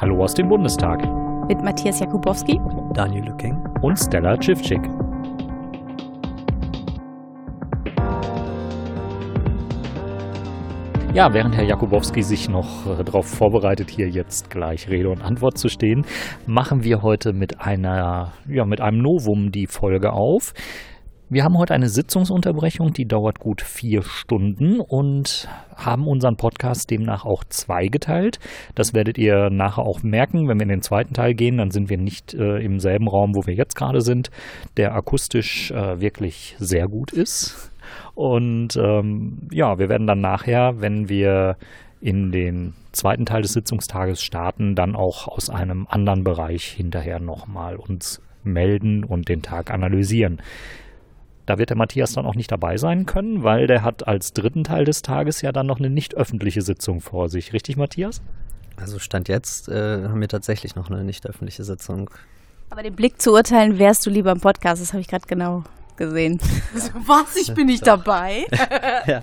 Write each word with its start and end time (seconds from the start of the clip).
Hallo 0.00 0.22
aus 0.22 0.32
dem 0.32 0.48
Bundestag. 0.48 0.98
Mit 1.46 1.60
Matthias 1.62 2.00
Jakubowski, 2.00 2.58
Daniel 2.94 3.22
Lücking 3.22 3.54
und 3.82 3.98
Stella 3.98 4.34
Tschiffczyk. 4.38 4.80
Ja, 11.12 11.34
während 11.34 11.54
Herr 11.54 11.64
Jakubowski 11.64 12.22
sich 12.22 12.48
noch 12.48 12.86
äh, 12.86 13.04
darauf 13.04 13.26
vorbereitet, 13.26 13.90
hier 13.90 14.08
jetzt 14.08 14.48
gleich 14.48 14.88
Rede 14.88 15.10
und 15.10 15.20
Antwort 15.20 15.58
zu 15.58 15.68
stehen, 15.68 16.06
machen 16.46 16.82
wir 16.82 17.02
heute 17.02 17.34
mit 17.34 17.60
einer, 17.60 18.32
ja, 18.48 18.64
mit 18.64 18.80
einem 18.80 19.02
Novum 19.02 19.52
die 19.52 19.66
Folge 19.66 20.14
auf. 20.14 20.54
Wir 21.32 21.44
haben 21.44 21.56
heute 21.58 21.74
eine 21.74 21.88
Sitzungsunterbrechung, 21.88 22.92
die 22.92 23.06
dauert 23.06 23.38
gut 23.38 23.62
vier 23.62 24.02
Stunden 24.02 24.80
und 24.80 25.48
haben 25.76 26.08
unseren 26.08 26.36
Podcast 26.36 26.90
demnach 26.90 27.24
auch 27.24 27.44
zweigeteilt. 27.44 28.40
Das 28.74 28.94
werdet 28.94 29.16
ihr 29.16 29.48
nachher 29.48 29.84
auch 29.84 30.02
merken, 30.02 30.48
wenn 30.48 30.58
wir 30.58 30.64
in 30.64 30.70
den 30.70 30.82
zweiten 30.82 31.14
Teil 31.14 31.34
gehen, 31.34 31.58
dann 31.58 31.70
sind 31.70 31.88
wir 31.88 31.98
nicht 31.98 32.34
äh, 32.34 32.58
im 32.58 32.80
selben 32.80 33.06
Raum, 33.06 33.36
wo 33.36 33.46
wir 33.46 33.54
jetzt 33.54 33.76
gerade 33.76 34.00
sind, 34.00 34.32
der 34.76 34.92
akustisch 34.92 35.70
äh, 35.70 36.00
wirklich 36.00 36.56
sehr 36.58 36.88
gut 36.88 37.12
ist. 37.12 37.70
Und 38.16 38.74
ähm, 38.74 39.46
ja, 39.52 39.78
wir 39.78 39.88
werden 39.88 40.08
dann 40.08 40.20
nachher, 40.20 40.80
wenn 40.80 41.08
wir 41.08 41.56
in 42.00 42.32
den 42.32 42.74
zweiten 42.90 43.24
Teil 43.24 43.42
des 43.42 43.52
Sitzungstages 43.52 44.20
starten, 44.20 44.74
dann 44.74 44.96
auch 44.96 45.28
aus 45.28 45.48
einem 45.48 45.86
anderen 45.88 46.24
Bereich 46.24 46.64
hinterher 46.64 47.20
nochmal 47.20 47.76
uns 47.76 48.20
melden 48.42 49.04
und 49.04 49.28
den 49.28 49.42
Tag 49.42 49.70
analysieren. 49.70 50.40
Da 51.50 51.58
wird 51.58 51.70
der 51.70 51.76
Matthias 51.76 52.12
dann 52.12 52.26
auch 52.26 52.36
nicht 52.36 52.52
dabei 52.52 52.76
sein 52.76 53.06
können, 53.06 53.42
weil 53.42 53.66
der 53.66 53.82
hat 53.82 54.06
als 54.06 54.32
dritten 54.32 54.62
Teil 54.62 54.84
des 54.84 55.02
Tages 55.02 55.42
ja 55.42 55.50
dann 55.50 55.66
noch 55.66 55.80
eine 55.80 55.90
nicht 55.90 56.14
öffentliche 56.14 56.62
Sitzung 56.62 57.00
vor 57.00 57.28
sich. 57.28 57.52
Richtig, 57.52 57.76
Matthias? 57.76 58.22
Also 58.76 59.00
Stand 59.00 59.28
jetzt 59.28 59.68
äh, 59.68 60.04
haben 60.04 60.20
wir 60.20 60.28
tatsächlich 60.28 60.76
noch 60.76 60.88
eine 60.88 61.02
nicht 61.02 61.26
öffentliche 61.26 61.64
Sitzung. 61.64 62.08
Aber 62.70 62.84
den 62.84 62.94
Blick 62.94 63.20
zu 63.20 63.32
urteilen, 63.32 63.80
wärst 63.80 64.06
du 64.06 64.10
lieber 64.10 64.30
im 64.30 64.38
Podcast, 64.38 64.80
das 64.80 64.92
habe 64.92 65.00
ich 65.00 65.08
gerade 65.08 65.26
genau 65.26 65.64
gesehen. 65.96 66.38
Was? 67.04 67.34
Ich 67.34 67.52
bin 67.52 67.66
nicht 67.66 67.84
dabei? 67.84 68.46
ja. 69.08 69.18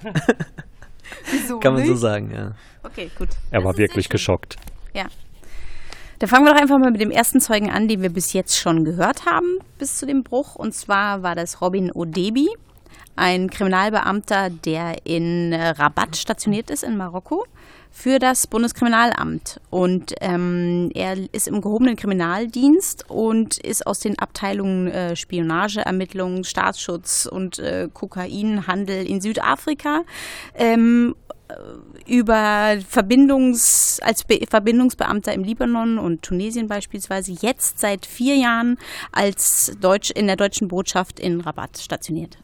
Wieso 1.32 1.62
Kann 1.62 1.76
man 1.76 1.84
nicht? 1.84 1.92
so 1.92 1.96
sagen, 1.96 2.30
ja. 2.36 2.56
Okay, 2.84 3.10
gut. 3.18 3.30
Er 3.52 3.60
Das 3.62 3.64
war 3.64 3.78
wirklich 3.78 4.10
geschockt. 4.10 4.58
Ja. 4.94 5.06
Da 6.20 6.26
fangen 6.26 6.46
wir 6.46 6.54
doch 6.54 6.62
einfach 6.62 6.80
mal 6.80 6.90
mit 6.90 7.00
dem 7.00 7.12
ersten 7.12 7.40
Zeugen 7.40 7.70
an, 7.70 7.88
den 7.88 8.02
wir 8.02 8.10
bis 8.10 8.34
jetzt 8.34 8.58
schon 8.58 8.84
gehört 8.84 9.28
haben, 9.28 9.60
bis 9.78 10.00
zu 10.00 10.08
dem 10.08 10.24
Bruch. 10.24 10.56
Und 10.56 10.74
zwar 10.74 11.22
war 11.22 11.36
das 11.36 11.62
Robin 11.62 11.92
Odebi, 11.92 12.50
ein 13.16 13.52
Kriminalbeamter, 13.52 14.50
der 14.50 15.06
in 15.06 15.52
äh, 15.52 15.70
Rabat 15.70 16.18
stationiert 16.18 16.72
ist, 16.72 16.84
in 16.84 16.98
Marokko, 16.98 17.46
für 17.92 18.18
das 18.18 18.48
Bundeskriminalamt. 18.48 19.62
Und 19.70 20.16
ähm, 20.22 20.90
er 20.96 21.18
ist 21.34 21.48
im 21.48 21.62
gehobenen 21.62 21.96
Kriminaldienst 21.96 23.06
und 23.10 23.58
ist 23.60 23.86
aus 23.86 24.00
den 24.00 24.18
Abteilungen 24.18 24.88
äh, 24.88 25.16
Spionage, 25.16 25.82
Ermittlungen, 25.82 26.44
Staatsschutz 26.44 27.28
und 27.32 27.60
äh, 27.60 27.90
Kokainhandel 27.94 29.06
in 29.06 29.22
Südafrika 29.22 30.02
ähm, 30.56 31.16
über 32.06 32.78
Verbindungs, 32.88 34.00
als 34.04 34.24
Be 34.24 34.40
Verbindungsbeamter 34.50 35.34
im 35.34 35.44
Libanon 35.44 35.98
und 35.98 36.22
Tunesien 36.22 36.68
beispielsweise, 36.68 37.34
jetzt 37.42 37.80
seit 37.80 38.06
vier 38.06 38.36
Jahren 38.36 38.78
als 39.12 39.76
Deutsch, 39.80 40.12
in 40.12 40.28
der 40.28 40.36
deutschen 40.36 40.68
Botschaft 40.68 41.20
in 41.20 41.40
Rabat 41.42 41.78
stationiert. 41.78 42.38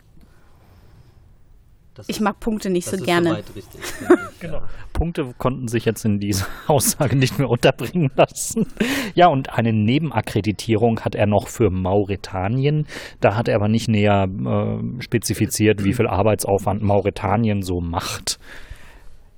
Das 1.95 2.09
Ich 2.09 2.15
ist- 2.17 2.21
mag 2.23 2.39
Punkte 2.39 2.71
nicht 2.71 2.87
das 2.87 2.91
so 2.93 2.97
ist 2.97 3.05
gerne. 3.05 3.37
richtig, 3.37 3.81
Genau. 4.39 4.55
ja. 4.55 4.63
Punkte 4.93 5.31
konnten 5.38 5.67
sich 5.67 5.85
jetzt 5.85 6.03
in 6.05 6.19
dieser 6.19 6.47
Aussage 6.67 7.15
nicht 7.15 7.38
mehr 7.38 7.49
unterbringen 7.49 8.09
lassen. 8.15 8.65
Ja, 9.13 9.27
und 9.27 9.51
eine 9.53 9.73
Nebenakkreditierung 9.73 11.01
hat 11.01 11.13
er 11.13 11.27
noch 11.27 11.49
für 11.49 11.69
Mauretanien. 11.69 12.88
Da 13.19 13.35
hat 13.35 13.47
er 13.47 13.55
aber 13.55 13.67
nicht 13.67 13.89
näher 13.89 14.27
äh, 14.27 15.01
spezifiziert, 15.03 15.83
wie 15.83 15.93
viel 15.93 16.07
Arbeitsaufwand 16.07 16.81
Mauretanien 16.81 17.61
so 17.61 17.79
macht. 17.79 18.39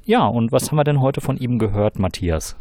Ja, 0.05 0.27
und 0.27 0.51
was 0.51 0.69
haben 0.69 0.77
wir 0.77 0.83
denn 0.83 1.01
heute 1.01 1.19
von 1.19 1.35
ihm 1.37 1.57
gehört, 1.57 1.97
Matthias? 1.97 2.55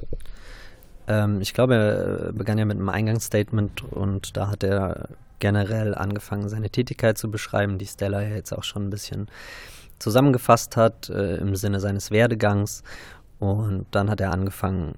Ähm, 1.06 1.42
ich 1.42 1.52
glaube, 1.52 1.74
er 1.74 2.32
begann 2.32 2.56
ja 2.56 2.64
mit 2.64 2.78
einem 2.78 2.88
Eingangsstatement 2.88 3.82
und 3.92 4.34
da 4.36 4.48
hat 4.48 4.64
er 4.64 5.10
generell 5.40 5.94
angefangen, 5.94 6.48
seine 6.48 6.70
Tätigkeit 6.70 7.18
zu 7.18 7.30
beschreiben, 7.30 7.76
die 7.76 7.86
Stella 7.86 8.22
ja 8.22 8.34
jetzt 8.34 8.52
auch 8.52 8.64
schon 8.64 8.86
ein 8.86 8.90
bisschen 8.90 9.28
zusammengefasst 9.98 10.78
hat 10.78 11.10
äh, 11.10 11.36
im 11.36 11.54
Sinne 11.54 11.80
seines 11.80 12.10
Werdegangs. 12.10 12.82
Und 13.40 13.86
dann 13.90 14.08
hat 14.08 14.22
er 14.22 14.32
angefangen, 14.32 14.94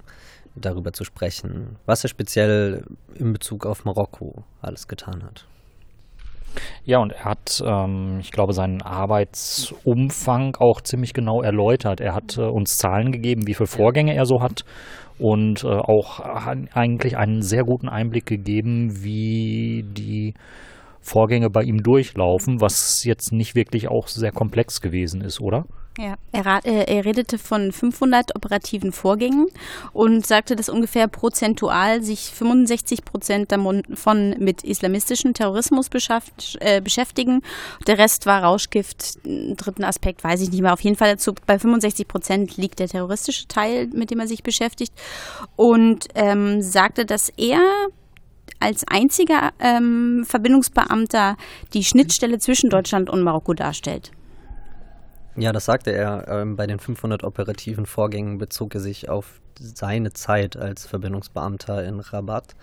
darüber 0.55 0.93
zu 0.93 1.03
sprechen, 1.03 1.77
was 1.85 2.05
er 2.05 2.09
speziell 2.09 2.85
in 3.15 3.33
Bezug 3.33 3.67
auf 3.67 3.85
Marokko 3.85 4.45
alles 4.63 4.87
getan 4.87 5.25
hat. 5.25 5.47
Ja, 6.85 6.99
und 6.99 7.13
er 7.13 7.25
hat, 7.25 7.63
ähm, 7.65 8.19
ich 8.21 8.31
glaube, 8.31 8.53
seinen 8.53 8.83
Arbeitsumfang 8.83 10.57
auch 10.59 10.81
ziemlich 10.81 11.15
genau 11.15 11.43
erläutert. 11.43 12.01
Er 12.01 12.15
hat 12.15 12.39
äh, 12.39 12.43
uns 12.43 12.77
Zahlen 12.77 13.13
gegeben, 13.13 13.47
wie 13.47 13.55
viele 13.55 13.67
Vorgänge 13.67 14.15
er 14.15 14.27
so 14.27 14.41
hat 14.41 14.65
und 15.19 15.65
äh, 15.65 15.69
auch 15.69 16.21
eigentlich 16.21 17.17
einen 17.17 17.43
sehr 17.43 17.65
guten 17.65 17.89
Einblick 17.89 18.27
gegeben, 18.27 19.03
wie 19.03 19.85
die 19.87 20.35
Vorgänge 21.01 21.51
bei 21.51 21.63
ihm 21.63 21.83
durchlaufen, 21.83 22.61
was 22.61 23.05
jetzt 23.05 23.33
nicht 23.33 23.55
wirklich 23.55 23.89
auch 23.89 24.09
sehr 24.09 24.33
komplex 24.33 24.81
gewesen 24.81 25.21
ist, 25.21 25.41
oder? 25.41 25.65
Ja, 25.99 26.17
er, 26.31 26.67
äh, 26.67 26.95
er 26.95 27.05
redete 27.07 27.39
von 27.39 27.73
500 27.73 28.37
operativen 28.37 28.93
Vorgängen 28.93 29.47
und 29.95 30.27
sagte, 30.27 30.55
dass 30.55 30.69
ungefähr 30.69 31.09
prozentual 31.09 32.03
sich 32.03 32.33
65 32.35 33.05
Prozent 33.05 33.51
davon 33.51 34.35
mit 34.39 34.63
islamistischem 34.63 35.33
Terrorismus 35.33 35.89
äh, 36.61 36.83
beschäftigen. 36.83 37.41
Der 37.87 37.97
Rest 37.97 38.27
war 38.27 38.43
Rauschgift. 38.43 39.21
Dritten 39.25 39.85
Aspekt 39.85 40.23
weiß 40.23 40.43
ich 40.43 40.51
nicht 40.51 40.61
mehr. 40.61 40.75
Auf 40.75 40.83
jeden 40.83 40.97
Fall 40.97 41.13
dazu, 41.13 41.33
bei 41.47 41.59
65 41.59 42.07
Prozent 42.07 42.59
liegt 42.59 42.79
der 42.79 42.89
terroristische 42.89 43.49
Teil, 43.49 43.87
mit 43.95 44.11
dem 44.11 44.21
er 44.21 44.29
sich 44.29 44.43
beschäftigt. 44.43 44.93
Und 45.57 46.09
ähm, 46.15 46.61
sagte, 46.61 47.07
dass 47.07 47.31
er 47.39 47.61
als 48.61 48.85
einziger 48.87 49.53
ähm, 49.61 50.25
Verbindungsbeamter 50.27 51.37
die 51.73 51.85
Schnittstelle 51.85 52.39
zwischen 52.39 52.69
Deutschland 52.69 53.09
und 53.09 53.23
Marokko 53.23 53.55
darstellt. 53.55 54.13
Ja, 55.37 55.53
das 55.53 55.67
sagte 55.67 55.93
er. 55.93 56.27
Ähm, 56.29 56.57
bei 56.57 56.67
den 56.67 56.79
500 56.79 57.23
operativen 57.23 57.85
Vorgängen 57.85 58.39
bezog 58.39 58.75
er 58.75 58.81
sich 58.81 59.09
auf 59.09 59.41
seine 59.59 60.13
Zeit 60.13 60.57
als 60.57 60.87
Verbindungsbeamter 60.87 61.85
in 61.85 62.01
Rabat. 62.01 62.55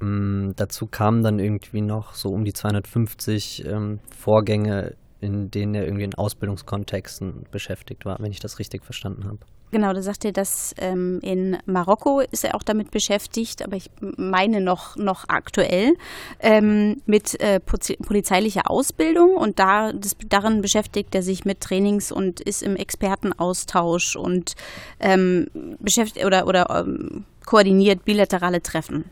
Ähm, 0.00 0.54
dazu 0.56 0.86
kamen 0.86 1.22
dann 1.22 1.38
irgendwie 1.38 1.82
noch 1.82 2.14
so 2.14 2.30
um 2.30 2.44
die 2.44 2.54
250 2.54 3.66
ähm, 3.66 4.00
Vorgänge, 4.16 4.94
in 5.20 5.50
denen 5.50 5.74
er 5.74 5.84
irgendwie 5.84 6.04
in 6.04 6.14
Ausbildungskontexten 6.14 7.44
beschäftigt 7.50 8.04
war, 8.04 8.18
wenn 8.18 8.30
ich 8.30 8.40
das 8.40 8.58
richtig 8.58 8.84
verstanden 8.84 9.24
habe. 9.24 9.38
Genau, 9.74 9.92
da 9.92 10.02
sagt 10.02 10.24
er, 10.24 10.30
dass 10.30 10.72
ähm, 10.78 11.18
in 11.20 11.58
Marokko 11.66 12.20
ist 12.20 12.44
er 12.44 12.54
auch 12.54 12.62
damit 12.62 12.92
beschäftigt, 12.92 13.60
aber 13.60 13.74
ich 13.74 13.90
meine 13.98 14.60
noch, 14.60 14.94
noch 14.94 15.24
aktuell, 15.26 15.94
ähm, 16.38 17.02
mit 17.06 17.40
äh, 17.40 17.58
polizeilicher 17.58 18.70
Ausbildung 18.70 19.34
und 19.34 19.58
da, 19.58 19.92
das, 19.92 20.16
darin 20.28 20.62
beschäftigt 20.62 21.12
er 21.16 21.24
sich 21.24 21.44
mit 21.44 21.58
Trainings 21.58 22.12
und 22.12 22.38
ist 22.38 22.62
im 22.62 22.76
Expertenaustausch 22.76 24.14
und 24.14 24.54
ähm, 25.00 25.48
beschäftigt 25.80 26.24
oder, 26.24 26.46
oder 26.46 26.70
ähm, 26.70 27.24
koordiniert 27.44 28.04
bilaterale 28.04 28.62
Treffen. 28.62 29.06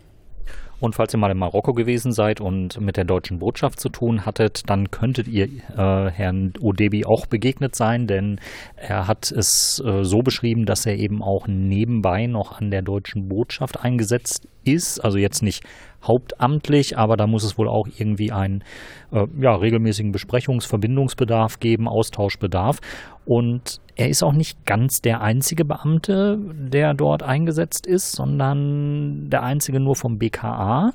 Und 0.82 0.96
falls 0.96 1.14
ihr 1.14 1.18
mal 1.18 1.30
in 1.30 1.38
Marokko 1.38 1.74
gewesen 1.74 2.10
seid 2.10 2.40
und 2.40 2.80
mit 2.80 2.96
der 2.96 3.04
deutschen 3.04 3.38
Botschaft 3.38 3.78
zu 3.78 3.88
tun 3.88 4.26
hattet, 4.26 4.68
dann 4.68 4.90
könntet 4.90 5.28
ihr 5.28 5.44
äh, 5.44 6.10
Herrn 6.10 6.54
Odebi 6.60 7.04
auch 7.06 7.26
begegnet 7.26 7.76
sein, 7.76 8.08
denn 8.08 8.40
er 8.74 9.06
hat 9.06 9.30
es 9.30 9.80
äh, 9.86 10.02
so 10.02 10.22
beschrieben, 10.22 10.66
dass 10.66 10.84
er 10.84 10.96
eben 10.96 11.22
auch 11.22 11.46
nebenbei 11.46 12.26
noch 12.26 12.60
an 12.60 12.72
der 12.72 12.82
deutschen 12.82 13.28
Botschaft 13.28 13.84
eingesetzt 13.84 14.48
ist. 14.64 14.98
Also 14.98 15.18
jetzt 15.18 15.44
nicht 15.44 15.62
hauptamtlich, 16.02 16.98
aber 16.98 17.16
da 17.16 17.26
muss 17.26 17.44
es 17.44 17.58
wohl 17.58 17.68
auch 17.68 17.88
irgendwie 17.96 18.32
einen 18.32 18.64
äh, 19.12 19.26
ja, 19.40 19.54
regelmäßigen 19.54 20.12
Besprechungs-, 20.12 20.66
Verbindungsbedarf 20.66 21.60
geben, 21.60 21.88
Austauschbedarf. 21.88 22.80
Und 23.24 23.80
er 23.94 24.08
ist 24.08 24.22
auch 24.22 24.32
nicht 24.32 24.66
ganz 24.66 25.00
der 25.00 25.20
einzige 25.20 25.64
Beamte, 25.64 26.38
der 26.54 26.94
dort 26.94 27.22
eingesetzt 27.22 27.86
ist, 27.86 28.12
sondern 28.12 29.30
der 29.30 29.42
einzige 29.44 29.78
nur 29.78 29.94
vom 29.94 30.18
BKA. 30.18 30.92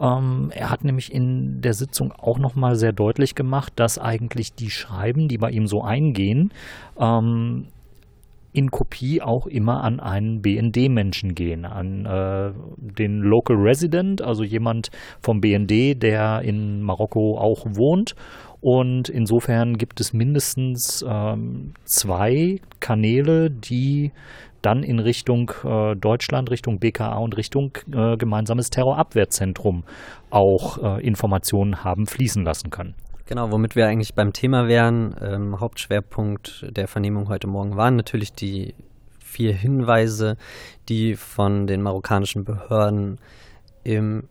Ähm, 0.00 0.50
er 0.54 0.70
hat 0.70 0.84
nämlich 0.84 1.12
in 1.12 1.60
der 1.60 1.74
Sitzung 1.74 2.12
auch 2.12 2.38
nochmal 2.38 2.76
sehr 2.76 2.92
deutlich 2.92 3.34
gemacht, 3.34 3.74
dass 3.76 3.98
eigentlich 3.98 4.54
die 4.54 4.70
Schreiben, 4.70 5.28
die 5.28 5.38
bei 5.38 5.50
ihm 5.50 5.66
so 5.66 5.82
eingehen, 5.82 6.52
ähm, 6.98 7.66
in 8.56 8.70
Kopie 8.70 9.20
auch 9.20 9.46
immer 9.46 9.84
an 9.84 10.00
einen 10.00 10.40
BND-Menschen 10.40 11.34
gehen, 11.34 11.66
an 11.66 12.06
äh, 12.06 12.52
den 12.78 13.20
Local 13.20 13.54
Resident, 13.54 14.22
also 14.22 14.44
jemand 14.44 14.88
vom 15.20 15.42
BND, 15.42 16.02
der 16.02 16.40
in 16.40 16.80
Marokko 16.80 17.36
auch 17.38 17.66
wohnt 17.66 18.14
Und 18.62 19.10
insofern 19.10 19.76
gibt 19.76 20.00
es 20.00 20.14
mindestens 20.14 21.04
ähm, 21.06 21.74
zwei 21.84 22.60
Kanäle, 22.80 23.50
die 23.50 24.12
dann 24.62 24.82
in 24.82 25.00
Richtung 25.00 25.52
äh, 25.62 25.94
Deutschland, 25.94 26.50
Richtung 26.50 26.78
BKA 26.78 27.18
und 27.18 27.36
Richtung 27.36 27.76
äh, 27.92 28.16
gemeinsames 28.16 28.70
Terrorabwehrzentrum 28.70 29.84
auch 30.30 30.78
äh, 30.98 31.06
Informationen 31.06 31.84
haben 31.84 32.06
fließen 32.06 32.42
lassen 32.42 32.70
können. 32.70 32.94
Genau, 33.26 33.50
womit 33.50 33.74
wir 33.74 33.88
eigentlich 33.88 34.14
beim 34.14 34.32
Thema 34.32 34.68
wären. 34.68 35.16
Ähm, 35.20 35.58
Hauptschwerpunkt 35.58 36.66
der 36.70 36.86
Vernehmung 36.86 37.28
heute 37.28 37.48
Morgen 37.48 37.76
waren 37.76 37.96
natürlich 37.96 38.32
die 38.32 38.74
vier 39.18 39.52
Hinweise, 39.52 40.36
die 40.88 41.16
von 41.16 41.66
den 41.66 41.82
marokkanischen 41.82 42.44
Behörden 42.44 43.18
im 43.82 44.28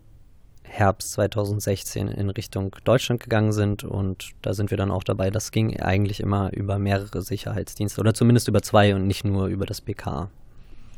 Herbst 0.64 1.12
2016 1.12 2.08
in 2.08 2.30
Richtung 2.30 2.74
Deutschland 2.86 3.22
gegangen 3.22 3.52
sind. 3.52 3.84
Und 3.84 4.32
da 4.42 4.54
sind 4.54 4.72
wir 4.72 4.78
dann 4.78 4.92
auch 4.92 5.04
dabei. 5.04 5.30
Das 5.30 5.52
ging 5.52 5.78
eigentlich 5.78 6.22
immer 6.22 6.54
über 6.54 6.80
mehrere 6.80 7.22
Sicherheitsdienste 7.22 8.00
oder 8.00 8.14
zumindest 8.14 8.48
über 8.48 8.62
zwei 8.62 8.96
und 8.96 9.08
nicht 9.08 9.26
nur 9.26 9.48
über 9.48 9.66
das 9.66 9.82
BKA. 9.82 10.30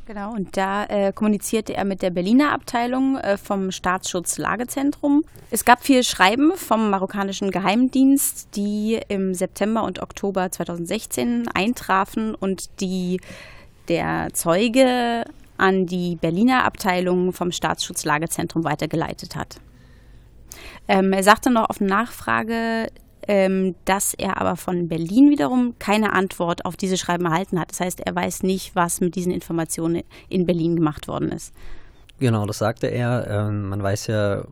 Genau, 0.08 0.32
und 0.32 0.56
da 0.56 0.86
äh, 0.86 1.12
kommunizierte 1.12 1.76
er 1.76 1.84
mit 1.84 2.02
der 2.02 2.12
Berliner 2.12 2.54
Abteilung 2.54 3.18
äh, 3.18 3.36
vom 3.38 3.72
Staatsschutz 3.72 4.38
Lagezentrum. 4.38 5.26
Es 5.52 5.66
gab 5.66 5.84
vier 5.84 6.02
Schreiben 6.02 6.54
vom 6.56 6.90
marokkanischen 6.90 7.52
Geheimdienst, 7.52 8.56
die 8.56 9.02
im 9.10 9.34
September 9.34 9.84
und 9.84 10.02
Oktober 10.02 10.50
2016 10.50 11.50
eintrafen 11.54 12.36
und 12.36 12.80
die 12.80 13.20
der 13.90 14.30
Zeuge 14.32 15.26
an 15.58 15.88
die 15.88 16.16
Berliner 16.16 16.64
Abteilung 16.64 17.34
vom 17.34 17.52
Staatsschutz 17.52 18.06
Lagezentrum 18.06 18.64
weitergeleitet 18.64 19.36
hat. 19.36 19.60
Ähm, 20.88 21.12
er 21.12 21.24
sagte 21.24 21.50
noch 21.50 21.70
auf 21.70 21.82
Nachfrage, 21.82 22.88
ähm, 23.28 23.76
dass 23.86 24.14
er 24.14 24.40
aber 24.40 24.56
von 24.56 24.88
Berlin 24.88 25.30
wiederum 25.30 25.76
keine 25.80 26.14
Antwort 26.14 26.66
auf 26.66 26.78
diese 26.78 26.98
Schreiben 26.98 27.26
erhalten 27.26 27.60
hat. 27.60 27.72
Das 27.72 27.80
heißt, 27.80 28.00
er 28.02 28.16
weiß 28.16 28.44
nicht, 28.44 28.76
was 28.76 29.02
mit 29.02 29.16
diesen 29.16 29.32
Informationen 29.32 30.04
in 30.30 30.46
Berlin 30.46 30.76
gemacht 30.76 31.08
worden 31.08 31.32
ist. 31.32 31.54
Genau, 32.20 32.46
das 32.46 32.58
sagte 32.58 32.88
er. 32.88 33.28
Ähm, 33.30 33.70
man 33.70 33.84
weiß 33.84 34.08
ja 34.08 34.44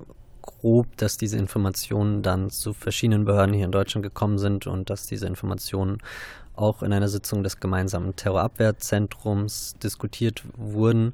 grob, 0.42 0.88
dass 0.98 1.18
diese 1.18 1.38
Informationen 1.38 2.22
dann 2.22 2.50
zu 2.50 2.74
verschiedenen 2.74 3.26
Behörden 3.26 3.56
hier 3.56 3.66
in 3.66 3.72
Deutschland 3.72 4.04
gekommen 4.04 4.38
sind 4.38 4.68
und 4.68 4.90
dass 4.90 5.08
diese 5.08 5.26
Informationen 5.26 5.98
auch 6.56 6.84
in 6.84 6.94
einer 6.94 7.08
Sitzung 7.10 7.44
des 7.44 7.60
gemeinsamen 7.60 8.16
Terrorabwehrzentrums 8.16 9.76
diskutiert 9.82 10.44
wurden, 10.56 11.14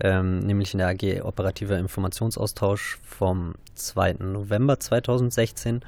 ähm, 0.00 0.40
nämlich 0.40 0.74
in 0.74 0.78
der 0.78 0.88
AG 0.88 1.22
Operativer 1.24 1.78
Informationsaustausch 1.78 2.98
vom 3.02 3.54
2. 3.74 4.16
November 4.20 4.78
2016. 4.78 5.82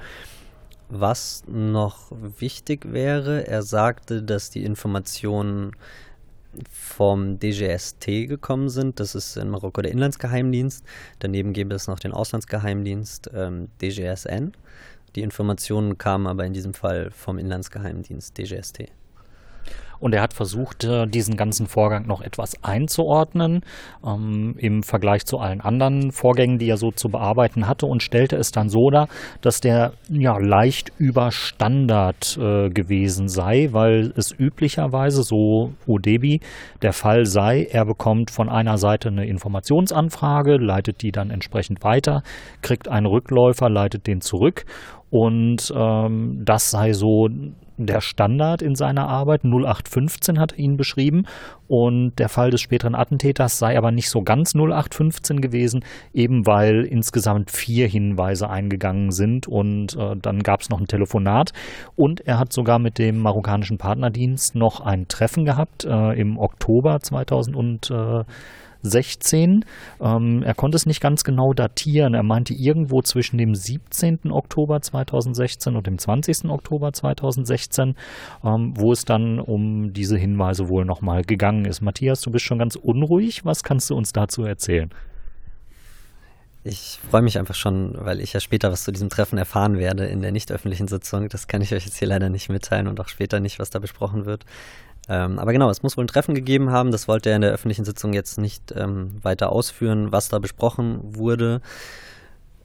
Was 0.89 1.43
noch 1.47 2.11
wichtig 2.11 2.91
wäre, 2.91 3.47
er 3.47 3.61
sagte, 3.61 4.23
dass 4.23 4.49
die 4.49 4.63
Informationen 4.63 5.73
vom 6.71 7.39
DGST 7.39 8.05
gekommen 8.27 8.69
sind. 8.69 8.99
Das 8.99 9.13
ist 9.13 9.37
in 9.37 9.49
Marokko 9.49 9.83
der 9.83 9.91
Inlandsgeheimdienst. 9.91 10.83
Daneben 11.19 11.53
gäbe 11.53 11.75
es 11.75 11.87
noch 11.87 11.99
den 11.99 12.11
Auslandsgeheimdienst 12.11 13.29
ähm, 13.35 13.69
DGSN. 13.81 14.53
Die 15.15 15.21
Informationen 15.21 15.97
kamen 15.99 16.25
aber 16.25 16.45
in 16.45 16.53
diesem 16.53 16.73
Fall 16.73 17.11
vom 17.11 17.37
Inlandsgeheimdienst 17.37 18.37
DGST. 18.37 18.91
Und 19.99 20.13
er 20.13 20.21
hat 20.21 20.33
versucht, 20.33 20.83
äh, 20.83 21.07
diesen 21.07 21.35
ganzen 21.35 21.67
Vorgang 21.67 22.07
noch 22.07 22.21
etwas 22.21 22.63
einzuordnen 22.63 23.61
ähm, 24.05 24.55
im 24.57 24.83
Vergleich 24.83 25.25
zu 25.25 25.39
allen 25.39 25.61
anderen 25.61 26.11
Vorgängen, 26.11 26.57
die 26.57 26.69
er 26.69 26.77
so 26.77 26.91
zu 26.91 27.09
bearbeiten 27.09 27.67
hatte 27.67 27.85
und 27.85 28.03
stellte 28.03 28.35
es 28.35 28.51
dann 28.51 28.69
so 28.69 28.89
dar, 28.89 29.07
dass 29.41 29.61
der 29.61 29.93
ja 30.09 30.37
leicht 30.37 30.91
über 30.97 31.31
Standard 31.31 32.37
äh, 32.37 32.69
gewesen 32.69 33.27
sei, 33.27 33.69
weil 33.71 34.13
es 34.15 34.31
üblicherweise 34.37 35.23
so 35.23 35.73
Udebi 35.87 36.39
der 36.81 36.93
Fall 36.93 37.25
sei, 37.25 37.67
er 37.69 37.85
bekommt 37.85 38.31
von 38.31 38.49
einer 38.49 38.77
Seite 38.77 39.09
eine 39.09 39.25
Informationsanfrage, 39.25 40.57
leitet 40.57 41.01
die 41.01 41.11
dann 41.11 41.29
entsprechend 41.29 41.83
weiter, 41.83 42.23
kriegt 42.61 42.87
einen 42.87 43.05
Rückläufer, 43.05 43.69
leitet 43.69 44.07
den 44.07 44.21
zurück. 44.21 44.65
Und 45.09 45.73
ähm, 45.75 46.41
das 46.45 46.69
sei 46.69 46.93
so 46.93 47.27
der 47.85 48.01
Standard 48.01 48.61
in 48.61 48.75
seiner 48.75 49.07
Arbeit. 49.07 49.43
0815 49.43 50.39
hat 50.39 50.53
er 50.53 50.59
ihn 50.59 50.77
beschrieben. 50.77 51.25
Und 51.67 52.17
der 52.17 52.29
Fall 52.29 52.49
des 52.49 52.61
späteren 52.61 52.95
Attentäters 52.95 53.59
sei 53.59 53.77
aber 53.77 53.91
nicht 53.91 54.09
so 54.09 54.21
ganz 54.23 54.55
0815 54.55 55.41
gewesen, 55.41 55.83
eben 56.13 56.45
weil 56.45 56.83
insgesamt 56.83 57.51
vier 57.51 57.87
Hinweise 57.87 58.49
eingegangen 58.49 59.11
sind. 59.11 59.47
Und 59.47 59.95
äh, 59.95 60.15
dann 60.15 60.43
gab 60.43 60.61
es 60.61 60.69
noch 60.69 60.79
ein 60.79 60.87
Telefonat. 60.87 61.53
Und 61.95 62.21
er 62.21 62.39
hat 62.39 62.53
sogar 62.53 62.79
mit 62.79 62.97
dem 62.97 63.19
marokkanischen 63.19 63.77
Partnerdienst 63.77 64.55
noch 64.55 64.81
ein 64.81 65.07
Treffen 65.07 65.45
gehabt 65.45 65.85
äh, 65.85 66.19
im 66.19 66.37
Oktober 66.37 66.99
2000 66.99 67.55
16. 68.81 69.65
Ähm, 70.01 70.43
er 70.43 70.53
konnte 70.53 70.75
es 70.75 70.85
nicht 70.85 71.01
ganz 71.01 71.23
genau 71.23 71.53
datieren. 71.53 72.13
Er 72.13 72.23
meinte 72.23 72.53
irgendwo 72.53 73.01
zwischen 73.01 73.37
dem 73.37 73.55
17. 73.55 74.31
Oktober 74.31 74.81
2016 74.81 75.75
und 75.75 75.87
dem 75.87 75.97
20. 75.97 76.45
Oktober 76.49 76.93
2016, 76.93 77.95
ähm, 78.43 78.73
wo 78.75 78.91
es 78.91 79.05
dann 79.05 79.39
um 79.39 79.93
diese 79.93 80.17
Hinweise 80.17 80.69
wohl 80.69 80.85
nochmal 80.85 81.23
gegangen 81.23 81.65
ist. 81.65 81.81
Matthias, 81.81 82.21
du 82.21 82.31
bist 82.31 82.45
schon 82.45 82.59
ganz 82.59 82.75
unruhig. 82.75 83.45
Was 83.45 83.63
kannst 83.63 83.89
du 83.89 83.95
uns 83.95 84.13
dazu 84.13 84.43
erzählen? 84.43 84.89
Ich 86.65 86.99
freue 87.09 87.21
mich 87.21 87.39
einfach 87.39 87.55
schon, 87.55 87.93
weil 87.97 88.19
ich 88.19 88.33
ja 88.33 88.41
später 88.41 88.69
was 88.69 88.83
zu 88.83 88.91
diesem 88.91 89.07
Treffen 89.07 89.37
erfahren 89.37 89.77
werde 89.77 90.05
in 90.05 90.21
der 90.21 90.33
nicht 90.33 90.51
öffentlichen 90.51 90.89
Sitzung. 90.89 91.29
Das 91.29 91.47
kann 91.47 91.61
ich 91.61 91.73
euch 91.73 91.85
jetzt 91.85 91.97
hier 91.97 92.07
leider 92.09 92.29
nicht 92.29 92.49
mitteilen 92.49 92.87
und 92.87 92.99
auch 92.99 93.07
später 93.07 93.39
nicht, 93.39 93.59
was 93.59 93.69
da 93.69 93.79
besprochen 93.79 94.25
wird. 94.25 94.43
Ähm, 95.09 95.39
aber 95.39 95.51
genau, 95.53 95.71
es 95.71 95.81
muss 95.81 95.97
wohl 95.97 96.03
ein 96.03 96.07
Treffen 96.07 96.35
gegeben 96.35 96.69
haben. 96.69 96.91
Das 96.91 97.07
wollte 97.07 97.31
er 97.31 97.35
in 97.35 97.41
der 97.41 97.51
öffentlichen 97.51 97.83
Sitzung 97.83 98.13
jetzt 98.13 98.37
nicht 98.37 98.71
ähm, 98.75 99.11
weiter 99.23 99.51
ausführen, 99.51 100.11
was 100.11 100.29
da 100.29 100.37
besprochen 100.37 100.99
wurde. 101.01 101.61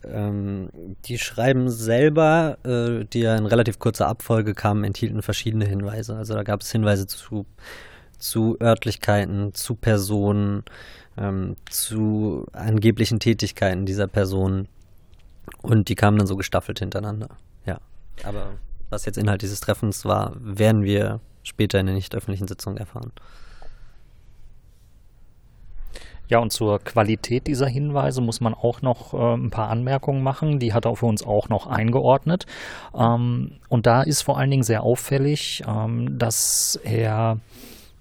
Ähm, 0.05 0.69
die 1.07 1.19
Schreiben 1.19 1.71
selber, 1.71 2.59
äh, 2.65 3.07
die 3.07 3.21
ja 3.21 3.35
in 3.37 3.47
relativ 3.47 3.79
kurzer 3.79 4.09
Abfolge 4.09 4.53
kamen, 4.53 4.85
enthielten 4.85 5.23
verschiedene 5.23 5.65
Hinweise. 5.65 6.17
Also 6.17 6.35
da 6.35 6.43
gab 6.43 6.61
es 6.61 6.71
Hinweise 6.71 7.07
zu, 7.07 7.47
zu 8.19 8.59
Örtlichkeiten, 8.61 9.55
zu 9.55 9.75
Personen, 9.75 10.65
ähm, 11.17 11.57
zu 11.71 12.47
angeblichen 12.53 13.21
Tätigkeiten 13.21 13.87
dieser 13.87 14.07
Personen. 14.07 14.69
Und 15.63 15.89
die 15.89 15.95
kamen 15.95 16.19
dann 16.19 16.27
so 16.27 16.37
gestaffelt 16.37 16.79
hintereinander. 16.79 17.29
Ja. 17.65 17.79
Aber 18.23 18.53
was 18.91 19.07
jetzt 19.07 19.17
Inhalt 19.17 19.41
dieses 19.41 19.61
Treffens 19.61 20.05
war, 20.05 20.37
werden 20.39 20.85
wir 20.85 21.21
später 21.45 21.79
in 21.79 21.87
der 21.87 21.95
nicht 21.95 22.15
öffentlichen 22.15 22.49
Sitzung 22.49 22.77
erfahren. 22.77 23.13
Ja, 26.29 26.39
und 26.39 26.53
zur 26.53 26.79
Qualität 26.79 27.47
dieser 27.47 27.67
Hinweise 27.67 28.23
muss 28.23 28.41
man 28.41 28.55
auch 28.55 28.81
noch 28.81 29.13
äh, 29.13 29.35
ein 29.35 29.51
paar 29.51 29.69
Anmerkungen 29.69 30.23
machen. 30.23 30.59
Die 30.59 30.73
hat 30.73 30.87
er 30.87 30.97
für 30.97 31.07
uns 31.07 31.23
auch 31.23 31.51
noch 31.51 31.67
eingeordnet. 31.67 32.47
Ähm, 32.95 33.53
und 33.69 33.87
da 33.87 34.03
ist 34.03 34.23
vor 34.23 34.39
allen 34.39 34.51
Dingen 34.51 34.63
sehr 34.63 34.83
auffällig, 34.83 35.63
ähm, 35.69 36.19
dass 36.19 36.81
er 36.83 37.39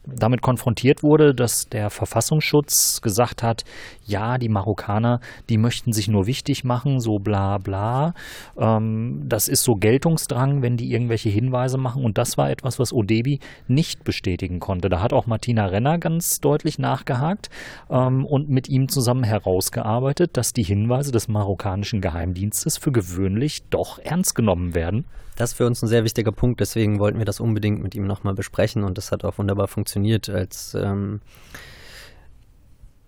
damit 0.06 0.42
konfrontiert 0.42 1.04
wurde, 1.04 1.34
dass 1.34 1.70
der 1.70 1.90
Verfassungsschutz 1.90 3.02
gesagt 3.02 3.44
hat, 3.44 3.64
ja, 4.06 4.38
die 4.38 4.50
Marokkaner, 4.50 5.20
die 5.50 5.58
möchten 5.58 5.94
sich 5.94 6.08
nur 6.08 6.28
wichtig 6.28 6.64
machen, 6.64 7.00
so 7.00 7.20
bla 7.20 7.58
bla. 7.58 8.14
Ähm, 8.58 9.24
das 9.26 9.48
ist 9.48 9.64
so 9.64 9.76
Geltungsdrang, 9.76 10.62
wenn 10.62 10.78
die 10.78 10.92
irgendwelche 10.92 11.30
Hinweise 11.30 11.78
machen. 11.78 12.04
Und 12.04 12.18
das 12.18 12.38
war 12.38 12.50
etwas, 12.50 12.80
was 12.80 12.92
Odebi 12.92 13.40
nicht 13.68 14.04
bestätigen 14.04 14.60
konnte. 14.60 14.90
Da 14.90 15.02
hat 15.02 15.14
auch 15.14 15.26
Martina 15.26 15.68
Renner 15.68 15.98
ganz 15.98 16.40
deutlich 16.40 16.80
nachgehakt 16.80 17.50
ähm, 17.90 18.26
und 18.26 18.50
mit 18.50 18.70
ihm 18.70 18.90
zusammen 18.90 19.24
herausgearbeitet, 19.24 20.36
dass 20.36 20.54
die 20.54 20.64
Hinweise 20.64 21.12
des 21.12 21.28
marokkanischen 21.28 22.02
Geheimdienstes 22.02 22.78
für 22.78 22.92
gewöhnlich 22.92 23.64
doch 23.70 24.00
ernst 24.00 24.36
genommen 24.36 24.76
werden. 24.76 25.06
Das 25.36 25.52
ist 25.52 25.58
für 25.58 25.66
uns 25.66 25.82
ein 25.82 25.88
sehr 25.88 26.04
wichtiger 26.04 26.32
Punkt, 26.32 26.60
deswegen 26.60 27.00
wollten 27.00 27.18
wir 27.18 27.26
das 27.26 27.40
unbedingt 27.40 27.82
mit 27.82 27.96
ihm 27.96 28.06
nochmal 28.06 28.36
besprechen 28.36 28.84
und 28.84 28.98
das 28.98 29.12
hat 29.12 29.24
auch 29.24 29.38
wunderbar 29.38 29.68
funktioniert, 29.68 30.30
als 30.30 30.76
ähm, 30.76 31.22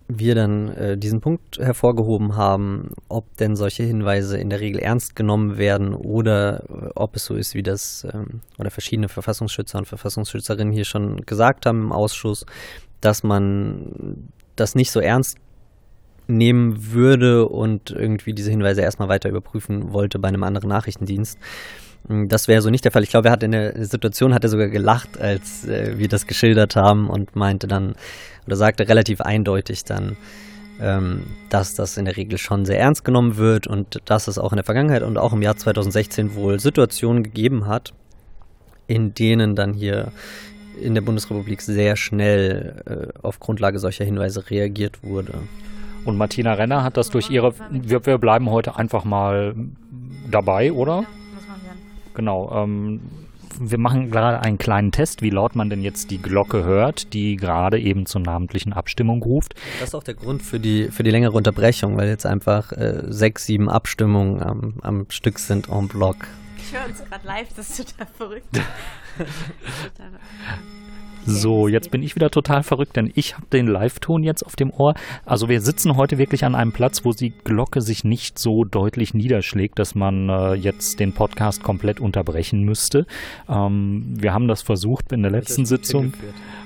wir 0.08 0.36
dann 0.36 0.70
äh, 0.70 0.98
diesen 0.98 1.22
Punkt 1.22 1.58
hervorgehoben 1.58 2.36
haben, 2.36 2.92
ob 3.10 3.38
denn 3.38 3.56
solche 3.56 3.84
Hinweise 3.84 4.38
in 4.38 4.50
der 4.50 4.60
Regel 4.60 4.80
ernst 4.80 5.16
genommen 5.16 5.58
werden 5.58 5.94
oder 5.94 6.64
äh, 6.64 6.90
ob 6.96 7.16
es 7.16 7.26
so 7.26 7.36
ist, 7.36 7.56
wie 7.56 7.64
das 7.64 8.06
ähm, 8.12 8.42
oder 8.60 8.70
verschiedene 8.70 9.10
Verfassungsschützer 9.10 9.80
und 9.80 9.88
Verfassungsschützerinnen 9.88 10.74
hier 10.74 10.86
schon 10.86 11.22
gesagt 11.26 11.66
haben 11.66 11.82
im 11.82 11.92
Ausschuss, 11.92 12.46
dass 13.02 13.24
man 13.24 14.30
das 14.56 14.76
nicht 14.76 14.92
so 14.92 15.00
ernst 15.00 15.38
nehmen 16.28 16.92
würde 16.94 17.48
und 17.48 17.92
irgendwie 17.92 18.34
diese 18.34 18.52
Hinweise 18.52 18.82
erstmal 18.82 19.10
weiter 19.10 19.30
überprüfen 19.30 19.94
wollte 19.94 20.20
bei 20.20 20.28
einem 20.28 20.44
anderen 20.44 20.70
Nachrichtendienst. 20.70 21.38
Hm, 22.08 22.28
das 22.28 22.48
wäre 22.48 22.62
so 22.62 22.70
nicht 22.70 22.86
der 22.86 22.92
Fall. 22.92 23.04
Ich 23.04 23.10
glaube, 23.10 23.30
er 23.30 23.32
hat 23.32 23.44
in 23.44 23.52
der 23.52 23.86
Situation 23.86 24.34
hat 24.34 24.44
er 24.44 24.50
sogar 24.50 24.68
gelacht, 24.68 25.20
als 25.20 25.68
äh, 25.68 25.98
wir 25.98 26.08
das 26.08 26.28
geschildert 26.28 26.76
haben 26.76 27.10
und 27.10 27.36
meinte 27.36 27.68
dann 27.68 27.96
oder 28.46 28.56
sagte 28.56 28.88
relativ 28.88 29.22
eindeutig 29.22 29.84
dann, 29.84 30.18
ähm, 30.80 31.24
dass 31.50 31.76
das 31.76 31.98
in 31.98 32.06
der 32.06 32.18
Regel 32.18 32.38
schon 32.38 32.66
sehr 32.66 32.80
ernst 32.80 33.04
genommen 33.04 33.38
wird 33.38 33.66
und 33.68 34.02
dass 34.06 34.28
es 34.28 34.38
auch 34.38 34.52
in 34.52 34.58
der 34.58 34.66
Vergangenheit 34.66 35.04
und 35.04 35.18
auch 35.18 35.34
im 35.34 35.42
Jahr 35.42 35.56
2016 35.56 36.36
wohl 36.36 36.60
Situationen 36.60 37.24
gegeben 37.24 37.66
hat, 37.66 37.94
in 38.88 39.14
denen 39.14 39.56
dann 39.56 39.74
hier 39.74 40.12
in 40.80 40.94
der 40.94 41.02
Bundesrepublik 41.02 41.62
sehr 41.62 41.96
schnell 41.96 42.84
äh, 42.86 43.20
auf 43.26 43.40
Grundlage 43.40 43.80
solcher 43.80 44.04
Hinweise 44.04 44.50
reagiert 44.50 45.04
wurde. 45.04 45.34
Und 46.04 46.18
Martina 46.18 46.54
Renner 46.54 46.84
hat 46.84 46.98
das 46.98 47.10
durch 47.10 47.32
ihre. 47.32 47.54
Wir, 47.72 48.06
wir 48.06 48.18
bleiben 48.20 48.52
heute 48.52 48.76
einfach 48.76 49.06
mal 49.06 49.56
dabei, 50.30 50.72
oder? 50.72 51.06
Genau. 52.16 52.52
Ähm, 52.64 53.02
wir 53.60 53.78
machen 53.78 54.12
gerade 54.12 54.42
einen 54.42 54.58
kleinen 54.58 54.92
Test, 54.92 55.22
wie 55.22 55.30
laut 55.30 55.56
man 55.56 55.70
denn 55.70 55.82
jetzt 55.82 56.12
die 56.12 56.22
Glocke 56.22 56.64
hört, 56.64 57.14
die 57.14 57.38
gerade 57.38 57.80
eben 57.80 58.06
zur 58.06 58.22
namentlichen 58.22 58.74
Abstimmung 58.74 59.22
ruft. 59.24 59.56
Das 59.80 59.90
ist 59.90 59.96
auch 59.96 60.04
der 60.04 60.16
Grund 60.16 60.42
für 60.42 60.60
die, 60.60 60.90
für 60.90 61.04
die 61.04 61.12
längere 61.12 61.32
Unterbrechung, 61.32 61.96
weil 61.98 62.10
jetzt 62.10 62.26
einfach 62.26 62.72
äh, 62.74 63.04
sechs, 63.08 63.46
sieben 63.46 63.70
Abstimmungen 63.70 64.42
am, 64.42 64.74
am 64.82 65.06
Stück 65.10 65.40
sind 65.40 65.70
en 65.70 65.88
bloc. 65.88 66.28
Ich 66.58 66.74
höre 66.74 66.86
uns 66.88 67.04
gerade 67.06 67.26
live, 67.26 67.48
das 67.56 67.70
ist 67.70 67.92
total 67.92 68.08
verrückt. 68.14 68.62
so, 71.26 71.68
jetzt 71.68 71.92
bin 71.92 72.04
ich 72.04 72.16
wieder 72.16 72.30
total 72.30 72.64
verrückt, 72.64 72.96
denn 72.96 73.12
ich 73.16 73.36
habe 73.36 73.48
den 73.52 73.68
Live-Ton 73.68 74.24
jetzt 74.24 74.46
auf 74.46 74.56
dem 74.56 74.72
Ohr. 74.72 74.94
Also 75.26 75.50
wir 75.50 75.62
sitzen 75.62 75.96
heute 75.98 76.18
wirklich 76.18 76.46
an 76.46 76.56
einem 76.56 76.72
Platz, 76.72 77.04
wo 77.04 77.12
die 77.12 77.32
Glocke 77.44 77.82
sich 77.82 78.04
nicht 78.04 78.38
so 78.38 78.64
deutlich 78.64 79.14
niederschlägt, 79.14 79.80
dass 79.80 79.96
man 79.96 80.30
äh, 80.30 80.54
jetzt 80.54 81.00
den 81.00 81.14
Podcast 81.14 81.64
komplett 81.64 82.00
unterbrechen 82.00 82.64
müsste. 82.64 83.06
Ähm, 83.50 84.14
wir 84.18 84.34
haben 84.34 84.48
das 84.48 84.62
versucht 84.62 85.12
in 85.12 85.22
der 85.24 85.32
letzten 85.32 85.66
Sitzung. 85.66 86.14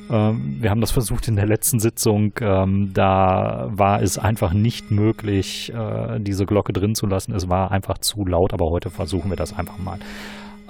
Ähm, 0.10 0.58
wir 0.60 0.70
haben 0.70 0.82
das 0.82 0.92
versucht 0.92 1.28
in 1.28 1.36
der 1.36 1.46
letzten 1.46 1.80
Sitzung. 1.80 2.34
Ähm, 2.42 2.92
da 2.94 3.70
war 3.72 4.01
es 4.01 4.18
einfach 4.18 4.54
nicht 4.54 4.92
möglich, 4.92 5.72
äh, 5.74 6.20
diese 6.20 6.46
Glocke 6.46 6.74
drin 6.74 6.96
zu 6.96 7.06
lassen. 7.06 7.34
Es 7.34 7.48
war 7.50 7.72
einfach 7.72 8.00
zu 8.00 8.25
laut, 8.25 8.54
aber 8.54 8.70
heute 8.70 8.89
versuchen 8.89 9.30
wir 9.30 9.38
das 9.38 9.58
einfach 9.58 9.78
mal. 9.78 10.00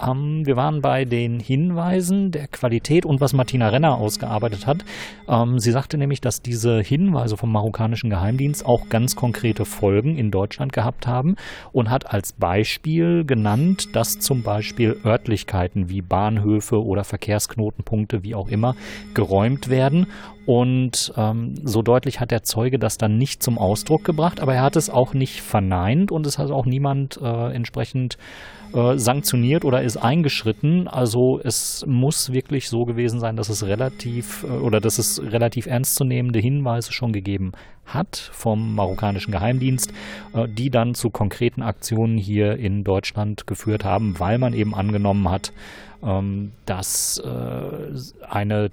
Ähm, 0.02 0.46
wir 0.46 0.56
waren 0.56 0.82
bei 0.82 1.06
den 1.06 1.40
Hinweisen 1.40 2.32
der 2.32 2.48
Qualität 2.48 3.06
und 3.06 3.22
was 3.22 3.34
Martina 3.34 3.70
Renner 3.70 3.98
ausgearbeitet 3.98 4.68
hat. 4.68 4.86
Ähm, 5.28 5.60
sie 5.60 5.72
sagte 5.72 5.98
nämlich, 5.98 6.22
dass 6.22 6.42
diese 6.42 6.82
Hinweise 6.82 7.38
vom 7.38 7.52
marokkanischen 7.52 8.10
Geheimdienst 8.10 8.66
auch 8.66 8.90
ganz 8.90 9.16
konkrete 9.16 9.66
Folgen 9.66 10.18
in 10.18 10.32
Deutschland 10.32 10.74
gehabt 10.74 11.08
haben 11.08 11.36
und 11.72 11.90
hat 11.90 12.12
als 12.14 12.34
Beispiel 12.34 13.26
genannt, 13.26 13.96
dass 13.96 14.20
zum 14.20 14.44
Beispiel 14.44 14.98
Örtlichkeiten 15.04 15.90
wie 15.90 16.02
Bahnhöfe 16.02 16.84
oder 16.84 17.04
Verkehrsknotenpunkte, 17.04 18.24
wie 18.24 18.36
auch 18.36 18.48
immer, 18.48 18.76
geräumt 19.14 19.70
werden 19.70 20.08
und 20.46 21.14
ähm, 21.16 21.56
so 21.64 21.82
deutlich 21.82 22.20
hat 22.20 22.32
der 22.32 22.44
Zeuge 22.44 22.80
das 22.80 22.98
dann 22.98 23.18
nicht 23.18 23.44
zum 23.44 23.58
Ausdruck 23.58 24.04
gebracht, 24.04 24.40
aber 24.40 24.56
er 24.56 24.64
hat 24.64 24.76
es 24.76 24.90
auch 24.90 25.14
nicht 25.14 25.42
verneint 25.42 26.12
und 26.12 26.26
es 26.26 26.38
hat 26.38 26.50
auch 26.52 26.66
niemand 26.66 27.20
äh, 27.22 27.54
entsprechend 27.54 28.18
äh, 28.74 28.98
sanktioniert 28.98 29.66
oder 29.66 29.82
ist 29.82 29.98
eingeschritten. 29.98 30.88
Also 30.88 31.40
es 31.44 31.86
muss 31.88 32.32
wirklich 32.32 32.70
so 32.70 32.86
gewesen 32.86 33.20
sein, 33.20 33.36
dass 33.36 33.50
es 33.50 33.66
relativ 33.66 34.44
äh, 34.44 34.48
oder 34.48 34.80
dass 34.80 34.98
es 34.98 35.22
relativ 35.22 35.66
ernstzunehmende 35.66 36.40
Hinweise 36.40 36.94
schon 36.94 37.12
gegeben 37.12 37.52
hat 37.86 38.30
vom 38.32 38.76
marokkanischen 38.76 39.32
Geheimdienst, 39.32 39.92
äh, 40.34 40.48
die 40.48 40.70
dann 40.70 40.94
zu 40.94 41.10
konkreten 41.10 41.62
Aktionen 41.62 42.18
hier 42.18 42.58
in 42.58 42.84
Deutschland 42.84 43.48
geführt 43.48 43.84
haben, 43.86 44.20
weil 44.20 44.38
man 44.38 44.54
eben 44.54 44.76
angenommen 44.76 45.30
hat, 45.30 45.52
ähm, 46.04 46.52
dass 46.66 47.18
äh, 47.18 48.28
eine 48.30 48.70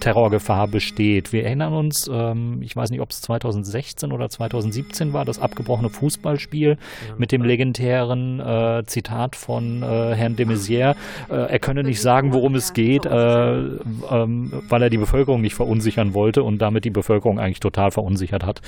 Terrorgefahr 0.00 0.68
besteht. 0.68 0.97
Wir 0.98 1.44
erinnern 1.44 1.72
uns, 1.72 2.10
ähm, 2.12 2.60
ich 2.62 2.74
weiß 2.74 2.90
nicht, 2.90 3.00
ob 3.00 3.10
es 3.10 3.20
2016 3.22 4.12
oder 4.12 4.28
2017 4.28 5.12
war, 5.12 5.24
das 5.24 5.38
abgebrochene 5.38 5.88
Fußballspiel 5.88 6.70
ja, 6.70 7.14
mit 7.16 7.32
dem 7.32 7.42
legendären 7.42 8.40
äh, 8.40 8.82
Zitat 8.86 9.36
von 9.36 9.82
äh, 9.82 10.14
Herrn 10.14 10.36
de 10.36 10.46
Maizière, 10.46 10.96
äh, 11.30 11.34
er 11.34 11.58
könne 11.58 11.82
nicht 11.82 12.00
sagen, 12.00 12.32
worum 12.32 12.54
es 12.54 12.72
geht, 12.72 13.06
äh, 13.06 13.10
ähm, 13.10 14.52
weil 14.68 14.82
er 14.82 14.90
die 14.90 14.98
Bevölkerung 14.98 15.40
nicht 15.40 15.54
verunsichern 15.54 16.14
wollte 16.14 16.42
und 16.42 16.58
damit 16.58 16.84
die 16.84 16.90
Bevölkerung 16.90 17.38
eigentlich 17.38 17.60
total 17.60 17.90
verunsichert 17.90 18.44
hat. 18.44 18.60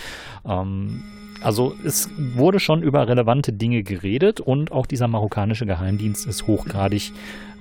Ähm, 0.47 1.03
also 1.43 1.75
es 1.85 2.11
wurde 2.19 2.61
schon 2.61 2.83
über 2.83 3.09
relevante 3.09 3.53
Dinge 3.53 3.83
geredet 3.83 4.41
und 4.41 4.73
auch 4.73 4.87
dieser 4.87 5.09
marokkanische 5.09 5.65
Geheimdienst 5.65 6.27
ist 6.27 6.47
hochgradig 6.47 7.13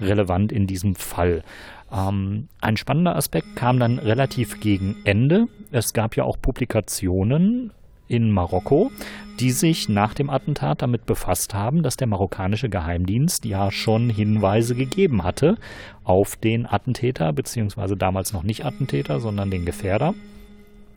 relevant 0.01 0.51
in 0.51 0.67
diesem 0.67 0.95
Fall. 0.95 1.43
Ähm, 1.91 2.47
ein 2.61 2.77
spannender 2.77 3.15
Aspekt 3.15 3.55
kam 3.55 3.79
dann 3.79 3.99
relativ 3.99 4.59
gegen 4.59 4.97
Ende. 5.03 5.47
Es 5.71 5.93
gab 5.93 6.15
ja 6.15 6.23
auch 6.23 6.37
Publikationen 6.41 7.71
in 8.07 8.31
Marokko, 8.31 8.91
die 9.39 9.51
sich 9.51 9.87
nach 9.87 10.13
dem 10.13 10.29
Attentat 10.29 10.81
damit 10.81 11.05
befasst 11.05 11.53
haben, 11.53 11.83
dass 11.83 11.95
der 11.95 12.07
marokkanische 12.07 12.67
Geheimdienst 12.67 13.45
ja 13.45 13.71
schon 13.71 14.09
Hinweise 14.09 14.75
gegeben 14.75 15.23
hatte 15.23 15.57
auf 16.03 16.35
den 16.35 16.65
Attentäter, 16.65 17.31
beziehungsweise 17.31 17.95
damals 17.95 18.33
noch 18.33 18.43
nicht 18.43 18.65
Attentäter, 18.65 19.19
sondern 19.19 19.51
den 19.51 19.63
Gefährder. 19.63 20.15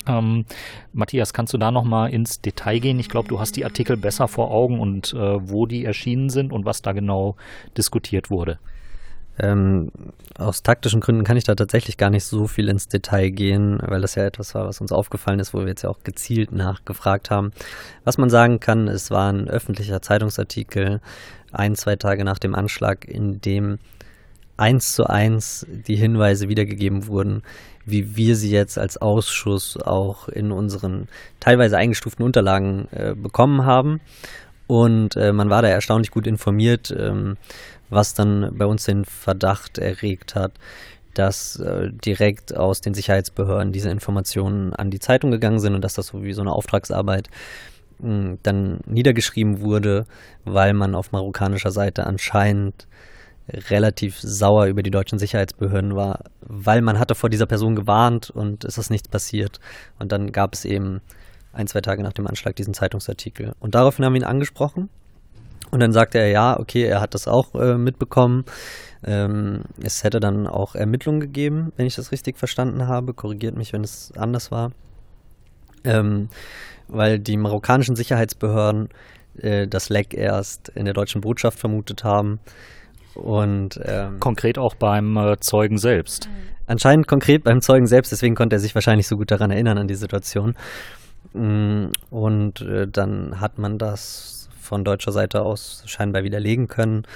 Ähm, 0.06 0.46
Matthias, 0.92 1.32
kannst 1.32 1.52
du 1.52 1.58
da 1.58 1.70
nochmal 1.70 2.11
ins 2.11 2.40
Detail 2.40 2.80
gehen? 2.80 2.99
Ich 2.99 3.08
glaube, 3.08 3.28
du 3.28 3.38
hast 3.38 3.56
die 3.56 3.64
Artikel 3.64 3.96
besser 3.96 4.26
vor 4.26 4.50
Augen 4.50 4.80
und 4.80 5.12
äh, 5.12 5.16
wo 5.49 5.66
die 5.66 5.84
erschienen 5.84 6.30
sind 6.30 6.52
und 6.52 6.64
was 6.64 6.82
da 6.82 6.92
genau 6.92 7.37
diskutiert 7.76 8.30
wurde. 8.30 8.58
Ähm, 9.39 9.91
aus 10.37 10.62
taktischen 10.62 11.01
Gründen 11.01 11.25
kann 11.25 11.37
ich 11.37 11.45
da 11.45 11.55
tatsächlich 11.55 11.97
gar 11.97 12.11
nicht 12.11 12.25
so 12.25 12.47
viel 12.47 12.69
ins 12.69 12.89
Detail 12.89 13.31
gehen, 13.31 13.79
weil 13.83 14.01
das 14.01 14.15
ja 14.15 14.25
etwas 14.25 14.55
war, 14.55 14.67
was 14.67 14.81
uns 14.81 14.93
aufgefallen 14.93 15.41
ist, 15.41 15.55
wo 15.55 15.61
wir 15.61 15.69
jetzt 15.69 15.83
ja 15.83 15.91
auch 15.91 16.03
gezielt 16.05 16.53
nachgefragt 16.53 17.31
haben. 17.31 17.53
Was 18.05 18.19
man 18.19 18.31
sagen 18.31 18.61
kann, 18.61 18.89
es 18.89 19.11
war 19.11 19.33
ein 19.33 19.49
öffentlicher 19.49 20.03
Zeitungsartikel 20.03 21.01
ein, 21.51 21.75
zwei 21.77 21.97
Tage 21.97 22.25
nach 22.25 22.39
dem 22.39 22.55
Anschlag, 22.55 23.07
in 23.07 23.41
dem 23.41 23.79
eins 24.57 24.95
zu 24.95 25.07
eins 25.07 25.67
die 25.69 25.97
Hinweise 25.97 26.49
wiedergegeben 26.49 27.07
wurden, 27.07 27.43
wie 27.85 28.17
wir 28.17 28.37
sie 28.37 28.51
jetzt 28.51 28.79
als 28.79 28.97
Ausschuss 28.97 29.77
auch 29.77 30.29
in 30.29 30.53
unseren 30.53 31.09
teilweise 31.41 31.77
eingestuften 31.77 32.25
Unterlagen 32.25 32.89
äh, 32.93 33.15
bekommen 33.15 33.65
haben. 33.65 34.01
Und 34.73 35.17
äh, 35.17 35.35
man 35.35 35.50
war 35.50 35.61
da 35.61 35.69
erstaunlich 35.69 36.11
gut 36.11 36.26
informiert, 36.26 36.95
ähm, 36.99 37.37
was 37.91 38.14
dann 38.14 38.57
bei 38.57 38.64
uns 38.64 38.85
den 38.85 39.05
Verdacht 39.05 39.76
erregt 39.76 40.35
hat, 40.35 40.52
dass 41.12 41.61
äh, 41.61 41.91
direkt 41.93 42.57
aus 42.57 42.81
den 42.81 42.95
Sicherheitsbehörden 42.95 43.73
diese 43.73 43.91
Informationen 43.91 44.73
an 44.73 44.88
die 44.88 44.99
Zeitung 44.99 45.31
gegangen 45.31 45.59
sind 45.59 45.75
und 45.75 45.85
dass 45.85 45.93
das 45.93 46.07
so 46.07 46.23
wie 46.23 46.33
so 46.33 46.41
eine 46.41 46.52
Auftragsarbeit 46.52 47.29
mh, 47.99 48.09
hm, 48.09 48.38
dann 48.45 48.81
niedergeschrieben 48.87 49.61
wurde, 49.61 50.07
weil 50.47 50.73
man 50.73 50.95
auf 50.95 51.12
marokkanischer 51.12 51.71
Seite 51.71 52.07
anscheinend 52.07 52.87
relativ 53.69 54.21
sauer 54.23 54.69
über 54.69 54.83
die 54.83 54.91
deutschen 54.91 55.19
Sicherheitsbehörden 55.19 55.95
war, 55.95 56.21
weil 56.41 56.81
man 56.81 56.99
hatte 56.99 57.14
vor 57.14 57.29
dieser 57.29 57.45
Person 57.45 57.75
gewarnt 57.75 58.31
und 58.31 58.64
es 58.64 58.79
ist 58.79 58.91
nichts 58.91 59.09
passiert. 59.09 59.61
Und 59.99 60.12
dann 60.12 60.33
gab 60.33 60.55
es 60.55 60.64
eben 60.64 61.02
ein, 61.52 61.66
zwei 61.66 61.80
Tage 61.80 62.02
nach 62.02 62.12
dem 62.12 62.26
Anschlag 62.26 62.56
diesen 62.56 62.75
Zeitungsartikel. 62.75 63.52
Und 63.61 63.75
daraufhin 63.75 64.04
haben 64.04 64.14
wir 64.14 64.21
ihn 64.21 64.26
angesprochen. 64.26 64.88
Und 65.71 65.80
dann 65.80 65.92
sagte 65.92 66.18
er, 66.18 66.28
ja, 66.28 66.59
okay, 66.59 66.85
er 66.85 67.00
hat 67.00 67.14
das 67.14 67.28
auch 67.28 67.54
äh, 67.54 67.78
mitbekommen. 67.78 68.44
Ähm, 69.04 69.62
es 69.82 70.04
hätte 70.04 70.21
dann 70.21 70.47
auch 70.47 70.75
Ermittlungen 70.75 71.21
gegeben, 71.21 71.73
wenn 71.76 71.87
ich 71.87 71.94
das 71.94 72.12
richtig 72.12 72.38
verstanden 72.38 72.87
habe. 72.88 73.14
Korrigiert 73.14 73.56
mich, 73.56 73.73
wenn 73.73 73.82
es 73.82 74.12
anders 74.16 74.50
war. 74.50 74.73
Ähm, 75.85 76.28
weil 76.88 77.18
die 77.18 77.37
marokkanischen 77.37 77.97
Sicherheitsbehörden 77.97 78.90
äh, 79.38 79.66
das 79.66 79.88
Leck 79.88 80.14
erst 80.14 80.68
in 80.71 80.85
der 80.85 80.94
deutschen 80.94 81.21
Botschaft 81.23 81.59
vermutet 81.59 82.04
haben 82.04 82.38
und 83.14 83.80
ähm, 83.85 84.21
konkret 84.21 84.59
auch 84.59 84.75
beim 84.75 85.16
äh, 85.16 85.38
Zeugen 85.40 85.78
selbst. 85.78 86.28
Anscheinend 86.66 87.09
konkret 87.09 87.44
beim 87.44 87.61
Zeugen 87.61 87.87
selbst, 87.87 88.12
deswegen 88.12 88.35
konnte 88.35 88.56
er 88.56 88.61
sich 88.61 88.75
wahrscheinlich 88.75 89.06
so 89.06 89.16
gut 89.16 89.30
daran 89.30 89.50
erinnern 89.50 89.78
an 89.78 89.88
die 89.88 89.94
Situation. 89.94 90.54
Mm, 91.35 91.87
und 92.11 92.61
äh, 92.61 92.87
dann 92.89 93.41
hat 93.41 93.59
man 93.59 93.79
das 93.79 94.49
von 94.61 94.85
deutscher 94.85 95.12
Seite 95.12 95.43
aus 95.43 95.83
scheinbar 95.87 96.25
widerlegen 96.25 96.69
können 96.69 97.07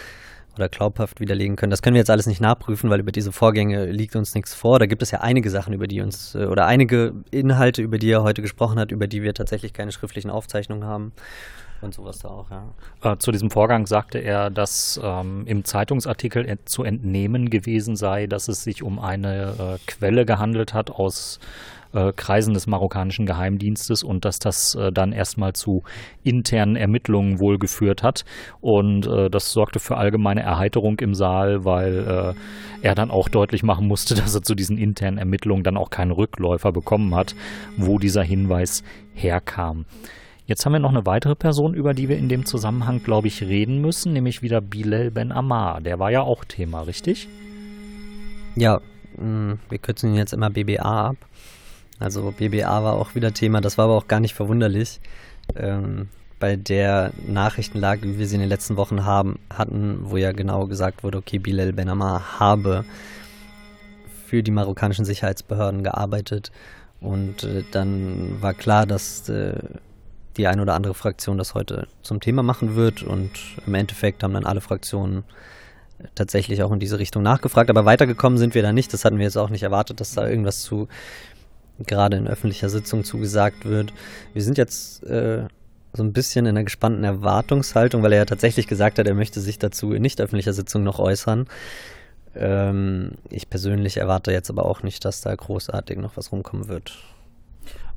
oder 0.56 0.68
glaubhaft 0.68 1.20
widerlegen 1.20 1.56
können. 1.56 1.70
Das 1.70 1.82
können 1.82 1.94
wir 1.94 2.00
jetzt 2.00 2.10
alles 2.10 2.26
nicht 2.26 2.40
nachprüfen, 2.40 2.90
weil 2.90 3.00
über 3.00 3.12
diese 3.12 3.32
Vorgänge 3.32 3.86
liegt 3.86 4.16
uns 4.16 4.34
nichts 4.34 4.54
vor. 4.54 4.78
Da 4.78 4.86
gibt 4.86 5.02
es 5.02 5.10
ja 5.10 5.20
einige 5.20 5.50
Sachen, 5.50 5.74
über 5.74 5.86
die 5.86 6.00
uns 6.00 6.34
äh, 6.34 6.46
oder 6.46 6.66
einige 6.66 7.14
Inhalte, 7.30 7.82
über 7.82 7.98
die 7.98 8.10
er 8.10 8.22
heute 8.22 8.42
gesprochen 8.42 8.78
hat, 8.78 8.90
über 8.90 9.06
die 9.06 9.22
wir 9.22 9.34
tatsächlich 9.34 9.72
keine 9.72 9.92
schriftlichen 9.92 10.30
Aufzeichnungen 10.30 10.84
haben. 10.84 11.12
Und 11.82 11.92
sowas 11.92 12.20
da 12.20 12.28
auch, 12.28 12.50
ja. 12.50 13.12
Äh, 13.12 13.18
zu 13.18 13.32
diesem 13.32 13.50
Vorgang 13.50 13.86
sagte 13.86 14.18
er, 14.18 14.48
dass 14.48 14.98
ähm, 15.02 15.44
im 15.46 15.64
Zeitungsartikel 15.64 16.58
zu 16.64 16.84
entnehmen 16.84 17.50
gewesen 17.50 17.96
sei, 17.96 18.26
dass 18.26 18.48
es 18.48 18.64
sich 18.64 18.82
um 18.82 18.98
eine 18.98 19.54
äh, 19.58 19.78
Quelle 19.86 20.24
gehandelt 20.24 20.72
hat 20.72 20.90
aus 20.90 21.38
äh, 21.92 22.12
Kreisen 22.12 22.54
des 22.54 22.66
marokkanischen 22.66 23.26
Geheimdienstes 23.26 24.02
und 24.02 24.24
dass 24.24 24.38
das 24.38 24.74
äh, 24.74 24.92
dann 24.92 25.12
erstmal 25.12 25.52
zu 25.52 25.82
internen 26.22 26.76
Ermittlungen 26.76 27.40
wohl 27.40 27.58
geführt 27.58 28.02
hat. 28.02 28.24
Und 28.60 29.06
äh, 29.06 29.30
das 29.30 29.52
sorgte 29.52 29.78
für 29.78 29.96
allgemeine 29.96 30.42
Erheiterung 30.42 30.98
im 31.00 31.14
Saal, 31.14 31.64
weil 31.64 32.34
äh, 32.34 32.86
er 32.86 32.94
dann 32.94 33.10
auch 33.10 33.28
deutlich 33.28 33.62
machen 33.62 33.86
musste, 33.86 34.14
dass 34.16 34.34
er 34.34 34.42
zu 34.42 34.54
diesen 34.54 34.78
internen 34.78 35.18
Ermittlungen 35.18 35.64
dann 35.64 35.76
auch 35.76 35.90
keinen 35.90 36.10
Rückläufer 36.12 36.72
bekommen 36.72 37.14
hat, 37.14 37.34
wo 37.76 37.98
dieser 37.98 38.22
Hinweis 38.22 38.82
herkam. 39.14 39.84
Jetzt 40.46 40.64
haben 40.64 40.74
wir 40.74 40.78
noch 40.78 40.90
eine 40.90 41.06
weitere 41.06 41.34
Person, 41.34 41.74
über 41.74 41.92
die 41.92 42.08
wir 42.08 42.16
in 42.16 42.28
dem 42.28 42.46
Zusammenhang, 42.46 43.02
glaube 43.02 43.26
ich, 43.26 43.42
reden 43.42 43.80
müssen, 43.80 44.12
nämlich 44.12 44.42
wieder 44.42 44.60
Bilal 44.60 45.10
Ben 45.10 45.32
Ammar. 45.32 45.80
Der 45.80 45.98
war 45.98 46.12
ja 46.12 46.20
auch 46.20 46.44
Thema, 46.44 46.82
richtig? 46.82 47.28
Ja, 48.54 48.80
mh, 49.18 49.58
wir 49.68 49.78
kürzen 49.78 50.10
ihn 50.10 50.16
jetzt 50.16 50.32
immer 50.32 50.48
BBA 50.50 51.08
ab. 51.08 51.16
Also 51.98 52.30
BBA 52.30 52.84
war 52.84 52.94
auch 52.94 53.14
wieder 53.14 53.32
Thema, 53.32 53.60
das 53.60 53.78
war 53.78 53.86
aber 53.86 53.94
auch 53.94 54.08
gar 54.08 54.20
nicht 54.20 54.34
verwunderlich. 54.34 55.00
Ähm, 55.54 56.08
bei 56.38 56.56
der 56.56 57.12
Nachrichtenlage, 57.26 58.02
wie 58.02 58.18
wir 58.18 58.26
sie 58.26 58.34
in 58.34 58.40
den 58.40 58.50
letzten 58.50 58.76
Wochen 58.76 59.04
haben, 59.04 59.38
hatten, 59.50 60.00
wo 60.02 60.16
ja 60.16 60.32
genau 60.32 60.66
gesagt 60.66 61.02
wurde, 61.02 61.18
okay, 61.18 61.38
Bilal 61.38 61.72
Ben 61.72 61.88
Ammar 61.88 62.38
habe 62.38 62.84
für 64.26 64.42
die 64.42 64.50
marokkanischen 64.50 65.04
Sicherheitsbehörden 65.04 65.82
gearbeitet. 65.82 66.50
Und 67.00 67.44
äh, 67.44 67.64
dann 67.70 68.40
war 68.40 68.54
klar, 68.54 68.86
dass 68.86 69.28
äh, 69.28 69.54
die 70.36 70.46
eine 70.46 70.62
oder 70.62 70.74
andere 70.74 70.94
Fraktion 70.94 71.38
das 71.38 71.54
heute 71.54 71.86
zum 72.02 72.20
Thema 72.20 72.42
machen 72.42 72.76
wird. 72.76 73.02
Und 73.02 73.30
im 73.66 73.74
Endeffekt 73.74 74.22
haben 74.22 74.34
dann 74.34 74.44
alle 74.44 74.60
Fraktionen 74.60 75.24
tatsächlich 76.14 76.62
auch 76.62 76.72
in 76.72 76.80
diese 76.80 76.98
Richtung 76.98 77.22
nachgefragt. 77.22 77.70
Aber 77.70 77.84
weitergekommen 77.84 78.38
sind 78.38 78.54
wir 78.54 78.62
da 78.62 78.72
nicht. 78.72 78.92
Das 78.92 79.04
hatten 79.04 79.18
wir 79.18 79.24
jetzt 79.24 79.38
auch 79.38 79.50
nicht 79.50 79.62
erwartet, 79.62 80.00
dass 80.00 80.14
da 80.14 80.28
irgendwas 80.28 80.62
zu 80.62 80.88
gerade 81.84 82.16
in 82.16 82.26
öffentlicher 82.26 82.68
Sitzung 82.68 83.04
zugesagt 83.04 83.64
wird. 83.64 83.92
Wir 84.32 84.42
sind 84.42 84.58
jetzt 84.58 85.02
äh, 85.04 85.46
so 85.92 86.02
ein 86.02 86.12
bisschen 86.12 86.46
in 86.46 86.56
einer 86.56 86.64
gespannten 86.64 87.04
Erwartungshaltung, 87.04 88.02
weil 88.02 88.12
er 88.12 88.18
ja 88.18 88.24
tatsächlich 88.24 88.66
gesagt 88.66 88.98
hat, 88.98 89.06
er 89.06 89.14
möchte 89.14 89.40
sich 89.40 89.58
dazu 89.58 89.92
in 89.92 90.02
nicht 90.02 90.20
öffentlicher 90.20 90.52
Sitzung 90.52 90.84
noch 90.84 90.98
äußern. 90.98 91.46
Ähm, 92.34 93.12
ich 93.30 93.48
persönlich 93.48 93.96
erwarte 93.96 94.32
jetzt 94.32 94.50
aber 94.50 94.66
auch 94.66 94.82
nicht, 94.82 95.04
dass 95.04 95.22
da 95.22 95.34
großartig 95.34 95.98
noch 95.98 96.16
was 96.16 96.32
rumkommen 96.32 96.68
wird. 96.68 96.98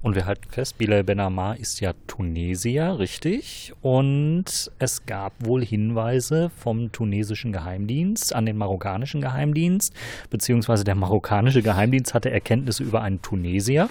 Und 0.02 0.16
wir 0.16 0.26
halten 0.26 0.50
fest, 0.50 0.78
Bilal 0.78 1.04
Benamar 1.04 1.58
ist 1.60 1.82
ja 1.82 1.92
Tunesier, 2.08 3.00
richtig? 3.00 3.74
Und 3.82 4.72
es 4.80 5.06
gab 5.06 5.34
wohl 5.46 5.62
Hinweise 5.64 6.50
vom 6.56 6.94
tunesischen 6.94 7.52
Geheimdienst 7.52 8.34
an 8.34 8.46
den 8.46 8.56
marokkanischen 8.56 9.20
Geheimdienst, 9.20 9.94
beziehungsweise 10.30 10.86
der 10.86 10.96
marokkanische 10.96 11.62
Geheimdienst 11.62 12.14
hatte 12.14 12.32
Erkenntnisse 12.32 12.84
über 12.84 13.02
einen 13.02 13.22
Tunesier. 13.22 13.90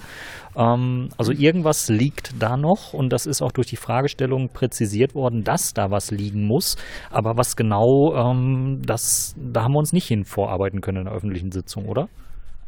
Ähm, 0.55 1.09
also 1.15 1.31
irgendwas 1.31 1.89
liegt 1.89 2.33
da 2.41 2.57
noch 2.57 2.93
und 2.93 3.13
das 3.13 3.27
ist 3.27 3.43
auch 3.43 3.51
durch 3.51 3.67
die 3.67 3.75
Fragestellung 3.75 4.49
präzisiert 4.49 5.13
worden, 5.13 5.43
dass 5.43 5.75
da 5.75 5.91
was 5.91 6.09
liegen 6.09 6.47
muss. 6.47 6.75
Aber 7.11 7.37
was 7.37 7.55
genau, 7.55 8.15
ähm, 8.15 8.81
das, 8.83 9.35
da 9.37 9.61
haben 9.61 9.73
wir 9.73 9.79
uns 9.79 9.93
nicht 9.93 10.07
hin 10.07 10.25
vorarbeiten 10.25 10.81
können 10.81 10.97
in 10.97 11.05
der 11.05 11.13
öffentlichen 11.13 11.51
Sitzung, 11.51 11.85
oder? 11.85 12.09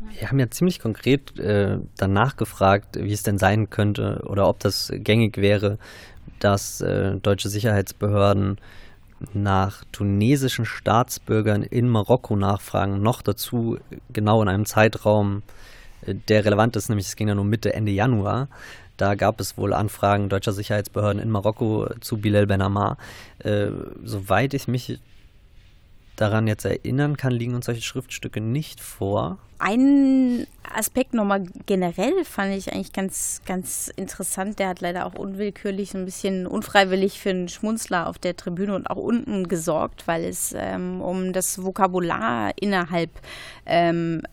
Wir 0.09 0.29
haben 0.29 0.39
ja 0.39 0.49
ziemlich 0.49 0.79
konkret 0.79 1.37
äh, 1.39 1.77
danach 1.97 2.35
gefragt, 2.35 2.97
wie 2.99 3.13
es 3.13 3.23
denn 3.23 3.37
sein 3.37 3.69
könnte 3.69 4.23
oder 4.25 4.47
ob 4.47 4.59
das 4.59 4.91
gängig 4.93 5.37
wäre, 5.37 5.77
dass 6.39 6.81
äh, 6.81 7.17
deutsche 7.17 7.49
Sicherheitsbehörden 7.49 8.57
nach 9.33 9.83
tunesischen 9.91 10.65
Staatsbürgern 10.65 11.63
in 11.63 11.87
Marokko 11.87 12.35
nachfragen, 12.35 13.01
noch 13.01 13.21
dazu 13.21 13.77
genau 14.11 14.41
in 14.41 14.47
einem 14.47 14.65
Zeitraum, 14.65 15.43
äh, 16.05 16.15
der 16.15 16.45
relevant 16.45 16.75
ist, 16.75 16.89
nämlich 16.89 17.07
es 17.07 17.15
ging 17.15 17.27
ja 17.27 17.35
nur 17.35 17.45
Mitte, 17.45 17.73
Ende 17.73 17.91
Januar. 17.91 18.47
Da 18.97 19.15
gab 19.15 19.39
es 19.39 19.57
wohl 19.57 19.73
Anfragen 19.73 20.29
deutscher 20.29 20.51
Sicherheitsbehörden 20.51 21.21
in 21.21 21.29
Marokko 21.29 21.89
zu 22.01 22.17
Bilal 22.17 22.45
Ben 22.45 22.61
Ammar. 22.61 22.97
Äh, 23.39 23.67
soweit 24.03 24.53
ich 24.53 24.67
mich 24.67 24.99
daran 26.15 26.47
jetzt 26.47 26.65
erinnern 26.65 27.17
kann, 27.17 27.31
liegen 27.31 27.55
uns 27.55 27.65
solche 27.65 27.81
Schriftstücke 27.81 28.41
nicht 28.41 28.79
vor. 28.79 29.39
Ein 29.63 30.47
Aspekt 30.73 31.13
nochmal 31.13 31.43
generell 31.65 32.23
fand 32.23 32.55
ich 32.55 32.73
eigentlich 32.73 32.93
ganz, 32.93 33.41
ganz 33.45 33.91
interessant. 33.95 34.57
Der 34.57 34.69
hat 34.69 34.81
leider 34.81 35.05
auch 35.05 35.15
unwillkürlich 35.15 35.91
so 35.91 35.97
ein 35.97 36.05
bisschen 36.05 36.47
unfreiwillig 36.47 37.19
für 37.19 37.29
einen 37.29 37.47
Schmunzler 37.47 38.07
auf 38.07 38.17
der 38.17 38.35
Tribüne 38.35 38.73
und 38.73 38.89
auch 38.89 38.97
unten 38.97 39.47
gesorgt, 39.47 40.07
weil 40.07 40.23
es 40.25 40.55
ähm, 40.57 41.01
um 41.01 41.33
das 41.33 41.61
Vokabular 41.61 42.51
innerhalb 42.59 43.11
ähm, 43.65 44.23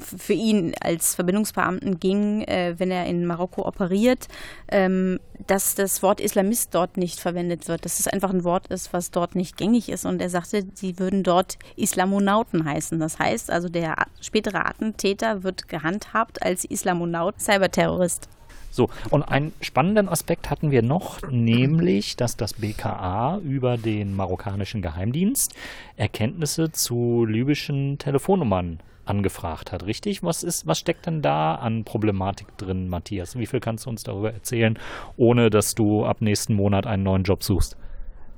für 0.00 0.32
ihn 0.32 0.74
als 0.80 1.14
Verbindungsbeamten 1.14 1.98
ging, 1.98 2.42
äh, 2.42 2.74
wenn 2.78 2.90
er 2.90 3.06
in 3.06 3.24
Marokko 3.26 3.66
operiert, 3.66 4.28
ähm, 4.68 5.18
dass 5.46 5.74
das 5.74 6.02
Wort 6.02 6.20
Islamist 6.20 6.74
dort 6.74 6.96
nicht 6.96 7.20
verwendet 7.20 7.68
wird, 7.68 7.84
dass 7.84 8.00
es 8.00 8.08
einfach 8.08 8.30
ein 8.30 8.44
Wort 8.44 8.68
ist, 8.68 8.92
was 8.92 9.10
dort 9.10 9.34
nicht 9.34 9.56
gängig 9.56 9.88
ist. 9.88 10.06
Und 10.06 10.20
er 10.20 10.30
sagte, 10.30 10.64
sie 10.74 10.98
würden 10.98 11.22
dort 11.22 11.58
Islamonauten 11.76 12.64
heißen. 12.64 12.98
Das 13.00 13.18
heißt 13.18 13.50
also, 13.50 13.68
der 13.68 13.94
spätere 14.20 14.64
Attentäter 14.74 15.42
wird 15.42 15.68
gehandhabt 15.68 16.42
als 16.42 16.64
Islamonaut, 16.64 17.40
Cyberterrorist. 17.40 18.28
So, 18.70 18.90
und 19.10 19.22
einen 19.22 19.52
spannenden 19.60 20.08
Aspekt 20.08 20.50
hatten 20.50 20.72
wir 20.72 20.82
noch, 20.82 21.22
nämlich, 21.30 22.16
dass 22.16 22.36
das 22.36 22.54
BKA 22.54 23.38
über 23.38 23.76
den 23.76 24.16
marokkanischen 24.16 24.82
Geheimdienst 24.82 25.54
Erkenntnisse 25.96 26.72
zu 26.72 27.24
libyschen 27.24 27.98
Telefonnummern 27.98 28.80
angefragt 29.04 29.70
hat, 29.70 29.86
richtig? 29.86 30.24
Was 30.24 30.42
ist, 30.42 30.66
was 30.66 30.80
steckt 30.80 31.06
denn 31.06 31.22
da 31.22 31.54
an 31.54 31.84
Problematik 31.84 32.56
drin, 32.58 32.88
Matthias? 32.88 33.38
Wie 33.38 33.46
viel 33.46 33.60
kannst 33.60 33.86
du 33.86 33.90
uns 33.90 34.02
darüber 34.02 34.32
erzählen, 34.32 34.76
ohne 35.16 35.50
dass 35.50 35.76
du 35.76 36.04
ab 36.04 36.20
nächsten 36.20 36.54
Monat 36.54 36.86
einen 36.86 37.04
neuen 37.04 37.22
Job 37.22 37.44
suchst? 37.44 37.76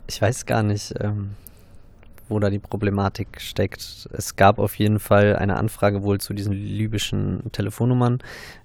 Ich 0.07 0.21
weiß 0.21 0.45
gar 0.45 0.63
nicht. 0.63 0.93
Ähm 1.01 1.31
wo 2.29 2.39
da 2.39 2.51
die 2.51 2.59
Problematik 2.59 3.41
steckt. 3.41 4.09
Es 4.13 4.37
gab 4.37 4.59
auf 4.59 4.79
jeden 4.79 4.99
Fall 4.99 5.37
eine 5.37 5.57
Anfrage 5.57 6.03
wohl 6.03 6.19
zu 6.19 6.35
diesen 6.35 6.53
libyschen 6.53 7.51
Telefonnummern. 7.53 8.19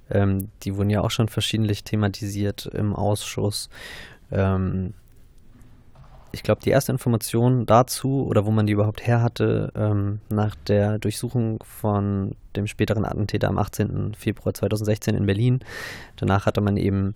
Ähm, 0.09 0.49
die 0.63 0.75
wurden 0.75 0.89
ja 0.89 1.01
auch 1.01 1.11
schon 1.11 1.27
verschiedentlich 1.27 1.83
thematisiert 1.83 2.65
im 2.65 2.95
Ausschuss. 2.95 3.69
Ähm, 4.31 4.93
ich 6.33 6.43
glaube, 6.43 6.61
die 6.63 6.69
erste 6.69 6.91
Information 6.91 7.65
dazu 7.65 8.25
oder 8.25 8.45
wo 8.45 8.51
man 8.51 8.65
die 8.65 8.73
überhaupt 8.73 9.05
her 9.05 9.21
hatte, 9.21 9.71
ähm, 9.75 10.21
nach 10.29 10.55
der 10.55 10.97
Durchsuchung 10.97 11.61
von 11.63 12.35
dem 12.55 12.67
späteren 12.67 13.05
Attentäter 13.05 13.49
am 13.49 13.57
18. 13.57 14.13
Februar 14.15 14.53
2016 14.53 15.15
in 15.15 15.25
Berlin. 15.25 15.59
Danach 16.15 16.45
hatte 16.45 16.61
man 16.61 16.77
eben 16.77 17.15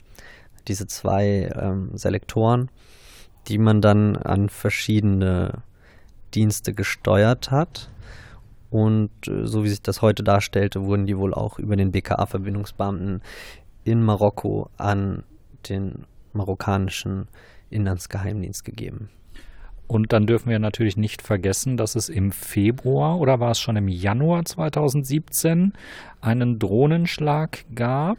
diese 0.68 0.88
zwei 0.88 1.50
ähm, 1.56 1.92
Selektoren, 1.94 2.70
die 3.48 3.58
man 3.58 3.82
dann 3.82 4.18
an 4.18 4.50
verschiedene 4.50 5.62
Dienste 6.36 6.74
gesteuert 6.74 7.52
hat. 7.52 7.90
Und 8.70 9.12
äh, 9.28 9.46
so 9.46 9.64
wie 9.64 9.70
sich 9.70 9.82
das 9.82 10.02
heute 10.02 10.24
darstellte, 10.24 10.84
wurden 10.84 11.06
die 11.06 11.18
wohl 11.18 11.34
auch 11.34 11.60
über 11.60 11.76
den 11.76 11.92
BKA-Verbindungsbeamten 11.92 13.22
in 13.84 14.04
Marokko 14.04 14.70
an 14.78 15.24
den 15.70 16.06
marokkanischen 16.34 17.28
Inlandsgeheimdienst 17.70 18.66
gegeben. 18.66 19.10
Und 19.88 20.14
dann 20.14 20.26
dürfen 20.26 20.50
wir 20.50 20.60
natürlich 20.60 20.98
nicht 20.98 21.22
vergessen, 21.22 21.78
dass 21.78 21.96
es 21.96 22.10
im 22.10 22.32
Februar 22.32 23.20
oder 23.20 23.40
war 23.40 23.52
es 23.52 23.60
schon 23.60 23.76
im 23.76 23.88
Januar 23.88 24.44
2017 24.44 25.74
einen 26.22 26.58
Drohnenschlag 26.58 27.66
gab. 27.76 28.18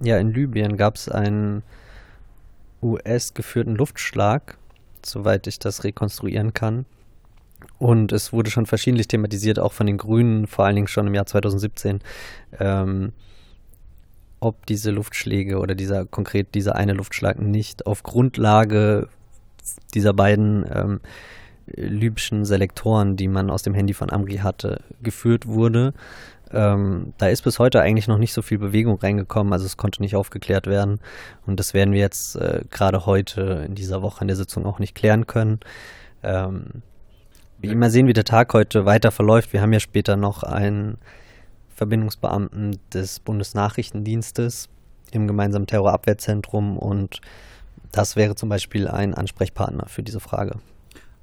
Ja, 0.00 0.18
in 0.18 0.32
Libyen 0.32 0.76
gab 0.76 0.94
es 0.94 1.08
einen 1.08 1.64
US-geführten 2.82 3.74
Luftschlag, 3.74 4.58
soweit 5.04 5.46
ich 5.48 5.58
das 5.58 5.82
rekonstruieren 5.82 6.54
kann. 6.54 6.86
Und 7.84 8.12
es 8.12 8.32
wurde 8.32 8.50
schon 8.50 8.64
verschiedentlich 8.64 9.08
thematisiert, 9.08 9.58
auch 9.58 9.74
von 9.74 9.86
den 9.86 9.98
Grünen, 9.98 10.46
vor 10.46 10.64
allen 10.64 10.74
Dingen 10.74 10.88
schon 10.88 11.06
im 11.06 11.12
Jahr 11.12 11.26
2017, 11.26 12.00
ähm, 12.58 13.12
ob 14.40 14.64
diese 14.64 14.90
Luftschläge 14.90 15.58
oder 15.58 15.74
dieser 15.74 16.06
konkret 16.06 16.54
dieser 16.54 16.76
eine 16.76 16.94
Luftschlag 16.94 17.38
nicht 17.38 17.84
auf 17.84 18.02
Grundlage 18.02 19.10
dieser 19.92 20.14
beiden 20.14 20.64
ähm, 20.74 21.00
libyschen 21.66 22.46
Selektoren, 22.46 23.16
die 23.16 23.28
man 23.28 23.50
aus 23.50 23.62
dem 23.64 23.74
Handy 23.74 23.92
von 23.92 24.08
Amri 24.08 24.38
hatte, 24.38 24.80
geführt 25.02 25.46
wurde. 25.46 25.92
Ähm, 26.52 27.12
da 27.18 27.28
ist 27.28 27.42
bis 27.42 27.58
heute 27.58 27.82
eigentlich 27.82 28.08
noch 28.08 28.16
nicht 28.16 28.32
so 28.32 28.40
viel 28.40 28.56
Bewegung 28.56 28.96
reingekommen, 28.96 29.52
also 29.52 29.66
es 29.66 29.76
konnte 29.76 30.00
nicht 30.00 30.16
aufgeklärt 30.16 30.66
werden. 30.66 31.00
Und 31.44 31.60
das 31.60 31.74
werden 31.74 31.92
wir 31.92 32.00
jetzt 32.00 32.36
äh, 32.36 32.62
gerade 32.70 33.04
heute 33.04 33.66
in 33.68 33.74
dieser 33.74 34.00
Woche 34.00 34.24
in 34.24 34.28
der 34.28 34.38
Sitzung 34.38 34.64
auch 34.64 34.78
nicht 34.78 34.94
klären 34.94 35.26
können. 35.26 35.60
Ähm, 36.22 36.82
mal 37.72 37.90
sehen, 37.90 38.06
wie 38.06 38.12
der 38.12 38.24
Tag 38.24 38.52
heute 38.52 38.84
weiter 38.84 39.10
verläuft. 39.10 39.52
Wir 39.52 39.62
haben 39.62 39.72
ja 39.72 39.80
später 39.80 40.16
noch 40.16 40.42
einen 40.42 40.98
Verbindungsbeamten 41.74 42.78
des 42.92 43.20
Bundesnachrichtendienstes 43.20 44.68
im 45.12 45.26
gemeinsamen 45.26 45.66
Terrorabwehrzentrum 45.66 46.78
und 46.78 47.20
das 47.92 48.16
wäre 48.16 48.34
zum 48.34 48.48
Beispiel 48.48 48.88
ein 48.88 49.14
Ansprechpartner 49.14 49.86
für 49.86 50.02
diese 50.02 50.20
Frage. 50.20 50.58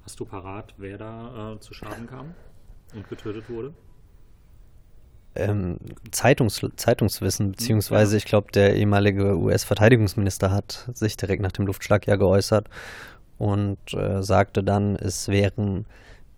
Hast 0.04 0.20
du 0.20 0.26
parat, 0.26 0.74
wer 0.78 0.98
da 0.98 1.54
äh, 1.54 1.60
zu 1.60 1.74
Schaden 1.74 2.08
kam 2.08 2.34
und 2.94 3.08
getötet 3.10 3.50
wurde? 3.50 3.74
Ähm, 5.36 5.78
Zeitungs 6.12 6.62
Zeitungswissen, 6.76 7.52
beziehungsweise 7.52 8.18
ich 8.18 8.26
glaube, 8.26 8.52
der 8.52 8.76
ehemalige 8.76 9.38
US-Verteidigungsminister 9.38 10.52
hat 10.52 10.90
sich 10.94 11.16
direkt 11.16 11.42
nach 11.42 11.54
dem 11.54 11.66
Luftschlag 11.66 12.06
ja 12.08 12.18
geäußert 12.18 12.68
und 13.38 13.94
äh, 13.94 14.22
sagte 14.22 14.64
dann, 14.64 14.96
es 14.98 15.30
wären 15.30 15.86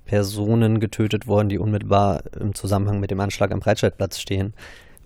Personen 0.06 0.80
getötet 0.80 1.28
worden, 1.28 1.50
die 1.50 1.60
unmittelbar 1.60 2.24
im 2.39 2.56
Zusammenhang 2.56 3.00
mit 3.00 3.12
dem 3.12 3.20
Anschlag 3.20 3.52
am 3.52 3.60
Breitscheidplatz 3.60 4.20
stehen. 4.20 4.54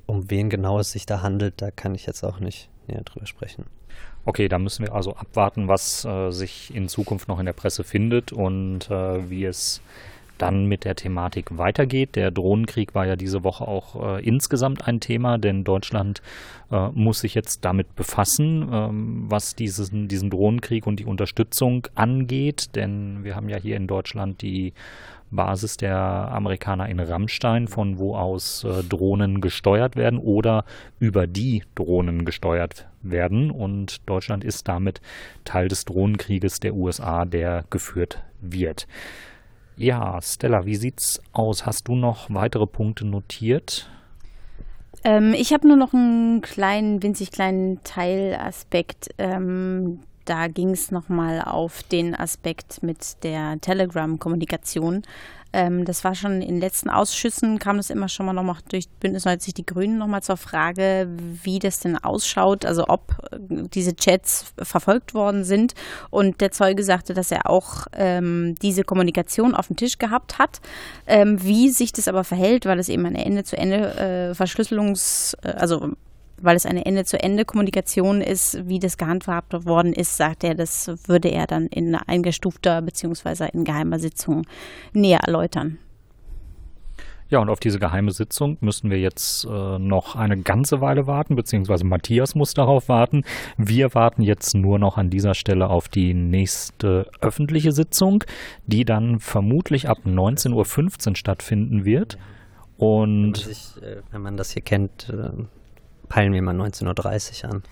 Um 0.05 0.29
wen 0.29 0.49
genau 0.49 0.79
es 0.79 0.91
sich 0.91 1.05
da 1.05 1.21
handelt, 1.21 1.61
da 1.61 1.71
kann 1.71 1.93
ich 1.93 2.05
jetzt 2.05 2.23
auch 2.23 2.39
nicht 2.39 2.69
näher 2.87 3.03
drüber 3.03 3.25
sprechen. 3.25 3.65
Okay, 4.25 4.47
da 4.49 4.59
müssen 4.59 4.85
wir 4.85 4.93
also 4.93 5.15
abwarten, 5.15 5.67
was 5.67 6.03
äh, 6.03 6.31
sich 6.31 6.75
in 6.75 6.89
Zukunft 6.89 7.27
noch 7.27 7.39
in 7.39 7.45
der 7.45 7.53
Presse 7.53 7.83
findet 7.83 8.33
und 8.33 8.89
äh, 8.89 9.29
wie 9.29 9.45
es 9.45 9.81
dann 10.37 10.65
mit 10.65 10.85
der 10.85 10.95
Thematik 10.95 11.57
weitergeht. 11.57 12.15
Der 12.15 12.31
Drohnenkrieg 12.31 12.95
war 12.95 13.05
ja 13.05 13.15
diese 13.15 13.43
Woche 13.43 13.67
auch 13.67 14.17
äh, 14.17 14.23
insgesamt 14.23 14.87
ein 14.87 14.99
Thema, 14.99 15.37
denn 15.37 15.63
Deutschland 15.63 16.21
äh, 16.71 16.89
muss 16.89 17.19
sich 17.19 17.33
jetzt 17.35 17.65
damit 17.65 17.95
befassen, 17.95 18.69
ähm, 18.71 19.25
was 19.29 19.55
diesen, 19.55 20.07
diesen 20.07 20.29
Drohnenkrieg 20.29 20.87
und 20.87 20.99
die 20.99 21.05
Unterstützung 21.05 21.87
angeht. 21.95 22.75
Denn 22.75 23.23
wir 23.23 23.35
haben 23.35 23.49
ja 23.49 23.57
hier 23.57 23.77
in 23.77 23.87
Deutschland 23.87 24.41
die 24.41 24.73
Basis 25.29 25.77
der 25.77 25.97
Amerikaner 25.97 26.87
in 26.89 26.99
Rammstein, 26.99 27.67
von 27.67 27.97
wo 27.97 28.15
aus 28.15 28.63
äh, 28.63 28.83
Drohnen 28.83 29.41
gesteuert 29.41 29.95
werden 29.95 30.19
oder 30.19 30.63
über 30.99 31.27
die 31.27 31.63
Drohnen 31.75 32.25
gesteuert 32.25 32.87
werden. 33.01 33.51
Und 33.51 34.07
Deutschland 34.07 34.43
ist 34.43 34.67
damit 34.67 35.01
Teil 35.43 35.67
des 35.67 35.85
Drohnenkrieges 35.85 36.59
der 36.59 36.75
USA, 36.75 37.25
der 37.25 37.65
geführt 37.69 38.23
wird. 38.41 38.87
Ja, 39.77 40.19
Stella, 40.23 40.65
wie 40.65 40.75
sieht's 40.75 41.21
aus? 41.33 41.67
Hast 41.67 41.87
du 41.87 41.95
noch 41.95 42.33
weitere 42.33 42.65
Punkte 42.65 43.05
notiert? 43.05 43.87
Ähm, 45.03 45.35
ich 45.35 45.53
habe 45.53 45.67
nur 45.67 45.77
noch 45.77 45.93
einen 45.93 46.41
kleinen, 46.41 47.03
winzig 47.03 47.29
kleinen 47.29 47.83
Teilaspekt. 47.83 49.09
Ähm, 49.19 49.99
da 50.27 50.47
ging 50.47 50.71
es 50.71 50.91
nochmal 50.91 51.41
auf 51.41 51.83
den 51.83 52.13
Aspekt 52.13 52.83
mit 52.83 53.23
der 53.23 53.59
Telegram-Kommunikation. 53.61 55.03
Ähm, 55.53 55.85
das 55.85 56.03
war 56.03 56.13
schon 56.13 56.41
in 56.41 56.59
letzten 56.59 56.89
Ausschüssen, 56.89 57.57
kam 57.57 57.77
das 57.77 57.89
immer 57.89 58.09
schon 58.09 58.25
mal 58.25 58.33
nochmal 58.33 58.57
durch 58.69 58.89
Bündnis 58.99 59.25
90 59.25 59.53
Die 59.53 59.65
Grünen 59.65 59.97
nochmal 59.97 60.21
zur 60.21 60.37
Frage, 60.37 61.07
wie 61.43 61.59
das 61.59 61.79
denn 61.79 61.97
ausschaut, 61.97 62.65
also 62.65 62.85
ob 62.89 63.15
äh, 63.31 63.37
diese 63.73 63.95
Chats 63.95 64.53
verfolgt 64.61 65.13
worden 65.13 65.43
sind. 65.45 65.73
Und 66.09 66.41
der 66.41 66.51
Zeuge 66.51 66.83
sagte, 66.83 67.13
dass 67.13 67.31
er 67.31 67.49
auch 67.49 67.87
ähm, 67.93 68.55
diese 68.61 68.83
Kommunikation 68.83 69.55
auf 69.55 69.67
dem 69.67 69.77
Tisch 69.77 69.97
gehabt 69.97 70.37
hat. 70.37 70.59
Ähm, 71.05 71.41
wie 71.41 71.69
sich 71.69 71.93
das 71.93 72.07
aber 72.07 72.23
verhält, 72.23 72.65
weil 72.65 72.79
es 72.79 72.89
eben 72.89 73.05
eine 73.05 73.25
Ende-zu-Ende 73.25 73.95
äh, 73.97 74.31
äh, 74.31 75.49
also 75.53 75.91
weil 76.41 76.55
es 76.55 76.65
eine 76.65 76.85
Ende-zu-Ende-Kommunikation 76.85 78.21
ist, 78.21 78.67
wie 78.67 78.79
das 78.79 78.97
gehandhabt 78.97 79.65
worden 79.65 79.93
ist, 79.93 80.17
sagt 80.17 80.43
er, 80.43 80.55
das 80.55 80.91
würde 81.07 81.29
er 81.29 81.47
dann 81.47 81.67
in 81.67 81.95
eingestufter 81.95 82.81
bzw. 82.81 83.49
in 83.53 83.63
geheimer 83.63 83.99
Sitzung 83.99 84.45
näher 84.93 85.19
erläutern. 85.25 85.79
Ja, 87.29 87.39
und 87.39 87.49
auf 87.49 87.59
diese 87.59 87.77
geheime 87.77 88.11
Sitzung 88.11 88.57
müssen 88.61 88.89
wir 88.89 88.99
jetzt 88.99 89.45
äh, 89.45 89.79
noch 89.79 90.15
eine 90.15 90.37
ganze 90.37 90.79
Weile 90.79 91.07
warten, 91.07 91.35
beziehungsweise 91.35 91.85
Matthias 91.85 92.35
muss 92.35 92.53
darauf 92.53 92.87
warten. 92.87 93.23
Wir 93.57 93.93
warten 93.93 94.21
jetzt 94.21 94.55
nur 94.55 94.79
noch 94.79 94.97
an 94.97 95.09
dieser 95.09 95.33
Stelle 95.33 95.69
auf 95.69 95.89
die 95.89 96.13
nächste 96.13 97.09
öffentliche 97.19 97.73
Sitzung, 97.73 98.23
die 98.65 98.85
dann 98.85 99.19
vermutlich 99.19 99.89
ab 99.89 99.99
19.15 100.05 101.09
Uhr 101.09 101.15
stattfinden 101.17 101.83
wird. 101.83 102.17
Und 102.77 102.93
wenn 103.07 103.23
man, 103.23 103.33
sich, 103.33 103.83
äh, 103.83 104.01
wenn 104.11 104.21
man 104.21 104.37
das 104.37 104.51
hier 104.51 104.61
kennt, 104.61 105.09
äh, 105.09 105.31
peilen 106.09 106.33
wir 106.33 106.41
mal 106.41 106.55
19.30 106.55 107.43
Uhr 107.43 107.51
an. 107.51 107.63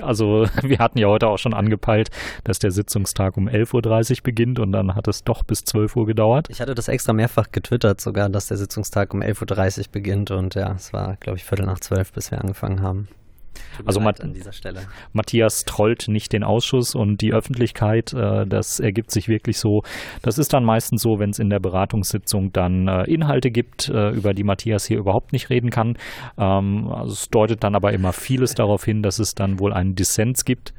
Also 0.00 0.46
wir 0.62 0.78
hatten 0.78 0.98
ja 0.98 1.08
heute 1.08 1.28
auch 1.28 1.38
schon 1.38 1.54
angepeilt, 1.54 2.10
dass 2.42 2.58
der 2.58 2.70
Sitzungstag 2.70 3.36
um 3.36 3.48
11.30 3.48 4.18
Uhr 4.18 4.22
beginnt 4.22 4.58
und 4.58 4.72
dann 4.72 4.94
hat 4.94 5.08
es 5.08 5.24
doch 5.24 5.42
bis 5.42 5.64
12 5.64 5.96
Uhr 5.96 6.06
gedauert. 6.06 6.48
Ich 6.50 6.60
hatte 6.60 6.74
das 6.74 6.88
extra 6.88 7.12
mehrfach 7.12 7.52
getwittert 7.52 8.00
sogar, 8.00 8.28
dass 8.28 8.48
der 8.48 8.56
Sitzungstag 8.56 9.14
um 9.14 9.22
11.30 9.22 9.78
Uhr 9.78 9.84
beginnt 9.92 10.30
und 10.30 10.54
ja, 10.54 10.72
es 10.72 10.92
war, 10.92 11.16
glaube 11.16 11.38
ich, 11.38 11.44
Viertel 11.44 11.66
nach 11.66 11.80
zwölf, 11.80 12.12
bis 12.12 12.30
wir 12.30 12.40
angefangen 12.40 12.82
haben 12.82 13.08
also 13.84 14.00
Matt 14.00 14.20
Matthias 15.12 15.64
trollt 15.64 16.08
nicht 16.08 16.32
den 16.32 16.44
Ausschuss 16.44 16.94
und 16.94 17.20
die 17.20 17.32
Öffentlichkeit. 17.32 18.12
Äh, 18.12 18.46
das 18.46 18.80
ergibt 18.80 19.10
sich 19.10 19.28
wirklich 19.28 19.58
so. 19.58 19.82
Das 20.22 20.38
ist 20.38 20.52
dann 20.52 20.64
meistens 20.64 21.02
so, 21.02 21.18
wenn 21.18 21.30
es 21.30 21.38
in 21.38 21.50
der 21.50 21.60
Beratungssitzung 21.60 22.52
dann 22.52 22.88
äh, 22.88 23.04
Inhalte 23.04 23.50
gibt, 23.50 23.88
äh, 23.88 24.10
über 24.10 24.34
die 24.34 24.44
Matthias 24.44 24.84
hier 24.84 24.98
überhaupt 24.98 25.32
nicht 25.32 25.50
reden 25.50 25.70
kann. 25.70 25.96
Ähm, 26.38 26.88
also 26.88 27.12
es 27.12 27.28
deutet 27.28 27.64
dann 27.64 27.74
aber 27.74 27.92
immer 27.92 28.12
vieles 28.12 28.54
darauf 28.54 28.84
hin, 28.84 29.02
dass 29.02 29.18
es 29.18 29.34
dann 29.34 29.58
wohl 29.58 29.72
einen 29.72 29.94
Dissens 29.94 30.44
gibt. 30.44 30.74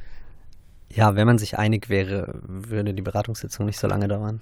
Ja, 0.89 1.15
wenn 1.15 1.27
man 1.27 1.37
sich 1.37 1.57
einig 1.57 1.89
wäre, 1.89 2.39
würde 2.43 2.93
die 2.93 3.01
Beratungssitzung 3.01 3.65
nicht 3.65 3.79
so 3.79 3.87
lange 3.87 4.07
dauern. 4.07 4.41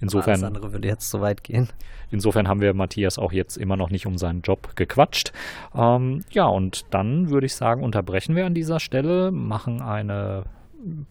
Insofern, 0.00 0.34
Alles 0.34 0.44
andere 0.44 0.72
würde 0.72 0.88
jetzt 0.88 1.10
so 1.10 1.20
weit 1.20 1.44
gehen. 1.44 1.68
Insofern 2.10 2.48
haben 2.48 2.60
wir 2.60 2.72
Matthias 2.74 3.18
auch 3.18 3.32
jetzt 3.32 3.56
immer 3.56 3.76
noch 3.76 3.90
nicht 3.90 4.06
um 4.06 4.16
seinen 4.16 4.40
Job 4.40 4.74
gequatscht. 4.74 5.32
Ähm, 5.74 6.24
ja, 6.30 6.46
und 6.46 6.86
dann 6.90 7.30
würde 7.30 7.46
ich 7.46 7.54
sagen, 7.54 7.82
unterbrechen 7.82 8.34
wir 8.34 8.46
an 8.46 8.54
dieser 8.54 8.80
Stelle, 8.80 9.30
machen 9.30 9.82
eine 9.82 10.44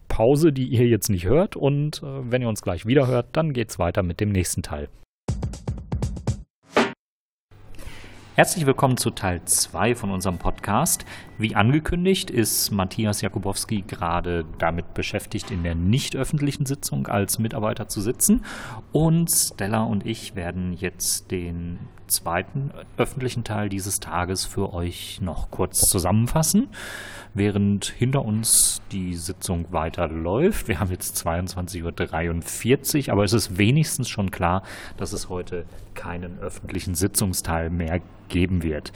Pause, 0.08 0.52
die 0.52 0.65
ihr 0.65 0.88
jetzt 0.88 1.10
nicht 1.10 1.25
hört. 1.25 1.56
Und 1.56 2.02
äh, 2.04 2.32
wenn 2.32 2.41
ihr 2.41 2.49
uns 2.49 2.62
gleich 2.62 2.86
wieder 2.86 3.08
hört, 3.08 3.28
dann 3.34 3.54
geht 3.54 3.69
es 3.69 3.80
weiter 3.80 4.04
mit 4.04 4.19
dem 4.19 4.32
nächsten 4.32 4.63
Teil. 4.63 4.89
Herzlich 8.39 8.65
willkommen 8.65 8.95
zu 8.95 9.10
Teil 9.10 9.43
2 9.43 9.95
von 9.95 10.12
unserem 10.12 10.38
Podcast. 10.38 11.04
Wie 11.38 11.56
angekündigt 11.56 12.32
ist 12.32 12.71
Matthias 12.71 13.19
Jakubowski 13.19 13.82
gerade 13.82 14.45
damit 14.60 14.93
beschäftigt, 14.93 15.52
in 15.52 15.63
der 15.63 15.75
nicht 15.75 16.15
öffentlichen 16.15 16.65
Sitzung 16.65 17.08
als 17.08 17.38
Mitarbeiter 17.38 17.89
zu 17.89 17.99
sitzen. 17.99 18.45
Und 18.93 19.30
Stella 19.30 19.84
und 19.84 20.06
ich 20.06 20.38
werden 20.38 20.71
jetzt 20.71 21.32
den 21.32 21.80
zweiten 22.09 22.71
öffentlichen 22.97 23.43
Teil 23.43 23.69
dieses 23.69 23.99
Tages 23.99 24.45
für 24.45 24.73
euch 24.73 25.21
noch 25.21 25.51
kurz 25.51 25.81
zusammenfassen 25.81 26.69
während 27.33 27.85
hinter 27.85 28.25
uns 28.25 28.81
die 28.91 29.15
Sitzung 29.15 29.65
weiterläuft. 29.71 30.67
Wir 30.67 30.79
haben 30.79 30.91
jetzt 30.91 31.15
22.43 31.25 33.07
Uhr, 33.07 33.13
aber 33.13 33.23
es 33.23 33.33
ist 33.33 33.57
wenigstens 33.57 34.09
schon 34.09 34.31
klar, 34.31 34.63
dass 34.97 35.13
es 35.13 35.29
heute 35.29 35.65
keinen 35.93 36.39
öffentlichen 36.39 36.95
Sitzungsteil 36.95 37.69
mehr 37.69 38.01
geben 38.29 38.63
wird. 38.63 38.91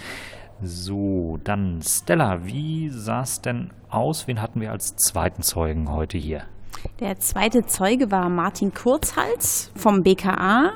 So, 0.62 1.40
dann 1.44 1.82
Stella, 1.82 2.46
wie 2.46 2.90
sah 2.90 3.22
es 3.22 3.42
denn 3.42 3.72
aus? 3.90 4.28
Wen 4.28 4.42
hatten 4.42 4.62
wir 4.62 4.72
als 4.72 4.96
zweiten 4.96 5.42
Zeugen 5.42 5.92
heute 5.92 6.18
hier? 6.18 6.44
Der 7.00 7.20
zweite 7.20 7.66
Zeuge 7.66 8.12
war 8.12 8.30
Martin 8.30 8.74
Kurzhals 8.74 9.72
vom 9.76 10.04
BKA. 10.04 10.74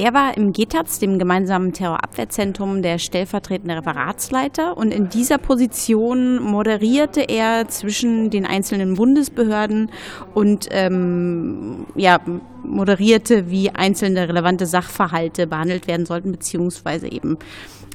Er 0.00 0.14
war 0.14 0.36
im 0.36 0.52
GETAZ, 0.52 1.00
dem 1.00 1.18
gemeinsamen 1.18 1.72
Terrorabwehrzentrum, 1.72 2.82
der 2.82 2.98
stellvertretende 2.98 3.74
Referatsleiter 3.74 4.76
und 4.76 4.94
in 4.94 5.08
dieser 5.08 5.38
Position 5.38 6.40
moderierte 6.40 7.22
er 7.22 7.66
zwischen 7.66 8.30
den 8.30 8.46
einzelnen 8.46 8.94
Bundesbehörden 8.94 9.90
und 10.34 10.68
ähm, 10.70 11.86
ja, 11.96 12.20
moderierte, 12.62 13.50
wie 13.50 13.70
einzelne 13.70 14.28
relevante 14.28 14.66
Sachverhalte 14.66 15.48
behandelt 15.48 15.88
werden 15.88 16.06
sollten, 16.06 16.30
beziehungsweise 16.30 17.10
eben 17.10 17.36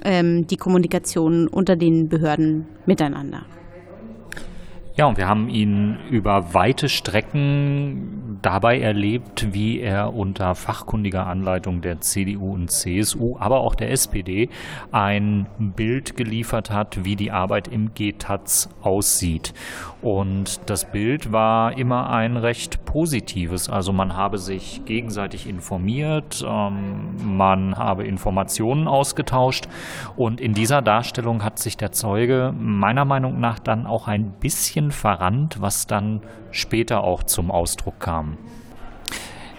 ähm, 0.03 0.45
die 0.45 0.57
Kommunikation 0.57 1.47
unter 1.47 1.77
den 1.77 2.09
Behörden 2.09 2.65
miteinander. 2.85 3.45
Ja, 4.95 5.08
und 5.08 5.17
wir 5.17 5.27
haben 5.27 5.49
ihn 5.49 5.97
über 6.12 6.53
weite 6.53 6.88
Strecken 6.88 8.38
dabei 8.43 8.79
erlebt, 8.79 9.47
wie 9.51 9.79
er 9.79 10.13
unter 10.13 10.53
fachkundiger 10.53 11.25
Anleitung 11.25 11.82
der 11.82 11.99
CDU 11.99 12.53
und 12.53 12.69
CSU, 12.69 13.38
aber 13.39 13.62
auch 13.62 13.73
der 13.73 13.89
SPD 13.89 14.49
ein 14.91 15.47
Bild 15.58 16.15
geliefert 16.15 16.69
hat, 16.69 17.03
wie 17.03 17.15
die 17.15 17.32
Arbeit 17.32 17.67
im 17.69 17.95
GTAZ 17.95 18.69
aussieht. 18.84 19.56
Und 20.03 20.59
das 20.69 20.91
Bild 20.91 21.31
war 21.31 21.77
immer 21.77 22.09
ein 22.09 22.35
recht 22.35 22.83
positives. 22.83 23.69
Also 23.69 23.93
man 23.93 24.17
habe 24.17 24.37
sich 24.37 24.83
gegenseitig 24.83 25.47
informiert, 25.47 26.45
ähm, 26.45 27.15
man 27.37 27.77
habe 27.77 28.03
Informationen 28.03 28.89
ausgetauscht 28.89 29.69
und 30.17 30.41
in 30.41 30.53
dieser 30.53 30.81
Darstellung 30.81 31.41
hat 31.41 31.57
sich 31.57 31.77
der 31.77 31.93
Zeuge 31.93 32.53
meiner 32.57 33.05
Meinung 33.05 33.39
nach 33.39 33.59
dann 33.59 33.87
auch 33.87 34.09
ein 34.09 34.33
bisschen 34.41 34.91
verrannt, 34.91 35.61
was 35.61 35.87
dann 35.87 36.19
später 36.51 37.01
auch 37.05 37.23
zum 37.23 37.49
Ausdruck 37.49 38.01
kam. 38.01 38.37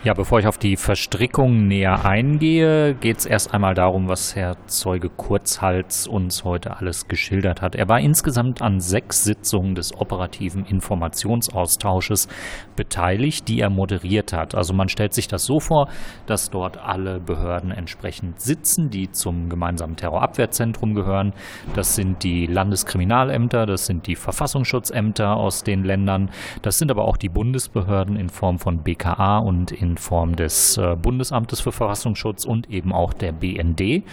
Ja, 0.05 0.12
bevor 0.12 0.38
ich 0.38 0.47
auf 0.47 0.59
die 0.59 0.77
Verstrickung 0.77 1.67
näher 1.67 2.05
eingehe, 2.05 2.93
geht 2.95 3.21
es 3.21 3.25
erst 3.25 3.55
einmal 3.55 3.73
darum, 3.73 4.07
was 4.07 4.37
Herr 4.37 4.59
Zeuge 4.67 5.09
Kurzhals 5.09 6.07
uns 6.07 6.45
heute 6.45 6.77
alles 6.77 7.09
geschildert 7.09 7.62
hat. 7.62 7.75
Er 7.75 7.88
war 7.88 8.01
insgesamt 8.01 8.61
an 8.61 8.81
sechs 8.81 9.25
Sitzungen 9.25 9.75
des 9.75 9.97
operativen 9.99 10.67
Informationsaustausches 10.67 12.29
beteiligt, 12.77 13.49
die 13.49 13.61
er 13.61 13.71
moderiert 13.71 14.35
hat. 14.35 14.55
Also 14.55 14.75
man 14.75 14.90
stellt 14.90 15.14
sich 15.14 15.27
das 15.27 15.47
so 15.47 15.59
vor, 15.59 15.88
dass 16.27 16.51
dort 16.51 16.77
alle 16.77 17.19
Behörden 17.19 17.71
entsprechend 17.71 18.43
sitzen, 18.43 18.90
die 18.90 19.11
zum 19.11 19.49
gemeinsamen 19.49 19.97
Terrorabwehrzentrum 19.97 20.95
gehören. 20.95 21.33
Das 21.75 21.95
sind 21.95 22.25
die 22.25 22.45
Landeskriminalämter, 22.45 23.64
das 23.64 23.87
sind 23.87 24.07
die 24.07 24.17
Verfassungsschutzämter 24.17 25.35
aus 25.35 25.64
den 25.64 25.83
Ländern, 25.83 26.29
das 26.61 26.77
sind 26.77 26.90
aber 26.90 27.07
auch 27.07 27.17
die 27.17 27.31
Bundesbehörden 27.31 28.17
in 28.17 28.29
Form 28.29 28.59
von 28.59 28.83
BKA 28.83 29.38
und 29.38 29.73
in 29.73 29.93
Form 29.96 30.37
des 30.37 30.76
äh, 30.76 30.96
Bundesamtes 30.96 31.61
für 31.61 31.72
Verfassungsschutz 31.72 32.44
und 32.44 32.70
eben 32.70 32.92
auch 32.92 33.12
der 33.12 33.33
BND. 33.33 34.04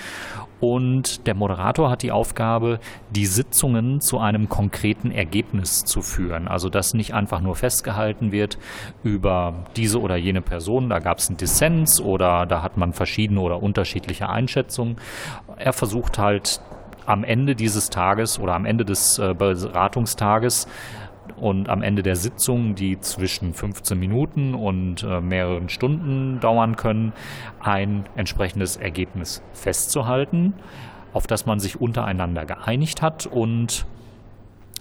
Und 0.59 1.25
der 1.25 1.33
Moderator 1.33 1.89
hat 1.89 2.03
die 2.03 2.11
Aufgabe, 2.11 2.79
die 3.09 3.25
Sitzungen 3.25 3.99
zu 3.99 4.19
einem 4.19 4.47
konkreten 4.47 5.09
Ergebnis 5.09 5.85
zu 5.85 6.03
führen. 6.03 6.47
Also 6.47 6.69
dass 6.69 6.93
nicht 6.93 7.15
einfach 7.15 7.41
nur 7.41 7.55
festgehalten 7.55 8.31
wird 8.31 8.59
über 9.03 9.55
diese 9.75 9.99
oder 9.99 10.15
jene 10.15 10.41
Person, 10.41 10.89
da 10.89 10.99
gab 10.99 11.17
es 11.17 11.29
einen 11.29 11.37
Dissens 11.37 11.99
oder 11.99 12.45
da 12.45 12.61
hat 12.61 12.77
man 12.77 12.93
verschiedene 12.93 13.41
oder 13.41 13.63
unterschiedliche 13.63 14.29
Einschätzungen. 14.29 14.97
Er 15.57 15.73
versucht 15.73 16.19
halt 16.19 16.61
am 17.07 17.23
Ende 17.23 17.55
dieses 17.55 17.89
Tages 17.89 18.39
oder 18.39 18.53
am 18.53 18.65
Ende 18.65 18.85
des 18.85 19.17
äh, 19.17 19.33
Beratungstages 19.33 20.67
und 21.41 21.69
am 21.69 21.81
Ende 21.81 22.03
der 22.03 22.15
Sitzung, 22.15 22.75
die 22.75 22.99
zwischen 22.99 23.53
15 23.53 23.99
Minuten 23.99 24.53
und 24.53 25.03
äh, 25.03 25.19
mehreren 25.19 25.69
Stunden 25.69 26.39
dauern 26.39 26.75
können, 26.75 27.13
ein 27.59 28.05
entsprechendes 28.15 28.77
Ergebnis 28.77 29.41
festzuhalten, 29.53 30.53
auf 31.13 31.27
das 31.27 31.45
man 31.45 31.59
sich 31.59 31.81
untereinander 31.81 32.45
geeinigt 32.45 33.01
hat 33.01 33.25
und 33.25 33.85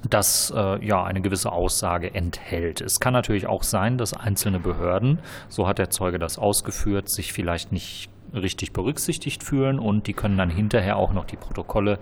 das 0.08 0.52
äh, 0.54 0.84
ja 0.84 1.02
eine 1.04 1.20
gewisse 1.20 1.50
Aussage 1.52 2.14
enthält. 2.14 2.80
Es 2.80 3.00
kann 3.00 3.12
natürlich 3.12 3.46
auch 3.46 3.62
sein, 3.62 3.98
dass 3.98 4.14
einzelne 4.14 4.60
Behörden, 4.60 5.18
so 5.48 5.66
hat 5.66 5.78
der 5.78 5.90
Zeuge 5.90 6.18
das 6.18 6.38
ausgeführt, 6.38 7.08
sich 7.08 7.32
vielleicht 7.32 7.72
nicht 7.72 8.10
richtig 8.34 8.72
berücksichtigt 8.72 9.42
fühlen 9.42 9.78
und 9.78 10.06
die 10.06 10.12
können 10.12 10.38
dann 10.38 10.50
hinterher 10.50 10.96
auch 10.96 11.12
noch 11.12 11.24
die 11.24 11.36
Protokolle 11.36 11.98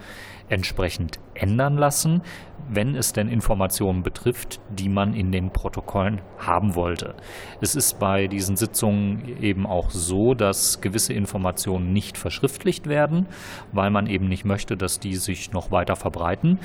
entsprechend 0.49 1.19
ändern 1.35 1.77
lassen, 1.77 2.23
wenn 2.69 2.95
es 2.95 3.13
denn 3.13 3.29
Informationen 3.29 4.03
betrifft, 4.03 4.61
die 4.69 4.89
man 4.89 5.15
in 5.15 5.33
den 5.33 5.51
Protokollen 5.51 6.21
haben 6.39 6.75
wollte. 6.75 7.15
Es 7.61 7.75
ist 7.75 7.99
bei 7.99 8.27
diesen 8.27 8.57
Sitzungen 8.57 9.43
eben 9.43 9.67
auch 9.67 9.91
so, 9.91 10.35
dass 10.35 10.81
gewisse 10.81 11.13
Informationen 11.13 11.93
nicht 11.93 12.19
verschriftlicht 12.19 12.87
werden, 12.87 13.27
weil 13.73 13.91
man 13.91 14.07
eben 14.07 14.29
nicht 14.29 14.45
möchte, 14.45 14.77
dass 14.77 15.01
die 15.01 15.17
sich 15.17 15.53
noch 15.53 15.71
weiter 15.71 15.97
verbreiten. 15.97 16.59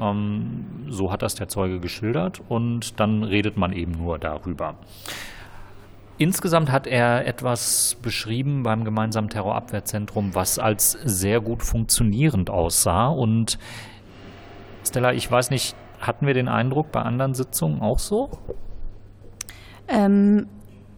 Ähm, 0.00 0.66
so 0.88 1.10
hat 1.10 1.22
das 1.22 1.34
der 1.34 1.48
Zeuge 1.48 1.80
geschildert 1.80 2.42
und 2.48 3.00
dann 3.00 3.22
redet 3.22 3.56
man 3.56 3.72
eben 3.72 3.92
nur 3.92 4.18
darüber. 4.18 4.76
Insgesamt 6.18 6.72
hat 6.72 6.86
er 6.86 7.26
etwas 7.26 7.98
beschrieben 8.00 8.62
beim 8.62 8.84
gemeinsamen 8.84 9.28
Terrorabwehrzentrum, 9.28 10.34
was 10.34 10.58
als 10.58 10.92
sehr 11.04 11.42
gut 11.42 11.62
funktionierend 11.62 12.48
aussah. 12.48 13.08
Und 13.08 13.58
Stella, 14.86 15.12
ich 15.12 15.30
weiß 15.30 15.50
nicht, 15.50 15.76
hatten 16.00 16.26
wir 16.26 16.34
den 16.34 16.48
Eindruck 16.48 16.92
bei 16.92 17.02
anderen 17.02 17.34
Sitzungen 17.34 17.80
auch 17.80 17.98
so? 17.98 18.30
Ähm, 19.88 20.46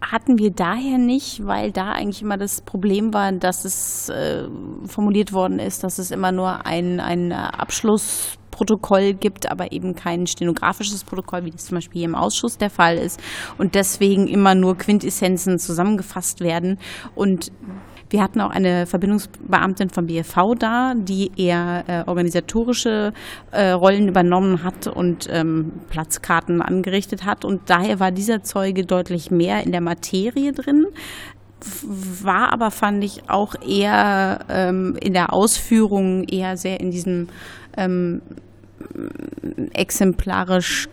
hatten 0.01 0.37
wir 0.37 0.51
daher 0.51 0.97
nicht, 0.97 1.45
weil 1.45 1.71
da 1.71 1.91
eigentlich 1.91 2.21
immer 2.21 2.37
das 2.37 2.61
Problem 2.61 3.13
war, 3.13 3.31
dass 3.31 3.65
es 3.65 4.09
äh, 4.09 4.47
formuliert 4.85 5.33
worden 5.33 5.59
ist, 5.59 5.83
dass 5.83 5.99
es 5.99 6.11
immer 6.11 6.31
nur 6.31 6.65
ein, 6.65 6.99
ein 6.99 7.31
Abschluss 7.31 8.37
gibt, 9.21 9.49
aber 9.49 9.71
eben 9.71 9.95
kein 9.95 10.27
stenografisches 10.27 11.05
Protokoll, 11.05 11.45
wie 11.45 11.51
das 11.51 11.67
zum 11.67 11.75
Beispiel 11.75 11.99
hier 11.99 12.09
im 12.09 12.15
Ausschuss 12.15 12.57
der 12.57 12.69
Fall 12.69 12.97
ist. 12.97 13.17
Und 13.57 13.73
deswegen 13.73 14.27
immer 14.27 14.53
nur 14.53 14.77
Quintessenzen 14.77 15.59
zusammengefasst 15.59 16.41
werden. 16.41 16.77
Und 17.15 17.53
wir 18.09 18.23
hatten 18.23 18.41
auch 18.41 18.49
eine 18.49 18.85
Verbindungsbeamtin 18.85 19.89
vom 19.89 20.07
BFV 20.07 20.55
da, 20.57 20.93
die 20.95 21.31
eher 21.37 21.83
äh, 21.87 22.03
organisatorische 22.07 23.13
äh, 23.51 23.69
Rollen 23.69 24.07
übernommen 24.07 24.63
hat 24.63 24.87
und 24.87 25.27
ähm, 25.31 25.73
Platzkarten 25.89 26.61
angerichtet 26.61 27.25
hat. 27.25 27.45
Und 27.45 27.69
daher 27.69 27.99
war 27.99 28.11
dieser 28.11 28.43
Zeuge 28.43 28.83
deutlich 28.85 29.29
mehr 29.29 29.63
in 29.63 29.71
der 29.71 29.81
Materie 29.81 30.51
drin 30.51 30.87
war 32.23 32.53
aber, 32.53 32.71
fand 32.71 33.03
ich, 33.03 33.29
auch 33.29 33.53
eher 33.61 34.45
ähm, 34.49 34.97
in 35.01 35.13
der 35.13 35.33
Ausführung 35.33 36.23
eher 36.23 36.55
sehr 36.57 36.79
in 36.79 36.91
diesem 36.91 37.27
ähm, 37.75 38.21
exemplarisch 39.73 40.87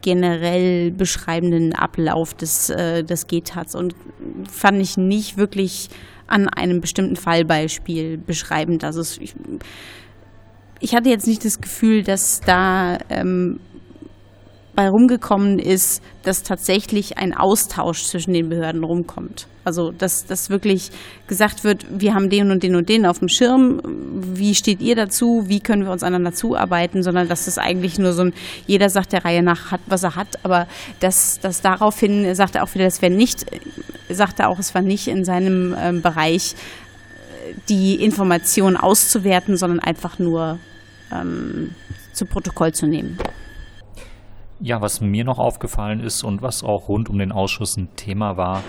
generell 0.00 0.90
beschreibenden 0.90 1.74
Ablauf 1.74 2.32
des, 2.34 2.70
äh, 2.70 3.02
des 3.02 3.26
GTATs 3.26 3.74
und 3.74 3.94
fand 4.50 4.80
ich 4.80 4.96
nicht 4.96 5.36
wirklich 5.36 5.88
an 6.26 6.48
einem 6.48 6.80
bestimmten 6.80 7.16
Fallbeispiel 7.16 8.18
beschreibend. 8.18 8.84
Also 8.84 9.00
ich, 9.20 9.34
ich, 10.80 10.94
hatte 10.94 11.08
jetzt 11.08 11.26
nicht 11.26 11.44
das 11.44 11.60
Gefühl, 11.60 12.02
dass 12.02 12.40
da 12.40 12.98
ähm, 13.08 13.60
bei 14.76 14.88
rumgekommen 14.88 15.58
ist, 15.58 16.02
dass 16.22 16.42
tatsächlich 16.42 17.18
ein 17.18 17.34
Austausch 17.34 18.04
zwischen 18.04 18.34
den 18.34 18.48
Behörden 18.48 18.84
rumkommt. 18.84 19.48
Also 19.64 19.90
dass, 19.90 20.26
dass 20.26 20.50
wirklich 20.50 20.90
gesagt 21.26 21.64
wird, 21.64 21.84
wir 21.90 22.14
haben 22.14 22.28
den 22.28 22.52
und 22.52 22.62
den 22.62 22.76
und 22.76 22.88
den 22.88 23.06
auf 23.06 23.18
dem 23.18 23.28
Schirm, 23.28 23.80
wie 23.84 24.54
steht 24.54 24.80
ihr 24.80 24.94
dazu, 24.94 25.44
wie 25.46 25.60
können 25.60 25.84
wir 25.84 25.90
uns 25.90 26.04
einander 26.04 26.32
zuarbeiten, 26.32 27.02
sondern 27.02 27.26
dass 27.26 27.46
das 27.46 27.58
eigentlich 27.58 27.98
nur 27.98 28.12
so 28.12 28.22
ein, 28.22 28.34
jeder 28.66 28.90
sagt 28.90 29.12
der 29.12 29.24
Reihe 29.24 29.42
nach 29.42 29.72
hat, 29.72 29.80
was 29.86 30.04
er 30.04 30.14
hat, 30.14 30.44
aber 30.44 30.68
dass 31.00 31.40
das 31.40 31.62
daraufhin, 31.62 32.32
sagt 32.34 32.54
er 32.54 32.62
auch 32.62 32.74
wieder, 32.74 32.84
das 32.84 33.02
wäre 33.02 33.12
nicht, 33.12 33.46
sagt 34.08 34.38
er 34.38 34.50
auch, 34.50 34.58
es 34.58 34.74
war 34.74 34.82
nicht 34.82 35.08
in 35.08 35.24
seinem 35.24 35.74
ähm, 35.76 36.02
Bereich, 36.02 36.54
die 37.68 37.94
Information 37.96 38.76
auszuwerten, 38.76 39.56
sondern 39.56 39.80
einfach 39.80 40.18
nur 40.18 40.58
ähm, 41.12 41.74
zu 42.12 42.26
Protokoll 42.26 42.72
zu 42.72 42.86
nehmen. 42.86 43.18
Ja, 44.58 44.80
was 44.80 45.02
mir 45.02 45.24
noch 45.24 45.38
aufgefallen 45.38 46.00
ist 46.00 46.22
und 46.22 46.40
was 46.40 46.64
auch 46.64 46.88
rund 46.88 47.10
um 47.10 47.18
den 47.18 47.30
Ausschuss 47.30 47.76
ein 47.76 47.94
Thema 47.94 48.38
war, 48.38 48.62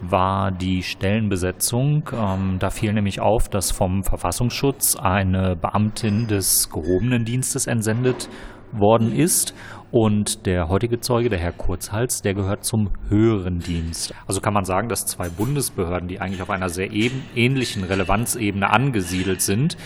war 0.00 0.50
die 0.50 0.82
Stellenbesetzung. 0.82 2.08
Ähm, 2.14 2.56
da 2.58 2.70
fiel 2.70 2.94
nämlich 2.94 3.20
auf, 3.20 3.50
dass 3.50 3.70
vom 3.70 4.04
Verfassungsschutz 4.04 4.96
eine 4.96 5.54
Beamtin 5.54 6.28
des 6.28 6.70
gehobenen 6.70 7.26
Dienstes 7.26 7.66
entsendet 7.66 8.30
worden 8.78 9.14
ist 9.14 9.54
und 9.90 10.46
der 10.46 10.68
heutige 10.68 10.98
Zeuge, 10.98 11.28
der 11.28 11.38
Herr 11.38 11.52
Kurzhals, 11.52 12.20
der 12.20 12.34
gehört 12.34 12.64
zum 12.64 12.90
höheren 13.08 13.60
Dienst. 13.60 14.12
Also 14.26 14.40
kann 14.40 14.52
man 14.52 14.64
sagen, 14.64 14.88
dass 14.88 15.06
zwei 15.06 15.28
Bundesbehörden, 15.28 16.08
die 16.08 16.20
eigentlich 16.20 16.42
auf 16.42 16.50
einer 16.50 16.68
sehr 16.68 16.90
ähnlichen 16.90 17.84
Relevanzebene 17.84 18.68
angesiedelt 18.68 19.40
sind, 19.40 19.76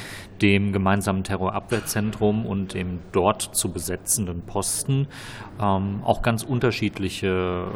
dem 0.41 0.73
gemeinsamen 0.73 1.25
Terrorabwehrzentrum 1.25 2.47
und 2.47 2.73
dem 2.73 3.01
dort 3.13 3.55
zu 3.55 3.71
besetzenden 3.71 4.43
Posten, 4.47 5.09
ähm, 5.61 6.01
auch 6.05 6.23
ganz 6.23 6.43
unterschiedliche 6.43 7.67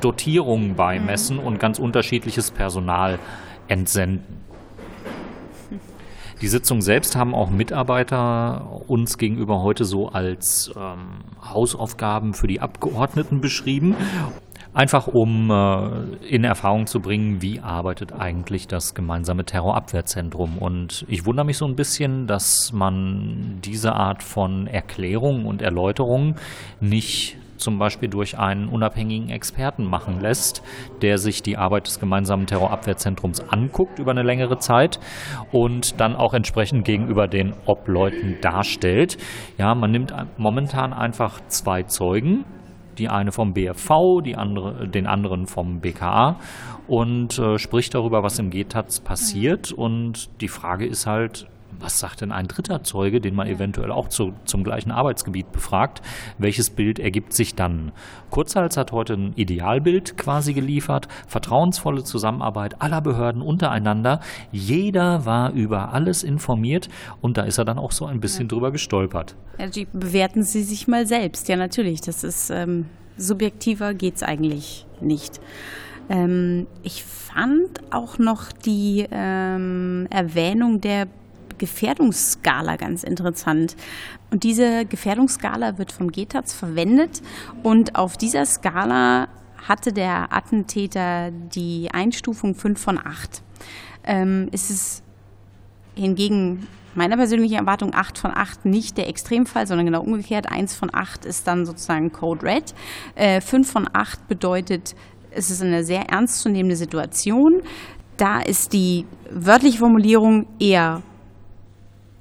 Dotierungen 0.00 0.74
beimessen 0.76 1.38
mhm. 1.38 1.44
und 1.44 1.58
ganz 1.58 1.78
unterschiedliches 1.78 2.50
Personal 2.50 3.18
entsenden. 3.66 4.49
Die 6.40 6.48
Sitzung 6.48 6.80
selbst 6.80 7.16
haben 7.16 7.34
auch 7.34 7.50
Mitarbeiter 7.50 8.82
uns 8.88 9.18
gegenüber 9.18 9.62
heute 9.62 9.84
so 9.84 10.08
als 10.08 10.72
ähm, 10.74 11.20
Hausaufgaben 11.42 12.32
für 12.32 12.46
die 12.46 12.60
Abgeordneten 12.60 13.42
beschrieben. 13.42 13.94
Einfach 14.72 15.06
um 15.08 15.50
äh, 15.50 16.26
in 16.26 16.44
Erfahrung 16.44 16.86
zu 16.86 17.00
bringen, 17.00 17.42
wie 17.42 17.60
arbeitet 17.60 18.12
eigentlich 18.12 18.68
das 18.68 18.94
gemeinsame 18.94 19.44
Terrorabwehrzentrum. 19.44 20.58
Und 20.58 21.04
ich 21.08 21.26
wundere 21.26 21.44
mich 21.44 21.58
so 21.58 21.66
ein 21.66 21.74
bisschen, 21.74 22.26
dass 22.26 22.72
man 22.72 23.58
diese 23.62 23.92
Art 23.92 24.22
von 24.22 24.66
Erklärung 24.66 25.44
und 25.44 25.60
Erläuterung 25.60 26.36
nicht 26.80 27.36
zum 27.60 27.78
Beispiel 27.78 28.08
durch 28.08 28.38
einen 28.38 28.68
unabhängigen 28.68 29.30
Experten 29.30 29.84
machen 29.84 30.20
lässt, 30.20 30.62
der 31.02 31.18
sich 31.18 31.42
die 31.42 31.56
Arbeit 31.56 31.86
des 31.86 32.00
gemeinsamen 32.00 32.46
Terrorabwehrzentrums 32.46 33.40
anguckt 33.48 33.98
über 33.98 34.10
eine 34.10 34.22
längere 34.22 34.58
Zeit 34.58 35.00
und 35.52 36.00
dann 36.00 36.16
auch 36.16 36.34
entsprechend 36.34 36.84
gegenüber 36.84 37.28
den 37.28 37.54
Obleuten 37.66 38.38
darstellt. 38.40 39.18
Ja, 39.58 39.74
man 39.74 39.90
nimmt 39.90 40.14
momentan 40.36 40.92
einfach 40.92 41.40
zwei 41.48 41.82
Zeugen, 41.84 42.44
die 42.98 43.08
eine 43.08 43.32
vom 43.32 43.54
BFV, 43.54 44.20
die 44.22 44.36
andere, 44.36 44.86
den 44.88 45.06
anderen 45.06 45.46
vom 45.46 45.80
BKA 45.80 46.36
und 46.86 47.38
äh, 47.38 47.58
spricht 47.58 47.94
darüber, 47.94 48.22
was 48.22 48.38
im 48.38 48.50
GTAZ 48.50 49.00
passiert. 49.00 49.72
Und 49.72 50.28
die 50.40 50.48
Frage 50.48 50.86
ist 50.86 51.06
halt, 51.06 51.46
was 51.80 51.98
sagt 51.98 52.20
denn 52.20 52.32
ein 52.32 52.48
dritter 52.48 52.82
Zeuge, 52.82 53.20
den 53.20 53.34
man 53.34 53.46
eventuell 53.46 53.90
auch 53.90 54.08
zu, 54.08 54.32
zum 54.44 54.64
gleichen 54.64 54.90
Arbeitsgebiet 54.90 55.52
befragt? 55.52 56.02
Welches 56.38 56.70
Bild 56.70 56.98
ergibt 56.98 57.32
sich 57.32 57.54
dann? 57.54 57.92
Kurzhals 58.30 58.76
hat 58.76 58.92
heute 58.92 59.14
ein 59.14 59.32
Idealbild 59.34 60.16
quasi 60.16 60.52
geliefert, 60.52 61.08
vertrauensvolle 61.26 62.04
Zusammenarbeit 62.04 62.80
aller 62.80 63.00
Behörden 63.00 63.42
untereinander. 63.42 64.20
Jeder 64.52 65.24
war 65.24 65.52
über 65.52 65.92
alles 65.92 66.22
informiert 66.22 66.88
und 67.20 67.36
da 67.36 67.42
ist 67.42 67.58
er 67.58 67.64
dann 67.64 67.78
auch 67.78 67.92
so 67.92 68.06
ein 68.06 68.20
bisschen 68.20 68.44
ja. 68.44 68.48
drüber 68.48 68.70
gestolpert. 68.70 69.36
Ja, 69.58 69.66
bewerten 69.92 70.42
Sie 70.42 70.62
sich 70.62 70.88
mal 70.88 71.06
selbst. 71.06 71.48
Ja, 71.48 71.56
natürlich. 71.56 72.00
Das 72.00 72.24
ist 72.24 72.50
ähm, 72.50 72.86
subjektiver 73.16 73.94
geht 73.94 74.16
es 74.16 74.22
eigentlich 74.22 74.86
nicht. 75.00 75.40
Ähm, 76.08 76.66
ich 76.82 77.04
fand 77.04 77.80
auch 77.90 78.18
noch 78.18 78.52
die 78.52 79.06
ähm, 79.10 80.06
Erwähnung 80.10 80.80
der 80.80 81.06
Gefährdungsskala 81.60 82.74
ganz 82.76 83.04
interessant. 83.04 83.76
Und 84.32 84.42
diese 84.42 84.84
Gefährdungsskala 84.86 85.78
wird 85.78 85.92
vom 85.92 86.10
GTAZ 86.10 86.52
verwendet 86.52 87.22
und 87.62 87.94
auf 87.94 88.16
dieser 88.16 88.44
Skala 88.46 89.28
hatte 89.68 89.92
der 89.92 90.32
Attentäter 90.32 91.30
die 91.30 91.90
Einstufung 91.92 92.54
5 92.54 92.80
von 92.80 92.98
8. 92.98 93.42
Ähm, 94.04 94.48
ist 94.50 94.70
es 94.70 95.02
hingegen 95.94 96.66
meiner 96.94 97.16
persönlichen 97.16 97.56
Erwartung 97.56 97.94
8 97.94 98.18
von 98.18 98.32
8 98.34 98.64
nicht 98.64 98.96
der 98.96 99.08
Extremfall, 99.08 99.66
sondern 99.66 99.86
genau 99.86 100.00
umgekehrt. 100.00 100.50
1 100.50 100.74
von 100.74 100.90
8 100.92 101.24
ist 101.26 101.46
dann 101.46 101.66
sozusagen 101.66 102.10
Code 102.10 102.42
Red. 102.42 102.74
Äh, 103.14 103.40
5 103.42 103.70
von 103.70 103.88
8 103.92 104.26
bedeutet, 104.26 104.96
es 105.30 105.50
ist 105.50 105.62
eine 105.62 105.84
sehr 105.84 106.08
ernstzunehmende 106.08 106.76
Situation. 106.76 107.62
Da 108.16 108.40
ist 108.40 108.72
die 108.72 109.06
wörtliche 109.30 109.78
Formulierung 109.78 110.46
eher 110.58 111.02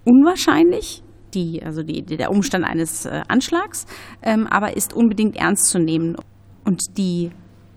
unwahrscheinlich, 0.10 1.04
die, 1.36 1.62
also 1.64 1.84
die, 1.84 2.02
der 2.02 2.32
Umstand 2.32 2.66
eines 2.66 3.06
äh, 3.06 3.22
Anschlags, 3.28 3.86
ähm, 4.24 4.48
aber 4.48 4.76
ist 4.76 4.94
unbedingt 4.94 5.36
ernst 5.36 5.66
zu 5.66 5.78
nehmen. 5.78 6.18
Und 6.66 6.98
die 6.98 7.30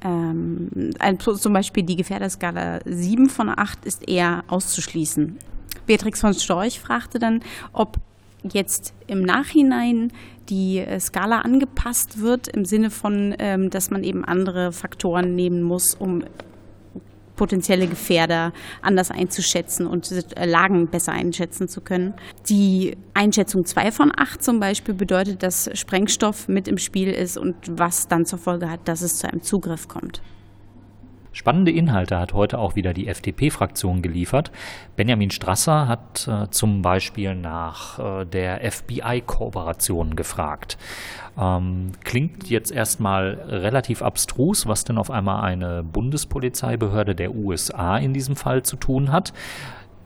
ähm, 0.03 0.91
ein, 0.99 1.21
zum 1.21 1.53
Beispiel 1.53 1.83
die 1.83 1.97
Gefährderskala 1.97 2.81
7 2.87 3.29
von 3.29 3.51
8 3.51 3.85
ist 3.85 4.09
eher 4.09 4.45
auszuschließen. 4.49 5.37
Beatrix 5.87 6.21
von 6.21 6.33
Storch 6.33 6.81
fragte 6.81 7.19
dann, 7.19 7.41
ob 7.73 7.99
jetzt 8.43 8.95
im 9.07 9.23
Nachhinein 9.23 10.13
die 10.49 10.79
äh, 10.79 10.99
Skala 10.99 11.41
angepasst 11.41 12.21
wird, 12.21 12.49
im 12.49 12.65
Sinne 12.65 12.91
von, 12.91 13.35
ähm, 13.39 13.69
dass 13.71 13.91
man 13.91 14.03
eben 14.03 14.25
andere 14.25 14.73
Faktoren 14.73 15.35
nehmen 15.35 15.63
muss, 15.63 15.95
um 15.95 16.25
potenzielle 17.43 17.89
Gefährder 17.89 18.53
anders 18.83 19.11
einzuschätzen 19.11 19.89
und 19.89 20.13
äh, 20.13 20.47
Lagen 20.47 20.87
besser 20.87 21.11
einschätzen 21.11 21.67
zu 21.67 21.81
können. 21.81 22.15
Die 22.49 22.97
Einschätzung 23.15 23.65
2 23.65 23.91
von 23.91 24.13
8 24.17 24.41
zum 24.41 24.61
Beispiel 24.61 24.95
bedeutet, 24.95 25.43
dass 25.43 25.69
Sprengstoff 25.75 26.47
mit 26.47 26.69
im 26.69 26.79
Spiel 26.79 27.09
ist 27.11 27.37
und 27.37 27.57
was 27.69 28.07
dann 28.07 28.27
zur 28.27 28.39
Folge 28.39 28.71
hat, 28.71 28.87
dass 28.87 29.03
es 29.03 29.19
zu 29.19 29.29
einem 29.29 29.43
Zugriff 29.43 29.89
kommt. 29.89 30.23
Spannende 31.33 31.73
Inhalte 31.73 32.19
hat 32.19 32.35
heute 32.35 32.59
auch 32.59 32.77
wieder 32.77 32.93
die 32.93 33.09
FDP-Fraktion 33.09 34.03
geliefert. 34.03 34.53
Benjamin 34.97 35.31
Strasser 35.31 35.89
hat 35.89 36.29
äh, 36.29 36.51
zum 36.51 36.83
Beispiel 36.83 37.35
nach 37.35 37.99
äh, 37.99 38.25
der 38.27 38.71
FBI-Kooperation 38.71 40.15
gefragt. 40.15 40.77
Ähm, 41.39 41.93
klingt 42.05 42.51
jetzt 42.51 42.71
erstmal 42.71 43.41
relativ 43.49 44.03
abstrus, 44.03 44.67
was 44.67 44.85
denn 44.85 44.99
auf 44.99 45.11
einmal 45.11 45.43
eine 45.43 45.83
Bundespolizeibehörde 45.83 47.15
der 47.15 47.35
USA 47.35 47.97
in 47.97 48.13
diesem 48.13 48.37
Fall 48.37 48.63
zu 48.63 48.77
tun 48.77 49.11
hat, 49.11 49.33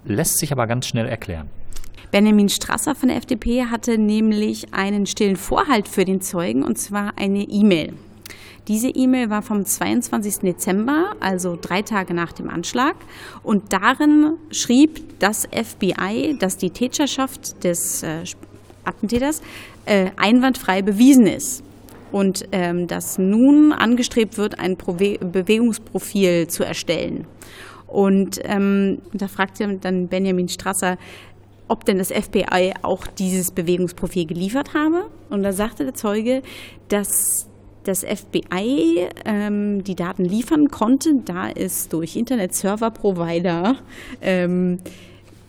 lässt 0.04 0.38
sich 0.38 0.52
aber 0.52 0.68
ganz 0.68 0.86
schnell 0.86 1.06
erklären. 1.06 1.50
Benjamin 2.12 2.48
Strasser 2.48 2.94
von 2.94 3.08
der 3.08 3.18
FDP 3.18 3.64
hatte 3.64 3.98
nämlich 3.98 4.72
einen 4.72 5.06
stillen 5.06 5.36
Vorhalt 5.36 5.88
für 5.88 6.04
den 6.04 6.20
Zeugen, 6.20 6.62
und 6.62 6.78
zwar 6.78 7.18
eine 7.18 7.42
E-Mail. 7.42 7.94
Diese 8.68 8.88
E-Mail 8.88 9.30
war 9.30 9.42
vom 9.42 9.64
22. 9.64 10.38
Dezember, 10.38 11.14
also 11.20 11.56
drei 11.60 11.82
Tage 11.82 12.14
nach 12.14 12.32
dem 12.32 12.50
Anschlag. 12.50 12.96
Und 13.44 13.72
darin 13.72 14.34
schrieb 14.50 15.18
das 15.20 15.46
FBI, 15.46 16.36
dass 16.38 16.56
die 16.56 16.70
Täterschaft 16.70 17.62
des 17.62 18.02
äh, 18.02 18.24
Attentäters 18.84 19.40
äh, 19.84 20.10
einwandfrei 20.16 20.82
bewiesen 20.82 21.26
ist. 21.26 21.62
Und 22.10 22.48
ähm, 22.52 22.86
dass 22.86 23.18
nun 23.18 23.72
angestrebt 23.72 24.36
wird, 24.38 24.58
ein 24.58 24.76
Prowe 24.76 25.18
Bewegungsprofil 25.18 26.48
zu 26.48 26.64
erstellen. 26.64 27.26
Und 27.86 28.40
ähm, 28.44 28.98
da 29.12 29.28
fragte 29.28 29.78
dann 29.80 30.08
Benjamin 30.08 30.48
Strasser, 30.48 30.98
ob 31.68 31.84
denn 31.84 31.98
das 31.98 32.12
FBI 32.12 32.74
auch 32.82 33.06
dieses 33.06 33.50
Bewegungsprofil 33.50 34.26
geliefert 34.26 34.74
habe. 34.74 35.06
Und 35.30 35.42
da 35.42 35.52
sagte 35.52 35.84
der 35.84 35.94
Zeuge, 35.94 36.42
dass 36.88 37.48
das 37.86 38.04
FBI 38.04 39.08
ähm, 39.24 39.84
die 39.84 39.94
Daten 39.94 40.24
liefern 40.24 40.68
konnte, 40.68 41.14
da 41.24 41.50
es 41.50 41.88
durch 41.88 42.16
Internet-Server-Provider, 42.16 43.76
ähm, 44.20 44.78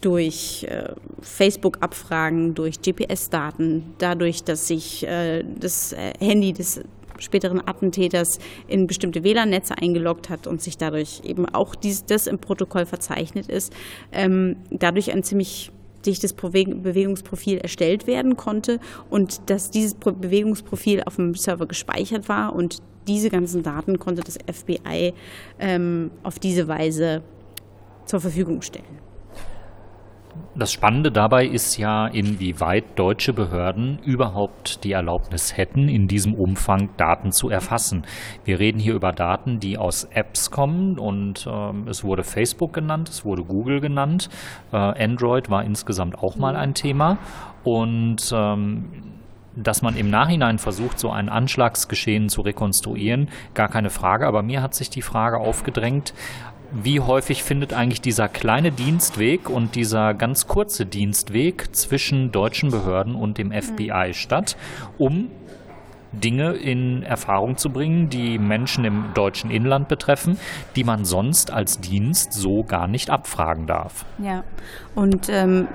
durch 0.02 0.66
äh, 0.70 0.94
Facebook-Abfragen, 1.22 2.54
durch 2.54 2.82
GPS-Daten, 2.82 3.96
dadurch, 3.98 4.44
dass 4.44 4.68
sich 4.68 5.06
äh, 5.08 5.44
das 5.60 5.94
äh, 5.94 6.14
Handy 6.20 6.54
des 6.54 6.82
späteren 7.20 7.68
Attentäters 7.68 8.40
in 8.68 8.86
bestimmte 8.86 9.24
WLAN-Netze 9.24 9.78
eingeloggt 9.78 10.30
hat 10.30 10.46
und 10.46 10.62
sich 10.62 10.78
dadurch 10.78 11.22
eben 11.24 11.48
auch 11.48 11.74
dies, 11.76 12.06
das 12.06 12.28
im 12.28 12.38
Protokoll 12.38 12.86
verzeichnet 12.86 13.48
ist, 13.48 13.74
ähm, 14.12 14.58
dadurch 14.70 15.12
ein 15.12 15.24
ziemlich 15.24 15.72
dichtes 16.08 16.34
Bewegungsprofil 16.34 17.60
erstellt 17.60 18.08
werden 18.08 18.38
konnte 18.38 18.80
und 19.10 19.50
dass 19.50 19.70
dieses 19.70 19.94
Bewegungsprofil 19.94 21.04
auf 21.04 21.18
dem 21.18 21.36
Server 21.36 21.68
gespeichert 21.68 22.30
war 22.30 22.56
und 22.56 22.82
diese 23.08 23.30
ganzen 23.30 23.64
Daten 23.64 24.00
konnte 24.00 24.22
das 24.24 24.38
FBI 24.52 25.14
ähm, 25.60 26.12
auf 26.24 26.40
diese 26.40 26.68
Weise 26.68 27.22
zur 28.06 28.20
Verfügung 28.20 28.62
stellen. 28.62 29.07
Das 30.56 30.72
Spannende 30.72 31.12
dabei 31.12 31.46
ist 31.46 31.78
ja, 31.78 32.08
inwieweit 32.08 32.98
deutsche 32.98 33.32
Behörden 33.32 34.00
überhaupt 34.04 34.84
die 34.84 34.92
Erlaubnis 34.92 35.56
hätten, 35.56 35.88
in 35.88 36.08
diesem 36.08 36.34
Umfang 36.34 36.90
Daten 36.98 37.32
zu 37.32 37.50
erfassen. 37.50 38.06
Wir 38.44 38.60
reden 38.60 38.80
hier 38.80 38.96
über 38.96 39.12
Daten, 39.12 39.60
die 39.60 39.78
aus 39.78 40.06
Apps 40.06 40.50
kommen 40.50 40.98
und 40.98 41.48
ähm, 41.48 41.88
es 41.88 42.04
wurde 42.04 42.24
Facebook 42.24 42.74
genannt, 42.74 43.10
es 43.10 43.24
wurde 43.24 43.44
Google 43.44 43.82
genannt, 43.82 44.30
äh, 44.72 44.78
Android 44.78 45.50
war 45.52 45.64
insgesamt 45.64 46.18
auch 46.18 46.38
mal 46.38 46.56
ein 46.56 46.74
Thema 46.74 47.20
und 47.64 48.32
ähm, 48.34 48.86
dass 49.58 49.82
man 49.82 49.98
im 49.98 50.10
Nachhinein 50.10 50.60
versucht, 50.60 51.00
so 51.00 51.10
ein 51.10 51.30
Anschlagsgeschehen 51.30 52.30
zu 52.30 52.42
rekonstruieren, 52.42 53.30
gar 53.56 53.68
keine 53.70 53.90
Frage. 53.90 54.28
Aber 54.28 54.44
mir 54.44 54.62
hat 54.62 54.76
sich 54.76 54.90
die 54.90 55.02
Frage 55.02 55.38
aufgedrängt, 55.40 56.14
wie 56.72 57.00
häufig 57.00 57.44
findet 57.44 57.74
eigentlich 57.74 58.02
dieser 58.02 58.28
kleine 58.28 58.72
Dienstweg 58.72 59.50
und 59.50 59.76
dieser 59.76 60.14
ganz 60.14 60.48
kurze 60.48 60.86
Dienstweg 60.86 61.76
zwischen 61.76 62.32
deutschen 62.32 62.72
Behörden 62.72 63.16
und 63.16 63.38
dem 63.38 63.52
FBI 63.52 64.10
mhm. 64.10 64.14
statt, 64.14 64.58
um 64.98 65.30
Dinge 66.12 66.54
in 66.54 67.04
Erfahrung 67.04 67.58
zu 67.58 67.70
bringen, 67.70 68.10
die 68.10 68.40
Menschen 68.40 68.86
im 68.86 69.14
deutschen 69.14 69.52
Inland 69.52 69.90
betreffen, 69.90 70.40
die 70.76 70.84
man 70.84 71.06
sonst 71.06 71.52
als 71.52 71.80
Dienst 71.80 72.34
so 72.34 72.64
gar 72.64 72.88
nicht 72.88 73.10
abfragen 73.10 73.66
darf. 73.68 74.06
Ja, 74.18 74.44
und 74.96 75.30
ähm, 75.30 75.68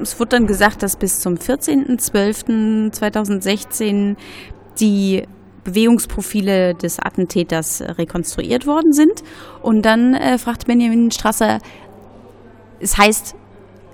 es 0.00 0.18
wurde 0.18 0.36
dann 0.36 0.46
gesagt, 0.46 0.82
dass 0.82 0.96
bis 0.96 1.20
zum 1.20 1.34
14.12.2016 1.34 4.16
die 4.80 5.24
Bewegungsprofile 5.64 6.74
des 6.74 6.98
Attentäters 6.98 7.82
rekonstruiert 7.82 8.66
worden 8.66 8.92
sind. 8.92 9.22
Und 9.62 9.82
dann 9.82 10.14
äh, 10.14 10.38
fragt 10.38 10.66
Benjamin 10.66 11.10
Strasser, 11.10 11.58
es 12.80 12.96
heißt, 12.96 13.34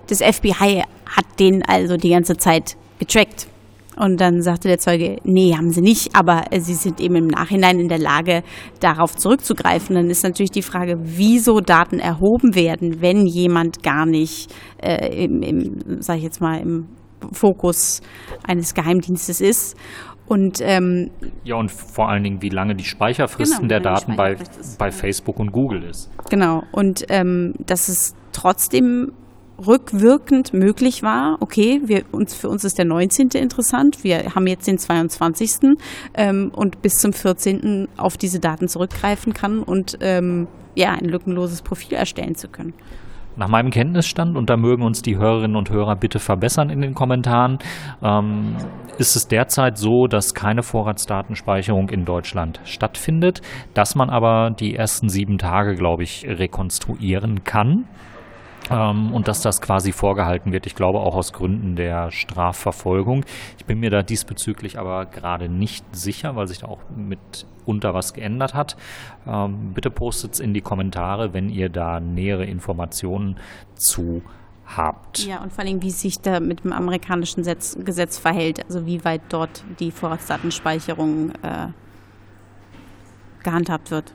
das 0.09 0.23
FBI 0.23 0.83
hat 1.07 1.41
den 1.41 1.63
also 1.67 1.97
die 1.97 2.11
ganze 2.11 2.37
Zeit 2.37 2.77
getrackt. 2.99 3.49
Und 3.97 4.21
dann 4.21 4.43
sagte 4.43 4.69
der 4.69 4.79
Zeuge, 4.79 5.17
nee, 5.25 5.55
haben 5.57 5.71
sie 5.71 5.81
nicht, 5.81 6.15
aber 6.15 6.53
äh, 6.53 6.61
sie 6.61 6.75
sind 6.75 7.01
eben 7.01 7.17
im 7.17 7.27
Nachhinein 7.29 7.81
in 7.81 7.89
der 7.89 7.99
Lage, 7.99 8.43
darauf 8.81 9.17
zurückzugreifen. 9.17 9.97
Dann 9.97 10.11
ist 10.11 10.23
natürlich 10.23 10.51
die 10.51 10.63
Frage, 10.63 10.99
wieso 11.01 11.61
Daten 11.61 11.99
erhoben 11.99 12.55
werden, 12.55 13.01
wenn 13.01 13.27
jemand 13.27 13.83
gar 13.83 14.05
nicht 14.05 14.53
äh, 14.83 15.25
im, 15.25 15.43
im 15.43 16.03
sag 16.03 16.19
ich 16.19 16.25
jetzt 16.25 16.43
mal, 16.43 16.61
im 16.61 16.89
Fokus 17.33 18.03
eines 18.47 18.75
Geheimdienstes 18.75 19.41
ist. 19.41 19.77
Und, 20.27 20.61
ähm, 20.61 21.11
ja, 21.45 21.55
und 21.55 21.71
vor 21.71 22.09
allen 22.09 22.25
Dingen, 22.25 22.43
wie 22.43 22.49
lange 22.49 22.75
die 22.75 22.85
Speicherfristen 22.85 23.69
genau, 23.69 23.69
der 23.69 23.81
Daten 23.81 24.17
bei, 24.17 24.37
bei 24.79 24.91
Facebook 24.91 25.39
und 25.39 25.53
Google 25.53 25.85
ist. 25.85 26.11
Genau, 26.31 26.65
und 26.73 27.07
ähm, 27.09 27.55
dass 27.65 27.89
es 27.89 28.15
trotzdem 28.33 29.13
rückwirkend 29.65 30.53
möglich 30.53 31.03
war, 31.03 31.39
okay, 31.41 31.81
wir, 31.85 32.05
uns, 32.13 32.35
für 32.35 32.49
uns 32.49 32.65
ist 32.65 32.79
der 32.79 32.85
19. 32.85 33.31
interessant, 33.31 34.05
wir 34.05 34.35
haben 34.35 34.47
jetzt 34.47 34.67
den 34.67 34.79
22. 34.79 35.77
Ähm, 36.15 36.51
und 36.55 36.83
bis 36.83 36.97
zum 36.97 37.13
14. 37.13 37.89
auf 37.97 38.17
diese 38.17 38.41
Daten 38.41 38.69
zurückgreifen 38.69 39.33
kann 39.33 39.63
und 39.63 39.99
ähm, 40.01 40.47
ja, 40.75 40.93
ein 40.93 41.07
lückenloses 41.07 41.63
Profil 41.63 41.95
erstellen 41.95 42.35
zu 42.35 42.49
können. 42.49 42.75
Nach 43.37 43.49
meinem 43.49 43.71
Kenntnisstand, 43.71 44.37
und 44.37 44.49
da 44.49 44.57
mögen 44.57 44.83
uns 44.83 45.03
die 45.03 45.19
Hörerinnen 45.19 45.57
und 45.57 45.71
Hörer 45.71 45.95
bitte 45.97 46.19
verbessern 46.19 46.71
in 46.71 46.81
den 46.81 46.95
Kommentaren, 46.95 47.59
ähm, 48.03 48.57
ist 48.99 49.15
es 49.15 49.29
derzeit 49.29 49.77
so, 49.77 50.07
dass 50.07 50.33
keine 50.33 50.63
Vorratsdatenspeicherung 50.63 51.91
in 51.91 52.07
Deutschland 52.07 52.61
stattfindet, 52.65 53.43
dass 53.75 53.95
man 53.95 54.09
aber 54.09 54.51
die 54.51 54.75
ersten 54.75 55.11
sieben 55.11 55.37
Tage, 55.37 55.75
glaube 55.75 56.03
ich, 56.03 56.27
rekonstruieren 56.27 57.45
kann. 57.45 57.85
Ähm, 58.71 59.13
und 59.13 59.29
dass 59.29 59.41
das 59.41 59.61
quasi 59.61 59.93
vorgehalten 59.93 60.53
wird. 60.53 60.67
Ich 60.67 60.75
glaube 60.75 61.01
auch 61.01 61.15
aus 61.15 61.33
Gründen 61.33 61.77
der 61.77 62.11
Strafverfolgung. 62.11 63.25
Ich 63.59 63.65
bin 63.65 63.81
mir 63.81 63.91
da 63.91 64.03
diesbezüglich 64.03 64.79
aber 64.79 65.07
gerade 65.07 65.49
nicht 65.49 65.85
sicher, 65.95 66.37
weil 66.37 66.49
sich 66.49 66.59
da 66.59 66.69
auch 66.69 66.81
mitunter 66.95 67.95
was 67.95 68.13
geändert 68.13 68.55
hat. 68.55 68.77
Ähm, 69.27 69.73
bitte 69.75 69.91
postet 69.91 70.35
es 70.35 70.41
in 70.41 70.55
die 70.55 70.63
Kommentare, 70.63 71.33
wenn 71.33 71.49
ihr 71.49 71.69
da 71.69 72.01
nähere 72.01 72.45
Informationen 72.45 73.37
zu 73.75 74.23
habt. 74.67 75.25
Ja, 75.25 75.43
und 75.43 75.53
vor 75.53 75.65
allem, 75.65 75.83
wie 75.83 75.91
sich 75.91 76.21
da 76.21 76.41
mit 76.41 76.65
dem 76.65 76.73
amerikanischen 76.73 77.41
Gesetz, 77.41 77.77
Gesetz 77.85 78.19
verhält, 78.19 78.65
also 78.65 78.85
wie 78.85 79.05
weit 79.05 79.23
dort 79.29 79.63
die 79.79 79.93
Vorratsdatenspeicherung 79.93 81.31
äh, 81.43 81.69
gehandhabt 83.45 83.93
wird. 83.93 84.13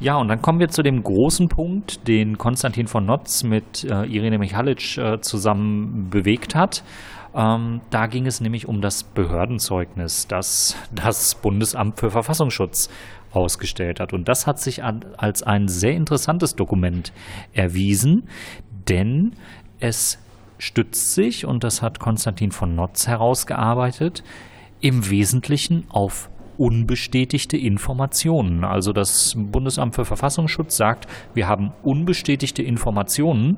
Ja, 0.00 0.16
und 0.16 0.28
dann 0.28 0.40
kommen 0.40 0.60
wir 0.60 0.70
zu 0.70 0.82
dem 0.82 1.02
großen 1.02 1.48
Punkt, 1.48 2.08
den 2.08 2.38
Konstantin 2.38 2.86
von 2.86 3.04
Notz 3.04 3.42
mit 3.42 3.84
äh, 3.84 4.06
Irene 4.06 4.38
Michalic 4.38 4.96
äh, 4.96 5.20
zusammen 5.20 6.08
bewegt 6.08 6.54
hat. 6.54 6.82
Ähm, 7.34 7.82
da 7.90 8.06
ging 8.06 8.24
es 8.24 8.40
nämlich 8.40 8.66
um 8.66 8.80
das 8.80 9.04
Behördenzeugnis, 9.04 10.26
das 10.26 10.74
das 10.90 11.34
Bundesamt 11.34 12.00
für 12.00 12.10
Verfassungsschutz 12.10 12.88
ausgestellt 13.32 14.00
hat. 14.00 14.14
Und 14.14 14.26
das 14.26 14.46
hat 14.46 14.58
sich 14.58 14.82
an, 14.82 15.04
als 15.18 15.42
ein 15.42 15.68
sehr 15.68 15.92
interessantes 15.92 16.56
Dokument 16.56 17.12
erwiesen, 17.52 18.26
denn 18.88 19.32
es 19.80 20.18
stützt 20.56 21.12
sich, 21.12 21.44
und 21.44 21.62
das 21.62 21.82
hat 21.82 22.00
Konstantin 22.00 22.52
von 22.52 22.74
Notz 22.74 23.06
herausgearbeitet, 23.06 24.24
im 24.80 25.10
Wesentlichen 25.10 25.84
auf 25.90 26.30
unbestätigte 26.60 27.56
Informationen. 27.56 28.64
Also 28.64 28.92
das 28.92 29.34
Bundesamt 29.34 29.94
für 29.94 30.04
Verfassungsschutz 30.04 30.76
sagt, 30.76 31.06
wir 31.32 31.48
haben 31.48 31.72
unbestätigte 31.82 32.62
Informationen 32.62 33.56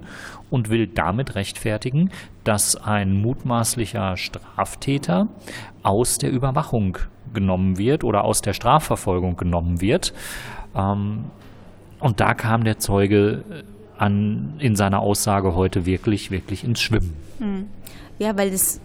und 0.51 0.71
will 0.71 0.87
damit 0.87 1.35
rechtfertigen, 1.35 2.11
dass 2.45 2.77
ein 2.77 3.21
mutmaßlicher 3.21 4.17
Straftäter 4.17 5.27
aus 5.83 6.19
der 6.19 6.31
Überwachung 6.31 6.97
genommen 7.35 7.77
wird 7.77 8.05
oder 8.05 8.23
aus 8.23 8.41
der 8.41 8.53
Strafverfolgung 8.53 9.37
genommen 9.37 9.81
wird. 9.81 10.15
Ähm, 10.77 11.25
und 11.99 12.21
da 12.21 12.35
kam 12.35 12.63
der 12.63 12.79
Zeuge 12.79 13.43
an, 13.99 14.55
in 14.61 14.77
seiner 14.77 15.01
Aussage 15.01 15.57
heute 15.57 15.87
wirklich, 15.87 16.31
wirklich 16.31 16.63
ins 16.63 16.81
Schwimmen. 16.81 17.15
Hm. 17.39 17.67
Ja, 18.21 18.39
weil 18.39 18.51
es 18.51 18.81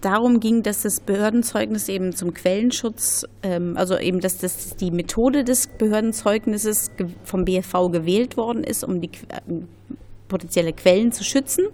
darum 0.00 0.40
ging, 0.40 0.62
dass 0.62 0.82
das 0.82 1.00
Behördenzeugnis 1.00 1.88
eben 1.88 2.12
zum 2.12 2.34
Quellenschutz, 2.34 3.26
ähm, 3.42 3.76
also 3.76 3.98
eben, 3.98 4.20
dass 4.20 4.38
das 4.38 4.76
die 4.76 4.90
Methode 4.90 5.44
des 5.44 5.66
Behördenzeugnisses 5.66 6.90
vom 7.24 7.44
BFV 7.44 7.90
gewählt 7.90 8.36
worden 8.36 8.64
ist, 8.64 8.84
um 8.84 9.00
die 9.00 9.10
äh, 9.28 9.40
potenzielle 10.28 10.72
Quellen 10.72 11.12
zu 11.12 11.24
schützen. 11.24 11.66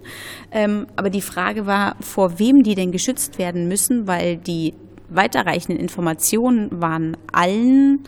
Ähm, 0.51 0.87
aber 0.95 1.09
die 1.09 1.21
Frage 1.21 1.65
war, 1.65 1.95
vor 2.01 2.39
wem 2.39 2.63
die 2.63 2.75
denn 2.75 2.91
geschützt 2.91 3.37
werden 3.37 3.67
müssen, 3.67 4.07
weil 4.07 4.37
die 4.37 4.73
weiterreichenden 5.09 5.79
Informationen 5.79 6.81
waren 6.81 7.15
allen 7.31 8.03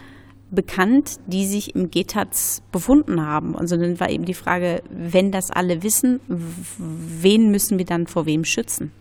bekannt, 0.51 1.17
die 1.27 1.45
sich 1.45 1.75
im 1.75 1.91
GTAZ 1.91 2.63
befunden 2.71 3.21
haben. 3.21 3.55
Also 3.55 3.77
dann 3.77 3.99
war 3.99 4.09
eben 4.09 4.25
die 4.25 4.33
Frage, 4.33 4.81
wenn 4.89 5.31
das 5.31 5.51
alle 5.51 5.83
wissen, 5.83 6.19
wen 6.27 7.51
müssen 7.51 7.77
wir 7.77 7.85
dann 7.85 8.07
vor 8.07 8.25
wem 8.25 8.43
schützen? 8.43 8.91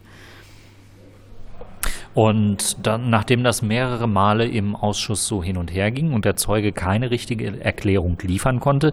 Und 2.14 2.86
dann, 2.86 3.10
nachdem 3.10 3.44
das 3.44 3.62
mehrere 3.62 4.08
Male 4.08 4.46
im 4.46 4.74
Ausschuss 4.74 5.26
so 5.26 5.42
hin 5.42 5.56
und 5.56 5.72
her 5.72 5.90
ging 5.90 6.12
und 6.12 6.24
der 6.24 6.36
Zeuge 6.36 6.72
keine 6.72 7.10
richtige 7.10 7.60
Erklärung 7.60 8.18
liefern 8.22 8.60
konnte, 8.60 8.92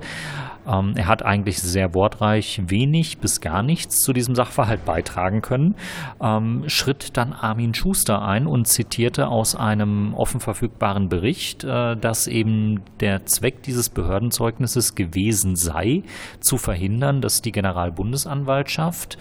ähm, 0.68 0.94
er 0.96 1.08
hat 1.08 1.24
eigentlich 1.24 1.62
sehr 1.62 1.94
wortreich 1.94 2.62
wenig 2.68 3.20
bis 3.20 3.42
gar 3.42 3.64
nichts 3.64 4.02
zu 4.02 4.14
diesem 4.14 4.36
Sachverhalt 4.36 4.86
beitragen 4.86 5.42
können, 5.42 5.76
ähm, 6.22 6.64
schritt 6.68 7.18
dann 7.18 7.34
Armin 7.34 7.74
Schuster 7.74 8.22
ein 8.22 8.48
und 8.48 8.68
zitierte 8.68 9.28
aus 9.28 9.56
einem 9.56 10.14
offen 10.14 10.40
verfügbaren 10.40 11.10
Bericht, 11.10 11.64
äh, 11.64 11.96
dass 11.96 12.28
eben 12.28 12.82
der 13.00 13.26
Zweck 13.26 13.64
dieses 13.64 13.90
Behördenzeugnisses 13.90 14.96
gewesen 14.96 15.56
sei, 15.56 16.04
zu 16.40 16.58
verhindern, 16.58 17.22
dass 17.22 17.42
die 17.42 17.52
Generalbundesanwaltschaft 17.52 19.18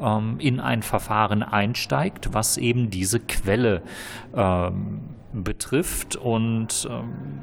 ähm, 0.00 0.36
in 0.38 0.60
ein 0.60 0.82
Verfahren 0.82 1.42
einsteigt, 1.42 2.32
was 2.32 2.56
eben 2.56 2.90
diese 2.90 3.20
Quelle 3.20 3.82
ähm, 4.34 5.00
betrifft. 5.32 6.16
Und 6.16 6.88
ähm, 6.90 7.42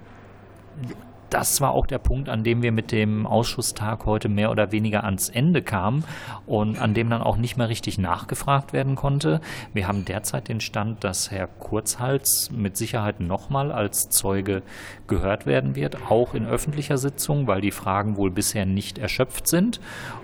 das 1.34 1.62
war 1.62 1.72
auch 1.72 1.88
der 1.88 1.98
Punkt, 1.98 2.30
an 2.30 2.44
dem 2.44 2.62
wir 2.62 2.72
mit 2.72 2.92
dem 2.92 3.26
Ausschusstag 3.26 4.06
heute 4.06 4.30
mehr 4.30 4.52
oder 4.52 4.72
weniger 4.72 5.04
ans 5.04 5.30
Ende 5.30 5.64
kamen 5.64 6.04
und 6.46 6.80
an 6.80 6.94
dem 6.94 7.10
dann 7.10 7.24
auch 7.24 7.38
nicht 7.38 7.58
mehr 7.58 7.70
richtig 7.70 7.98
nachgefragt 7.98 8.72
werden 8.72 8.96
konnte. 8.96 9.42
Wir 9.74 9.88
haben 9.88 10.06
derzeit 10.06 10.48
den 10.48 10.62
Stand, 10.62 11.04
dass 11.04 11.32
Herr 11.32 11.48
Kurzhals 11.48 12.52
mit 12.52 12.78
Sicherheit 12.78 13.20
nochmal 13.20 13.72
als 13.72 14.10
Zeuge 14.10 14.62
gehört 15.08 15.48
werden 15.48 15.76
wird, 15.76 15.98
auch 16.08 16.36
in 16.36 16.46
öffentlicher 16.46 17.00
Sitzung, 17.00 17.48
weil 17.48 17.62
die 17.62 17.72
Fragen 17.72 18.16
wohl 18.16 18.30
bisher 18.30 18.68
nicht 18.68 19.00
erschöpft 19.00 19.48
sind. 19.48 19.80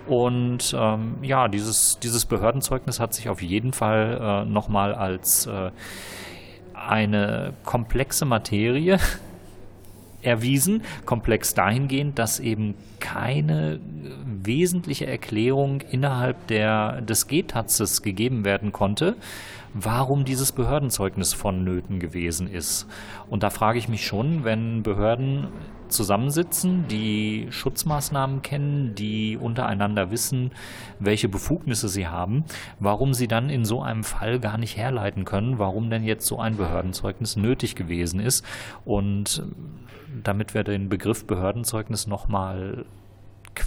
Und 0.06 0.76
ähm, 0.78 1.16
ja, 1.22 1.48
dieses, 1.48 1.98
dieses 1.98 2.24
Behördenzeugnis 2.24 3.00
hat 3.00 3.14
sich 3.14 3.28
auf 3.28 3.42
jeden 3.42 3.72
Fall 3.72 4.44
äh, 4.46 4.48
nochmal 4.48 4.94
als 4.94 5.46
äh, 5.46 5.72
eine 6.72 7.52
komplexe 7.64 8.24
Materie 8.26 8.98
erwiesen, 10.22 10.82
komplex 11.04 11.54
dahingehend, 11.54 12.18
dass 12.18 12.40
eben 12.40 12.74
keine 12.98 13.80
wesentliche 14.24 15.06
Erklärung 15.06 15.80
innerhalb 15.90 16.46
der, 16.48 17.00
des 17.02 17.26
G-Tatzes 17.26 18.02
gegeben 18.02 18.44
werden 18.44 18.72
konnte, 18.72 19.16
warum 19.74 20.24
dieses 20.24 20.52
Behördenzeugnis 20.52 21.32
vonnöten 21.32 21.98
gewesen 21.98 22.48
ist. 22.48 22.86
Und 23.28 23.42
da 23.42 23.50
frage 23.50 23.78
ich 23.78 23.88
mich 23.88 24.04
schon, 24.04 24.44
wenn 24.44 24.82
Behörden 24.82 25.48
zusammensitzen, 25.90 26.86
die 26.88 27.48
Schutzmaßnahmen 27.50 28.42
kennen, 28.42 28.94
die 28.94 29.36
untereinander 29.36 30.10
wissen, 30.10 30.52
welche 30.98 31.28
Befugnisse 31.28 31.88
sie 31.88 32.06
haben, 32.06 32.44
warum 32.78 33.14
sie 33.14 33.28
dann 33.28 33.50
in 33.50 33.64
so 33.64 33.82
einem 33.82 34.04
Fall 34.04 34.40
gar 34.40 34.58
nicht 34.58 34.76
herleiten 34.76 35.24
können, 35.24 35.58
warum 35.58 35.90
denn 35.90 36.04
jetzt 36.04 36.26
so 36.26 36.38
ein 36.38 36.56
Behördenzeugnis 36.56 37.36
nötig 37.36 37.74
gewesen 37.74 38.20
ist. 38.20 38.44
Und 38.84 39.42
damit 40.22 40.54
wir 40.54 40.64
den 40.64 40.88
Begriff 40.88 41.26
Behördenzeugnis 41.26 42.06
nochmal 42.06 42.84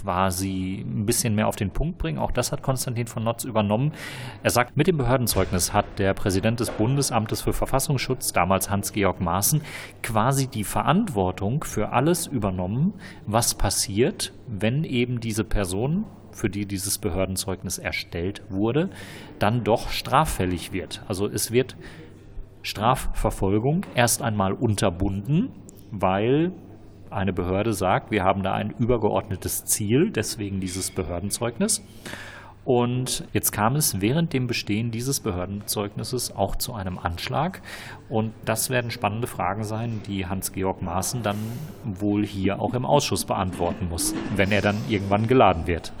quasi 0.04 0.84
ein 0.86 1.06
bisschen 1.06 1.34
mehr 1.34 1.48
auf 1.48 1.56
den 1.56 1.70
Punkt 1.70 1.96
bringen. 1.96 2.18
Auch 2.18 2.30
das 2.30 2.52
hat 2.52 2.62
Konstantin 2.62 3.06
von 3.06 3.24
Notz 3.24 3.44
übernommen. 3.44 3.92
Er 4.42 4.50
sagt, 4.50 4.76
mit 4.76 4.86
dem 4.86 4.98
Behördenzeugnis 4.98 5.72
hat 5.72 5.98
der 5.98 6.12
Präsident 6.12 6.60
des 6.60 6.70
Bundesamtes 6.70 7.40
für 7.40 7.54
Verfassungsschutz, 7.54 8.34
damals 8.34 8.68
Hans-Georg 8.68 9.22
Maaßen, 9.22 9.62
quasi 10.02 10.46
die 10.46 10.64
Verantwortung 10.64 11.64
für 11.64 11.92
alles 11.92 12.26
übernommen, 12.26 12.92
was 13.26 13.54
passiert, 13.54 14.34
wenn 14.46 14.84
eben 14.84 15.20
diese 15.20 15.44
Person, 15.44 16.04
für 16.32 16.50
die 16.50 16.66
dieses 16.66 16.98
Behördenzeugnis 16.98 17.78
erstellt 17.78 18.42
wurde, 18.50 18.90
dann 19.38 19.64
doch 19.64 19.88
straffällig 19.88 20.72
wird. 20.72 21.02
Also 21.08 21.28
es 21.28 21.50
wird 21.50 21.76
Strafverfolgung 22.60 23.86
erst 23.94 24.20
einmal 24.20 24.52
unterbunden, 24.52 25.50
weil 25.90 26.52
eine 27.14 27.32
Behörde 27.32 27.72
sagt, 27.72 28.10
wir 28.10 28.24
haben 28.24 28.42
da 28.42 28.52
ein 28.52 28.74
übergeordnetes 28.78 29.64
Ziel, 29.64 30.10
deswegen 30.10 30.60
dieses 30.60 30.90
Behördenzeugnis. 30.90 31.82
Und 32.64 33.24
jetzt 33.34 33.52
kam 33.52 33.76
es 33.76 34.00
während 34.00 34.32
dem 34.32 34.46
Bestehen 34.46 34.90
dieses 34.90 35.20
Behördenzeugnisses 35.20 36.34
auch 36.34 36.56
zu 36.56 36.72
einem 36.72 36.98
Anschlag. 36.98 37.60
Und 38.08 38.32
das 38.46 38.70
werden 38.70 38.90
spannende 38.90 39.26
Fragen 39.26 39.64
sein, 39.64 40.00
die 40.06 40.26
Hans-Georg 40.26 40.80
Maaßen 40.80 41.22
dann 41.22 41.36
wohl 41.84 42.24
hier 42.24 42.60
auch 42.60 42.72
im 42.72 42.86
Ausschuss 42.86 43.26
beantworten 43.26 43.88
muss, 43.90 44.14
wenn 44.34 44.50
er 44.50 44.62
dann 44.62 44.76
irgendwann 44.88 45.26
geladen 45.26 45.66
wird. 45.66 45.92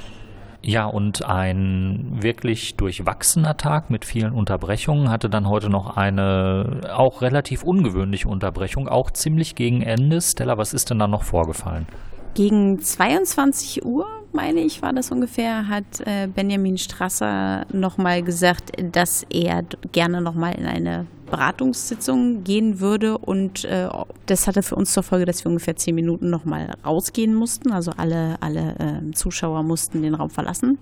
Ja, 0.66 0.86
und 0.86 1.26
ein 1.26 2.22
wirklich 2.22 2.76
durchwachsener 2.76 3.58
Tag 3.58 3.90
mit 3.90 4.06
vielen 4.06 4.32
Unterbrechungen 4.32 5.10
hatte 5.10 5.28
dann 5.28 5.46
heute 5.46 5.68
noch 5.68 5.98
eine 5.98 6.80
auch 6.90 7.20
relativ 7.20 7.62
ungewöhnliche 7.64 8.28
Unterbrechung, 8.28 8.88
auch 8.88 9.10
ziemlich 9.10 9.56
gegen 9.56 9.82
Ende. 9.82 10.22
Stella, 10.22 10.56
was 10.56 10.72
ist 10.72 10.88
denn 10.88 10.98
da 10.98 11.06
noch 11.06 11.22
vorgefallen? 11.22 11.86
Gegen 12.32 12.80
22 12.80 13.84
Uhr, 13.84 14.06
meine 14.34 14.60
ich, 14.60 14.82
war 14.82 14.92
das 14.92 15.10
ungefähr, 15.10 15.68
hat 15.68 16.00
äh, 16.00 16.26
Benjamin 16.26 16.76
Strasser 16.76 17.66
nochmal 17.72 18.22
gesagt, 18.22 18.72
dass 18.92 19.24
er 19.30 19.64
gerne 19.92 20.20
nochmal 20.20 20.54
in 20.56 20.66
eine 20.66 21.06
Beratungssitzung 21.30 22.44
gehen 22.44 22.80
würde. 22.80 23.16
Und 23.16 23.64
äh, 23.64 23.88
das 24.26 24.46
hatte 24.46 24.62
für 24.62 24.76
uns 24.76 24.92
zur 24.92 25.02
Folge, 25.02 25.24
dass 25.24 25.44
wir 25.44 25.50
ungefähr 25.50 25.76
zehn 25.76 25.94
Minuten 25.94 26.30
nochmal 26.30 26.74
rausgehen 26.84 27.34
mussten. 27.34 27.72
Also 27.72 27.92
alle, 27.96 28.36
alle 28.40 28.74
äh, 28.78 29.12
Zuschauer 29.12 29.62
mussten 29.62 30.02
den 30.02 30.14
Raum 30.14 30.30
verlassen. 30.30 30.78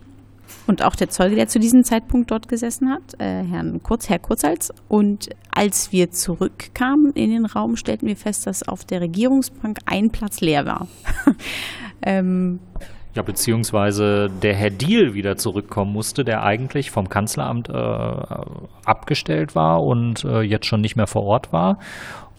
Und 0.66 0.82
auch 0.82 0.94
der 0.94 1.10
Zeuge, 1.10 1.34
der 1.34 1.48
zu 1.48 1.58
diesem 1.58 1.84
Zeitpunkt 1.84 2.30
dort 2.30 2.48
gesessen 2.48 2.90
hat, 2.90 3.18
äh, 3.18 3.42
Herrn 3.42 3.82
Kurz, 3.82 4.08
Herr 4.08 4.18
Kurzhals. 4.18 4.72
Und 4.88 5.30
als 5.50 5.92
wir 5.92 6.10
zurückkamen 6.10 7.12
in 7.12 7.30
den 7.30 7.46
Raum, 7.46 7.76
stellten 7.76 8.06
wir 8.06 8.16
fest, 8.16 8.46
dass 8.46 8.66
auf 8.66 8.84
der 8.84 9.00
Regierungsbank 9.00 9.78
ein 9.86 10.10
Platz 10.10 10.40
leer 10.40 10.66
war. 10.66 10.88
ähm, 12.02 12.60
ja, 13.14 13.22
beziehungsweise 13.22 14.30
der 14.30 14.54
Herr 14.54 14.70
Diel 14.70 15.14
wieder 15.14 15.36
zurückkommen 15.36 15.92
musste, 15.92 16.24
der 16.24 16.42
eigentlich 16.42 16.90
vom 16.90 17.08
Kanzleramt 17.08 17.68
äh, 17.68 17.72
abgestellt 18.84 19.54
war 19.54 19.82
und 19.82 20.24
äh, 20.24 20.40
jetzt 20.40 20.66
schon 20.66 20.80
nicht 20.80 20.96
mehr 20.96 21.06
vor 21.06 21.24
Ort 21.24 21.52
war. 21.52 21.78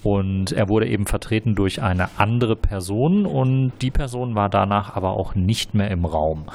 Und 0.03 0.51
er 0.51 0.67
wurde 0.67 0.87
eben 0.87 1.05
vertreten 1.05 1.55
durch 1.55 1.81
eine 1.81 2.09
andere 2.17 2.55
Person 2.55 3.25
und 3.25 3.71
die 3.81 3.91
Person 3.91 4.35
war 4.35 4.49
danach 4.49 4.95
aber 4.95 5.11
auch 5.11 5.33
nicht 5.33 5.73
mehr 5.73 5.89
im 5.91 6.05
Raum. 6.05 6.45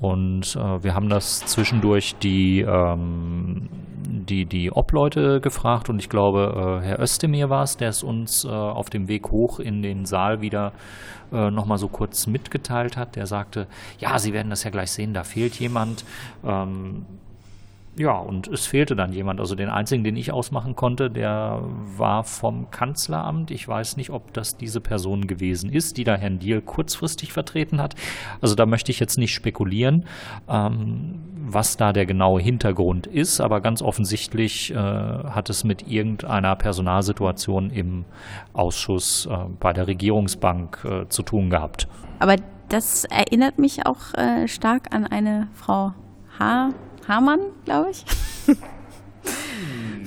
Und 0.00 0.56
äh, 0.56 0.84
wir 0.84 0.94
haben 0.94 1.08
das 1.08 1.40
zwischendurch 1.40 2.14
die, 2.16 2.60
ähm, 2.60 3.68
die, 4.04 4.46
die 4.46 4.70
Obleute 4.70 5.40
gefragt 5.40 5.88
und 5.88 5.98
ich 5.98 6.08
glaube, 6.08 6.80
äh, 6.82 6.86
Herr 6.86 7.00
Özdemir 7.00 7.50
war 7.50 7.62
es, 7.62 7.76
der 7.76 7.88
es 7.88 8.02
uns 8.02 8.44
äh, 8.44 8.48
auf 8.48 8.90
dem 8.90 9.08
Weg 9.08 9.30
hoch 9.30 9.58
in 9.58 9.82
den 9.82 10.04
Saal 10.04 10.40
wieder 10.40 10.72
äh, 11.32 11.50
nochmal 11.50 11.78
so 11.78 11.88
kurz 11.88 12.26
mitgeteilt 12.26 12.96
hat. 12.96 13.16
Der 13.16 13.26
sagte, 13.26 13.66
ja, 13.98 14.18
Sie 14.18 14.32
werden 14.32 14.50
das 14.50 14.64
ja 14.64 14.70
gleich 14.70 14.92
sehen, 14.92 15.14
da 15.14 15.24
fehlt 15.24 15.58
jemand. 15.58 16.04
Ähm, 16.44 17.06
ja, 17.98 18.16
und 18.16 18.48
es 18.48 18.64
fehlte 18.64 18.96
dann 18.96 19.12
jemand. 19.12 19.38
Also 19.38 19.54
den 19.54 19.68
einzigen, 19.68 20.02
den 20.02 20.16
ich 20.16 20.32
ausmachen 20.32 20.74
konnte, 20.76 21.10
der 21.10 21.62
war 21.96 22.24
vom 22.24 22.70
Kanzleramt. 22.70 23.50
Ich 23.50 23.68
weiß 23.68 23.98
nicht, 23.98 24.08
ob 24.10 24.32
das 24.32 24.56
diese 24.56 24.80
Person 24.80 25.26
gewesen 25.26 25.70
ist, 25.70 25.98
die 25.98 26.04
da 26.04 26.16
Herrn 26.16 26.38
Diel 26.38 26.62
kurzfristig 26.62 27.34
vertreten 27.34 27.82
hat. 27.82 27.94
Also 28.40 28.54
da 28.54 28.64
möchte 28.64 28.90
ich 28.90 28.98
jetzt 28.98 29.18
nicht 29.18 29.34
spekulieren, 29.34 30.06
ähm, 30.48 31.20
was 31.44 31.76
da 31.76 31.92
der 31.92 32.06
genaue 32.06 32.40
Hintergrund 32.40 33.06
ist. 33.06 33.42
Aber 33.42 33.60
ganz 33.60 33.82
offensichtlich 33.82 34.70
äh, 34.70 34.76
hat 34.76 35.50
es 35.50 35.62
mit 35.62 35.86
irgendeiner 35.86 36.56
Personalsituation 36.56 37.68
im 37.68 38.06
Ausschuss 38.54 39.26
äh, 39.26 39.36
bei 39.60 39.74
der 39.74 39.86
Regierungsbank 39.86 40.78
äh, 40.84 41.08
zu 41.10 41.22
tun 41.22 41.50
gehabt. 41.50 41.88
Aber 42.20 42.36
das 42.70 43.04
erinnert 43.04 43.58
mich 43.58 43.84
auch 43.84 44.14
äh, 44.14 44.48
stark 44.48 44.94
an 44.94 45.06
eine 45.06 45.48
Frau 45.52 45.92
H 46.38 46.70
Hamann, 47.08 47.40
glaube 47.64 47.90
ich. 47.90 48.04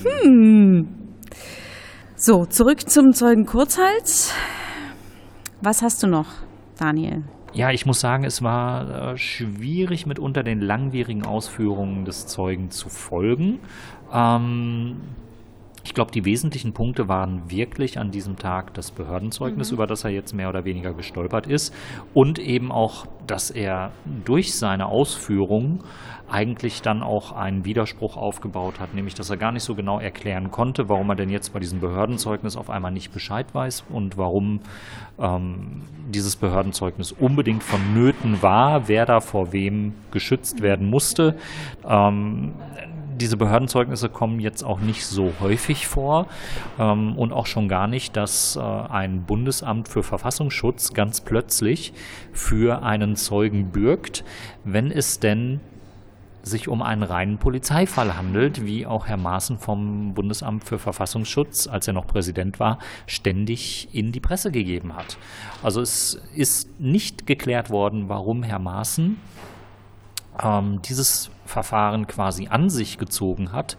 hm. 0.03 0.87
So, 2.15 2.45
zurück 2.45 2.89
zum 2.89 3.11
Zeugen 3.13 3.45
Kurzhals. 3.45 4.33
Was 5.61 5.81
hast 5.81 6.03
du 6.03 6.07
noch, 6.07 6.27
Daniel? 6.77 7.23
Ja, 7.53 7.71
ich 7.71 7.85
muss 7.85 8.01
sagen, 8.01 8.25
es 8.25 8.41
war 8.41 9.13
äh, 9.13 9.17
schwierig, 9.17 10.05
mitunter 10.05 10.43
den 10.43 10.59
langwierigen 10.59 11.25
Ausführungen 11.25 12.03
des 12.03 12.27
Zeugen 12.27 12.69
zu 12.69 12.89
folgen. 12.89 13.59
Ähm, 14.11 15.01
ich 15.85 15.93
glaube, 15.93 16.11
die 16.11 16.25
wesentlichen 16.25 16.73
Punkte 16.73 17.07
waren 17.07 17.49
wirklich 17.49 17.99
an 17.99 18.09
diesem 18.09 18.37
Tag 18.37 18.73
das 18.73 18.89
Behördenzeugnis, 18.89 19.71
mhm. 19.71 19.75
über 19.75 19.87
das 19.87 20.03
er 20.03 20.09
jetzt 20.09 20.33
mehr 20.33 20.49
oder 20.49 20.65
weniger 20.65 20.93
gestolpert 20.93 21.45
ist, 21.45 21.73
und 22.13 22.39
eben 22.39 22.71
auch, 22.71 23.05
dass 23.27 23.51
er 23.51 23.91
durch 24.25 24.55
seine 24.55 24.87
Ausführungen 24.87 25.83
eigentlich 26.27 26.81
dann 26.81 27.03
auch 27.03 27.31
einen 27.31 27.65
Widerspruch 27.65 28.17
aufgebaut 28.17 28.79
hat, 28.79 28.95
nämlich 28.95 29.13
dass 29.13 29.29
er 29.29 29.37
gar 29.37 29.51
nicht 29.51 29.61
so 29.61 29.75
genau 29.75 29.99
erklären 29.99 30.49
konnte, 30.49 30.89
warum 30.89 31.09
er 31.09 31.15
denn 31.15 31.29
jetzt 31.29 31.53
bei 31.53 31.59
diesem 31.59 31.79
Behördenzeugnis 31.79 32.57
auf 32.57 32.71
einmal 32.71 32.91
nicht 32.91 33.13
Bescheid 33.13 33.53
weiß 33.53 33.85
und 33.89 34.17
warum 34.17 34.61
ähm, 35.19 35.83
dieses 36.09 36.35
Behördenzeugnis 36.35 37.11
unbedingt 37.11 37.61
vonnöten 37.61 38.41
war, 38.41 38.87
wer 38.87 39.05
da 39.05 39.19
vor 39.19 39.53
wem 39.53 39.93
geschützt 40.09 40.63
werden 40.63 40.89
musste. 40.89 41.35
Ähm, 41.87 42.53
diese 43.15 43.37
Behördenzeugnisse 43.37 44.09
kommen 44.09 44.39
jetzt 44.39 44.63
auch 44.63 44.79
nicht 44.79 45.05
so 45.05 45.33
häufig 45.39 45.87
vor 45.87 46.27
ähm, 46.79 47.17
und 47.17 47.33
auch 47.33 47.45
schon 47.45 47.67
gar 47.67 47.87
nicht, 47.87 48.15
dass 48.15 48.55
äh, 48.55 48.59
ein 48.59 49.23
Bundesamt 49.23 49.87
für 49.87 50.03
Verfassungsschutz 50.03 50.93
ganz 50.93 51.21
plötzlich 51.21 51.93
für 52.31 52.83
einen 52.83 53.15
Zeugen 53.15 53.71
bürgt, 53.71 54.23
wenn 54.63 54.91
es 54.91 55.19
denn 55.19 55.59
sich 56.45 56.67
um 56.67 56.81
einen 56.81 57.03
reinen 57.03 57.37
Polizeifall 57.39 58.15
handelt, 58.15 58.65
wie 58.65 58.85
auch 58.85 59.07
Herr 59.07 59.17
Maaßen 59.17 59.57
vom 59.57 60.13
Bundesamt 60.13 60.63
für 60.63 60.77
Verfassungsschutz, 60.77 61.67
als 61.67 61.87
er 61.87 61.93
noch 61.93 62.05
Präsident 62.05 62.59
war, 62.59 62.77
ständig 63.07 63.89
in 63.93 64.11
die 64.11 64.19
Presse 64.19 64.51
gegeben 64.51 64.95
hat. 64.95 65.17
Also 65.63 65.81
es 65.81 66.21
ist 66.35 66.79
nicht 66.79 67.25
geklärt 67.25 67.69
worden, 67.71 68.09
warum 68.09 68.43
Herr 68.43 68.59
Maaßen 68.59 69.17
ähm, 70.43 70.81
dieses 70.81 71.29
Verfahren 71.45 72.07
quasi 72.07 72.47
an 72.47 72.69
sich 72.69 72.97
gezogen 72.97 73.51
hat. 73.51 73.77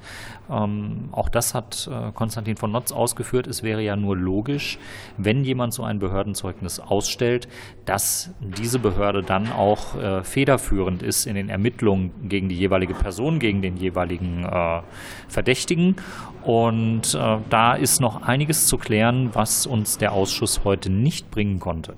Ähm, 0.49 1.09
auch 1.11 1.29
das 1.29 1.55
hat 1.55 1.89
äh, 1.91 2.13
Konstantin 2.13 2.57
von 2.57 2.71
Notz 2.71 2.93
ausgeführt. 2.93 3.47
Es 3.47 3.63
wäre 3.63 3.83
ja 3.83 3.97
nur 3.97 4.17
logisch, 4.17 4.79
wenn 5.17 5.45
jemand 5.45 5.75
so 5.75 5.83
ein 5.83 5.99
Behördenzeugnis 5.99 6.79
ausstellt, 6.79 7.49
dass 7.85 8.31
diese 8.41 8.79
Behörde 8.79 9.23
dann 9.23 9.51
auch 9.51 9.97
äh, 9.97 10.23
federführend 10.23 11.03
ist 11.03 11.27
in 11.27 11.35
den 11.35 11.49
Ermittlungen 11.49 12.29
gegen 12.29 12.49
die 12.49 12.57
jeweilige 12.57 12.95
Person, 12.95 13.41
gegen 13.41 13.63
den 13.63 13.77
jeweiligen 13.77 14.45
äh, 14.45 14.83
Verdächtigen. 15.29 15.97
Und 16.45 17.15
äh, 17.15 17.39
da 17.51 17.75
ist 17.75 18.01
noch 18.01 18.23
einiges 18.23 18.69
zu 18.69 18.79
klären, 18.79 19.31
was 19.33 19.67
uns 19.67 19.99
der 19.99 20.13
Ausschuss 20.13 20.63
heute 20.63 20.91
nicht 20.91 21.33
bringen 21.33 21.59
konnte. 21.59 21.97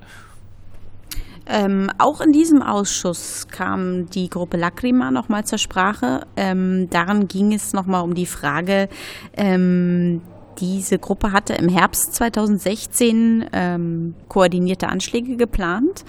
Ähm, 1.49 1.90
auch 1.99 2.20
in 2.20 2.32
diesem 2.32 2.62
Ausschuss 2.62 3.49
kam 3.49 4.07
die 4.11 4.28
Gruppe 4.28 4.59
Lacrima 4.59 5.11
nochmal 5.11 5.44
zur 5.44 5.59
Sprache. 5.59 6.26
Ähm, 6.36 6.88
daran 6.90 7.26
ging 7.26 7.55
es 7.55 7.72
nochmal 7.72 8.03
um 8.03 8.14
die 8.14 8.26
Frage, 8.26 8.88
ähm, 9.34 10.20
diese 10.61 10.98
Gruppe 10.98 11.32
hatte 11.32 11.54
im 11.54 11.68
Herbst 11.68 12.14
2016 12.14 13.46
ähm, 13.52 14.14
koordinierte 14.28 14.88
Anschläge 14.88 15.36
geplant 15.36 16.04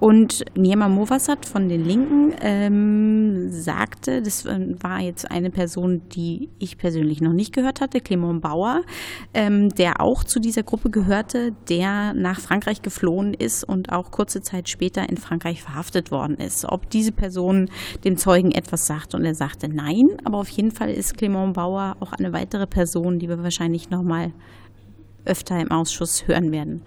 und 0.00 0.44
Niema 0.54 0.88
Movasat 0.88 1.46
von 1.46 1.68
den 1.68 1.84
Linken 1.84 2.34
ähm, 2.40 3.50
sagte, 3.50 4.20
das 4.20 4.44
war 4.44 5.00
jetzt 5.00 5.30
eine 5.30 5.50
Person, 5.50 6.02
die 6.10 6.50
ich 6.58 6.76
persönlich 6.76 7.20
noch 7.20 7.32
nicht 7.32 7.54
gehört 7.54 7.80
hatte, 7.80 8.00
Clement 8.00 8.42
Bauer, 8.42 8.82
ähm, 9.32 9.70
der 9.70 10.00
auch 10.00 10.24
zu 10.24 10.40
dieser 10.40 10.62
Gruppe 10.62 10.90
gehörte, 10.90 11.52
der 11.68 12.12
nach 12.12 12.40
Frankreich 12.40 12.82
geflohen 12.82 13.32
ist 13.32 13.64
und 13.64 13.92
auch 13.92 14.10
kurze 14.10 14.42
Zeit 14.42 14.68
später 14.68 15.08
in 15.08 15.16
Frankreich 15.16 15.62
verhaftet 15.62 16.10
worden 16.10 16.36
ist. 16.36 16.66
Ob 16.66 16.90
diese 16.90 17.12
Person 17.12 17.70
dem 18.04 18.16
Zeugen 18.16 18.52
etwas 18.52 18.86
sagt 18.86 19.14
und 19.14 19.24
er 19.24 19.34
sagte 19.34 19.68
nein, 19.68 20.04
aber 20.24 20.38
auf 20.38 20.48
jeden 20.48 20.72
Fall 20.72 20.90
ist 20.90 21.16
Clement 21.16 21.54
Bauer 21.54 21.96
auch 22.00 22.12
eine 22.12 22.32
weitere 22.32 22.66
Person, 22.66 23.18
die 23.18 23.28
wir 23.28 23.42
wahrscheinlich 23.42 23.90
noch 23.90 23.93
nochmal 23.96 24.32
öfter 25.24 25.60
im 25.60 25.70
Ausschuss 25.70 26.28
hören 26.28 26.52
werden. 26.52 26.82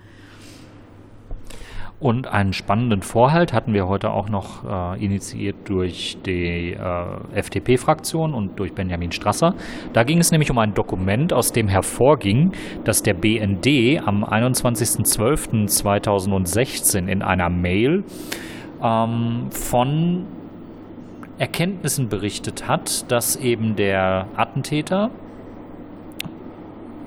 Und 1.99 2.27
einen 2.27 2.53
spannenden 2.53 3.01
Vorhalt 3.01 3.53
hatten 3.53 3.73
wir 3.73 3.87
heute 3.87 4.11
auch 4.11 4.29
noch 4.29 4.63
äh, 4.63 5.03
initiiert 5.03 5.55
durch 5.65 6.15
die 6.23 6.73
äh, 6.73 7.05
FDP-Fraktion 7.33 8.35
und 8.35 8.59
durch 8.59 8.73
Benjamin 8.73 9.11
Strasser. 9.11 9.55
Da 9.93 10.03
ging 10.03 10.19
es 10.19 10.29
nämlich 10.31 10.51
um 10.51 10.59
ein 10.59 10.75
Dokument, 10.75 11.33
aus 11.33 11.53
dem 11.53 11.67
hervorging, 11.67 12.51
dass 12.83 13.01
der 13.01 13.15
BND 13.15 13.99
am 14.05 14.23
21.12.2016 14.23 17.07
in 17.07 17.23
einer 17.23 17.49
Mail 17.49 18.03
ähm, 18.83 19.47
von 19.49 20.27
Erkenntnissen 21.39 22.09
berichtet 22.09 22.67
hat, 22.67 23.11
dass 23.11 23.37
eben 23.37 23.75
der 23.75 24.27
Attentäter 24.35 25.09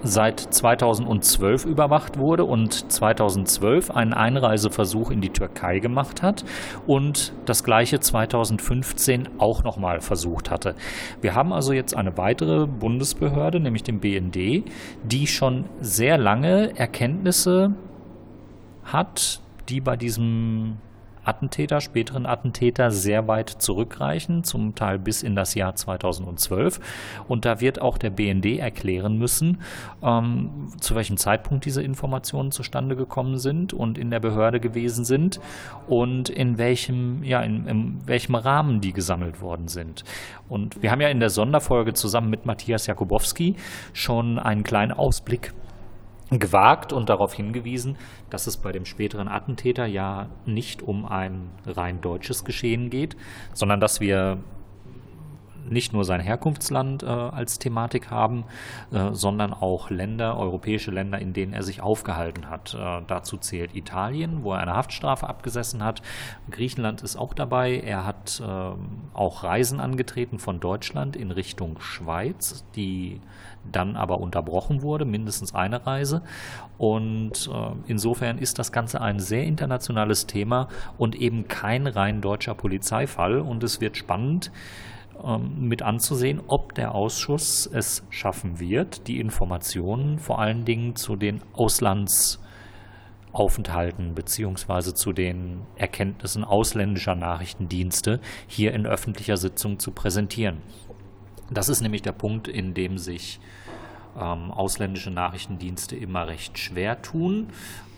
seit 0.03 0.41
2012 0.41 1.65
überwacht 1.65 2.19
wurde 2.19 2.45
und 2.45 2.91
2012 2.91 3.91
einen 3.91 4.13
Einreiseversuch 4.13 5.11
in 5.11 5.21
die 5.21 5.31
Türkei 5.31 5.79
gemacht 5.79 6.23
hat 6.23 6.45
und 6.87 7.33
das 7.45 7.65
gleiche 7.65 8.01
2015 8.01 9.29
auch 9.39 9.65
nochmal 9.65 10.01
versucht 10.01 10.51
hatte. 10.51 10.75
Wir 11.21 11.35
haben 11.35 11.53
also 11.53 11.73
jetzt 11.73 11.97
eine 11.97 12.17
weitere 12.17 12.67
Bundesbehörde, 12.67 13.61
nämlich 13.61 13.83
den 13.83 14.01
BND, 14.01 14.65
die 15.05 15.27
schon 15.27 15.65
sehr 15.81 16.19
lange 16.19 16.77
Erkenntnisse 16.79 17.75
hat, 18.85 19.41
die 19.69 19.81
bei 19.81 19.97
diesem 19.97 20.79
Attentäter, 21.31 21.81
späteren 21.81 22.27
Attentäter 22.27 22.91
sehr 22.91 23.29
weit 23.29 23.49
zurückreichen, 23.49 24.43
zum 24.43 24.75
Teil 24.75 24.99
bis 24.99 25.23
in 25.23 25.37
das 25.37 25.55
Jahr 25.55 25.77
2012. 25.77 26.81
Und 27.29 27.45
da 27.45 27.61
wird 27.61 27.81
auch 27.81 27.99
der 27.99 28.11
BND 28.11 28.59
erklären 28.59 29.17
müssen, 29.17 29.59
ähm, 30.03 30.73
zu 30.81 30.97
welchem 30.97 31.17
Zeitpunkt 31.17 31.65
diese 31.65 31.83
Informationen 31.83 32.51
zustande 32.51 32.97
gekommen 32.97 33.39
sind 33.39 33.73
und 33.73 33.97
in 33.97 34.11
der 34.11 34.19
Behörde 34.19 34.59
gewesen 34.59 35.05
sind 35.05 35.41
und 35.87 36.29
in 36.29 36.59
welchem, 36.59 37.23
ja, 37.23 37.41
in, 37.43 37.67
in 37.69 38.01
welchem 38.07 38.35
Rahmen 38.35 38.81
die 38.81 38.93
gesammelt 38.93 39.41
worden 39.41 39.69
sind. 39.69 40.03
Und 40.49 40.83
wir 40.83 40.91
haben 40.91 41.01
ja 41.01 41.09
in 41.09 41.21
der 41.21 41.31
Sonderfolge 41.31 41.95
zusammen 41.95 42.29
mit 42.29 42.45
Matthias 42.45 42.89
Jakubowski 42.89 43.55
schon 43.93 44.41
einen 44.41 44.65
kleinen 44.65 44.93
Ausblick 44.93 45.53
gewagt 46.31 46.93
und 46.93 47.09
darauf 47.09 47.35
hingewiesen, 47.35 47.97
dass 48.31 48.47
es 48.47 48.57
bei 48.57 48.73
dem 48.73 48.85
späteren 48.85 49.29
Attentäter 49.29 49.87
ja 49.87 50.29
nicht 50.47 50.83
um 50.83 51.05
ein 51.05 51.51
rein 51.67 52.01
deutsches 52.01 52.45
Geschehen 52.45 52.91
geht, 52.91 53.17
sondern 53.53 53.81
dass 53.81 54.01
wir 54.01 54.39
nicht 55.69 55.93
nur 55.93 56.05
sein 56.05 56.21
Herkunftsland 56.21 57.03
äh, 57.03 57.07
als 57.07 57.59
Thematik 57.59 58.11
haben, 58.11 58.45
äh, 58.93 59.11
sondern 59.13 59.53
auch 59.53 59.91
Länder, 59.91 60.37
europäische 60.37 60.91
Länder, 60.91 61.19
in 61.19 61.33
denen 61.33 61.53
er 61.53 61.63
sich 61.63 61.81
aufgehalten 61.81 62.51
hat. 62.51 62.75
Äh, 62.75 63.03
dazu 63.07 63.37
zählt 63.37 63.75
Italien, 63.75 64.43
wo 64.43 64.53
er 64.53 64.61
eine 64.61 64.75
Haftstrafe 64.75 65.29
abgesessen 65.29 65.85
hat. 65.85 66.03
Griechenland 66.51 67.03
ist 67.03 67.17
auch 67.17 67.35
dabei. 67.35 67.79
Er 67.79 68.05
hat 68.05 68.43
ähm, 68.45 69.03
auch 69.13 69.45
Reisen 69.45 69.81
angetreten 69.81 70.39
von 70.39 70.61
Deutschland 70.61 71.17
in 71.17 71.31
Richtung 71.31 71.81
Schweiz, 71.81 72.65
die 72.75 73.21
dann 73.71 73.97
aber 73.97 74.21
unterbrochen 74.21 74.83
wurde, 74.83 75.05
mindestens 75.05 75.55
eine 75.55 75.87
Reise. 75.87 76.23
Und 76.79 77.51
äh, 77.53 77.73
insofern 77.87 78.39
ist 78.39 78.59
das 78.59 78.73
Ganze 78.73 79.01
ein 79.01 79.21
sehr 79.21 79.45
internationales 79.45 80.27
Thema 80.27 80.69
und 80.99 81.15
eben 81.15 81.49
kein 81.49 81.87
rein 81.87 82.21
deutscher 82.21 82.55
Polizeifall. 82.55 83.39
Und 83.39 83.63
es 83.63 83.81
wird 83.81 83.97
spannend, 83.97 84.51
ähm, 85.25 85.69
mit 85.69 85.83
anzusehen, 85.83 86.41
ob 86.47 86.75
der 86.75 86.95
Ausschuss 86.95 87.67
es 87.67 88.05
schaffen 88.11 88.61
wird, 88.61 89.07
die 89.07 89.21
Informationen 89.21 90.19
vor 90.19 90.39
allen 90.39 90.65
Dingen 90.65 90.97
zu 90.97 91.17
den 91.17 91.43
Auslandsaufenthalten 91.53 94.15
beziehungsweise 94.15 94.95
zu 94.95 95.13
den 95.13 95.67
Erkenntnissen 95.77 96.45
ausländischer 96.45 97.17
Nachrichtendienste 97.17 98.21
hier 98.47 98.73
in 98.73 98.87
öffentlicher 98.87 99.37
Sitzung 99.37 99.79
zu 99.79 99.91
präsentieren. 99.91 100.63
Das 101.51 101.69
ist 101.69 101.81
nämlich 101.81 102.03
der 102.03 102.13
Punkt, 102.13 102.49
in 102.49 102.75
dem 102.75 102.99
sich 102.99 103.41
ähm, 104.19 104.51
ausländische 104.51 105.11
Nachrichtendienste 105.11 105.97
immer 105.97 106.27
recht 106.27 106.59
schwer 106.59 107.03
tun. 107.03 107.49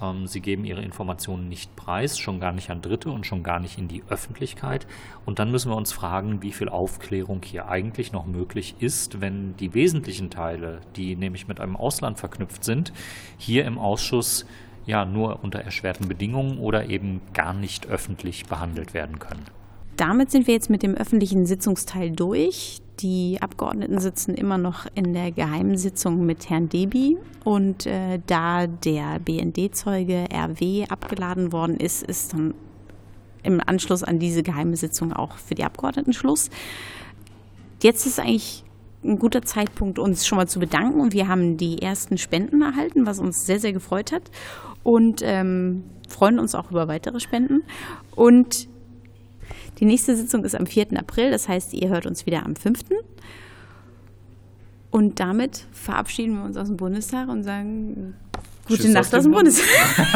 Ähm, 0.01 0.27
sie 0.27 0.41
geben 0.41 0.65
ihre 0.65 0.83
Informationen 0.83 1.49
nicht 1.49 1.75
preis, 1.77 2.19
schon 2.19 2.41
gar 2.41 2.53
nicht 2.53 2.71
an 2.71 2.83
Dritte 2.83 3.11
und 3.11 3.27
schon 3.27 3.43
gar 3.43 3.61
nicht 3.61 3.79
in 3.79 3.89
die 3.89 4.03
Öffentlichkeit. 4.09 4.87
Und 5.25 5.39
dann 5.39 5.51
müssen 5.51 5.71
wir 5.71 5.77
uns 5.77 5.93
fragen, 5.93 6.43
wie 6.43 6.53
viel 6.53 6.69
Aufklärung 6.69 7.41
hier 7.45 7.69
eigentlich 7.69 8.13
noch 8.13 8.27
möglich 8.27 8.77
ist, 8.79 9.21
wenn 9.21 9.57
die 9.57 9.75
wesentlichen 9.75 10.31
Teile, 10.31 10.81
die 10.97 11.17
nämlich 11.17 11.49
mit 11.49 11.61
einem 11.61 11.77
Ausland 11.77 12.19
verknüpft 12.19 12.65
sind, 12.65 12.93
hier 13.39 13.65
im 13.65 13.79
Ausschuss 13.79 14.47
ja 14.85 15.05
nur 15.05 15.45
unter 15.45 15.61
erschwerten 15.61 16.09
Bedingungen 16.09 16.59
oder 16.59 16.89
eben 16.89 17.21
gar 17.35 17.55
nicht 17.55 17.87
öffentlich 17.87 18.47
behandelt 18.47 18.95
werden 18.95 19.19
können. 19.19 19.45
Damit 19.97 20.31
sind 20.31 20.47
wir 20.47 20.55
jetzt 20.55 20.71
mit 20.71 20.83
dem 20.83 20.95
öffentlichen 20.95 21.47
Sitzungsteil 21.47 22.11
durch. 22.11 22.82
Die 23.01 23.39
Abgeordneten 23.41 23.99
sitzen 23.99 24.35
immer 24.35 24.59
noch 24.59 24.87
in 24.95 25.13
der 25.13 25.33
geheimen 25.33 25.77
Sitzung 25.77 26.25
mit 26.27 26.51
Herrn 26.51 26.69
Debi. 26.69 27.17
Und 27.45 27.87
äh, 27.87 28.21
da 28.27 28.67
der 28.67 29.19
BND-Zeuge 29.19 30.29
RW 30.33 30.87
abgeladen 30.89 31.53
worden 31.53 31.77
ist, 31.77 32.03
ist 32.03 32.33
dann 32.33 32.55
im 33.43 33.61
Anschluss 33.65 34.05
an 34.05 34.19
diese 34.19 34.43
geheime 34.43 34.77
Sitzung 34.77 35.13
auch 35.13 35.37
für 35.37 35.55
die 35.55 35.65
Abgeordneten 35.65 36.13
Schluss. 36.13 36.51
Jetzt 37.83 38.07
ist 38.07 38.21
eigentlich 38.21 38.65
ein 39.05 39.19
guter 39.19 39.43
Zeitpunkt, 39.43 39.99
uns 39.99 40.27
schon 40.27 40.37
mal 40.37 40.47
zu 40.47 40.61
bedanken. 40.61 41.01
Und 41.01 41.13
wir 41.13 41.29
haben 41.29 41.57
die 41.57 41.83
ersten 41.83 42.19
Spenden 42.19 42.63
erhalten, 42.63 43.07
was 43.07 43.19
uns 43.19 43.45
sehr, 43.45 43.59
sehr 43.59 43.73
gefreut 43.73 44.13
hat. 44.13 44.31
Und 44.85 45.23
ähm, 45.25 45.85
freuen 46.09 46.39
uns 46.39 46.55
auch 46.55 46.71
über 46.71 46.89
weitere 46.89 47.19
Spenden. 47.19 47.63
Und 48.15 48.69
die 49.83 49.87
nächste 49.87 50.17
Sitzung 50.17 50.45
ist 50.45 50.55
am 50.55 50.65
4. 50.65 50.97
April, 50.97 51.33
das 51.33 51.49
heißt, 51.49 51.75
ihr 51.75 51.89
hört 51.89 52.07
uns 52.07 52.25
wieder 52.25 52.47
am 52.47 52.55
5. 52.55 52.83
Und 54.93 55.19
damit 55.19 55.67
verabschieden 55.73 56.37
wir 56.37 56.45
uns 56.45 56.57
aus 56.57 56.69
dem 56.69 56.77
Bundestag 56.77 57.29
und 57.29 57.43
sagen 57.43 58.15
gute 58.69 58.85
Tschüss 58.85 58.93
Nacht 58.93 59.13
aus 59.13 59.25
dem 59.25 59.33
Bundestag. 59.33 59.67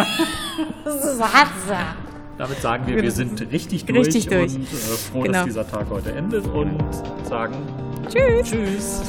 damit 2.38 2.60
sagen 2.60 2.86
wir, 2.86 3.02
wir 3.02 3.10
sind 3.10 3.40
richtig 3.50 3.86
durch, 3.86 4.06
richtig 4.06 4.28
durch. 4.28 4.54
und 4.54 4.62
äh, 4.62 4.66
froh, 4.66 5.22
genau. 5.22 5.32
dass 5.32 5.44
dieser 5.46 5.68
Tag 5.68 5.90
heute 5.90 6.12
endet 6.12 6.46
und 6.46 6.78
sagen 7.28 7.56
Tschüss. 8.08 8.48
Tschüss. 8.48 9.02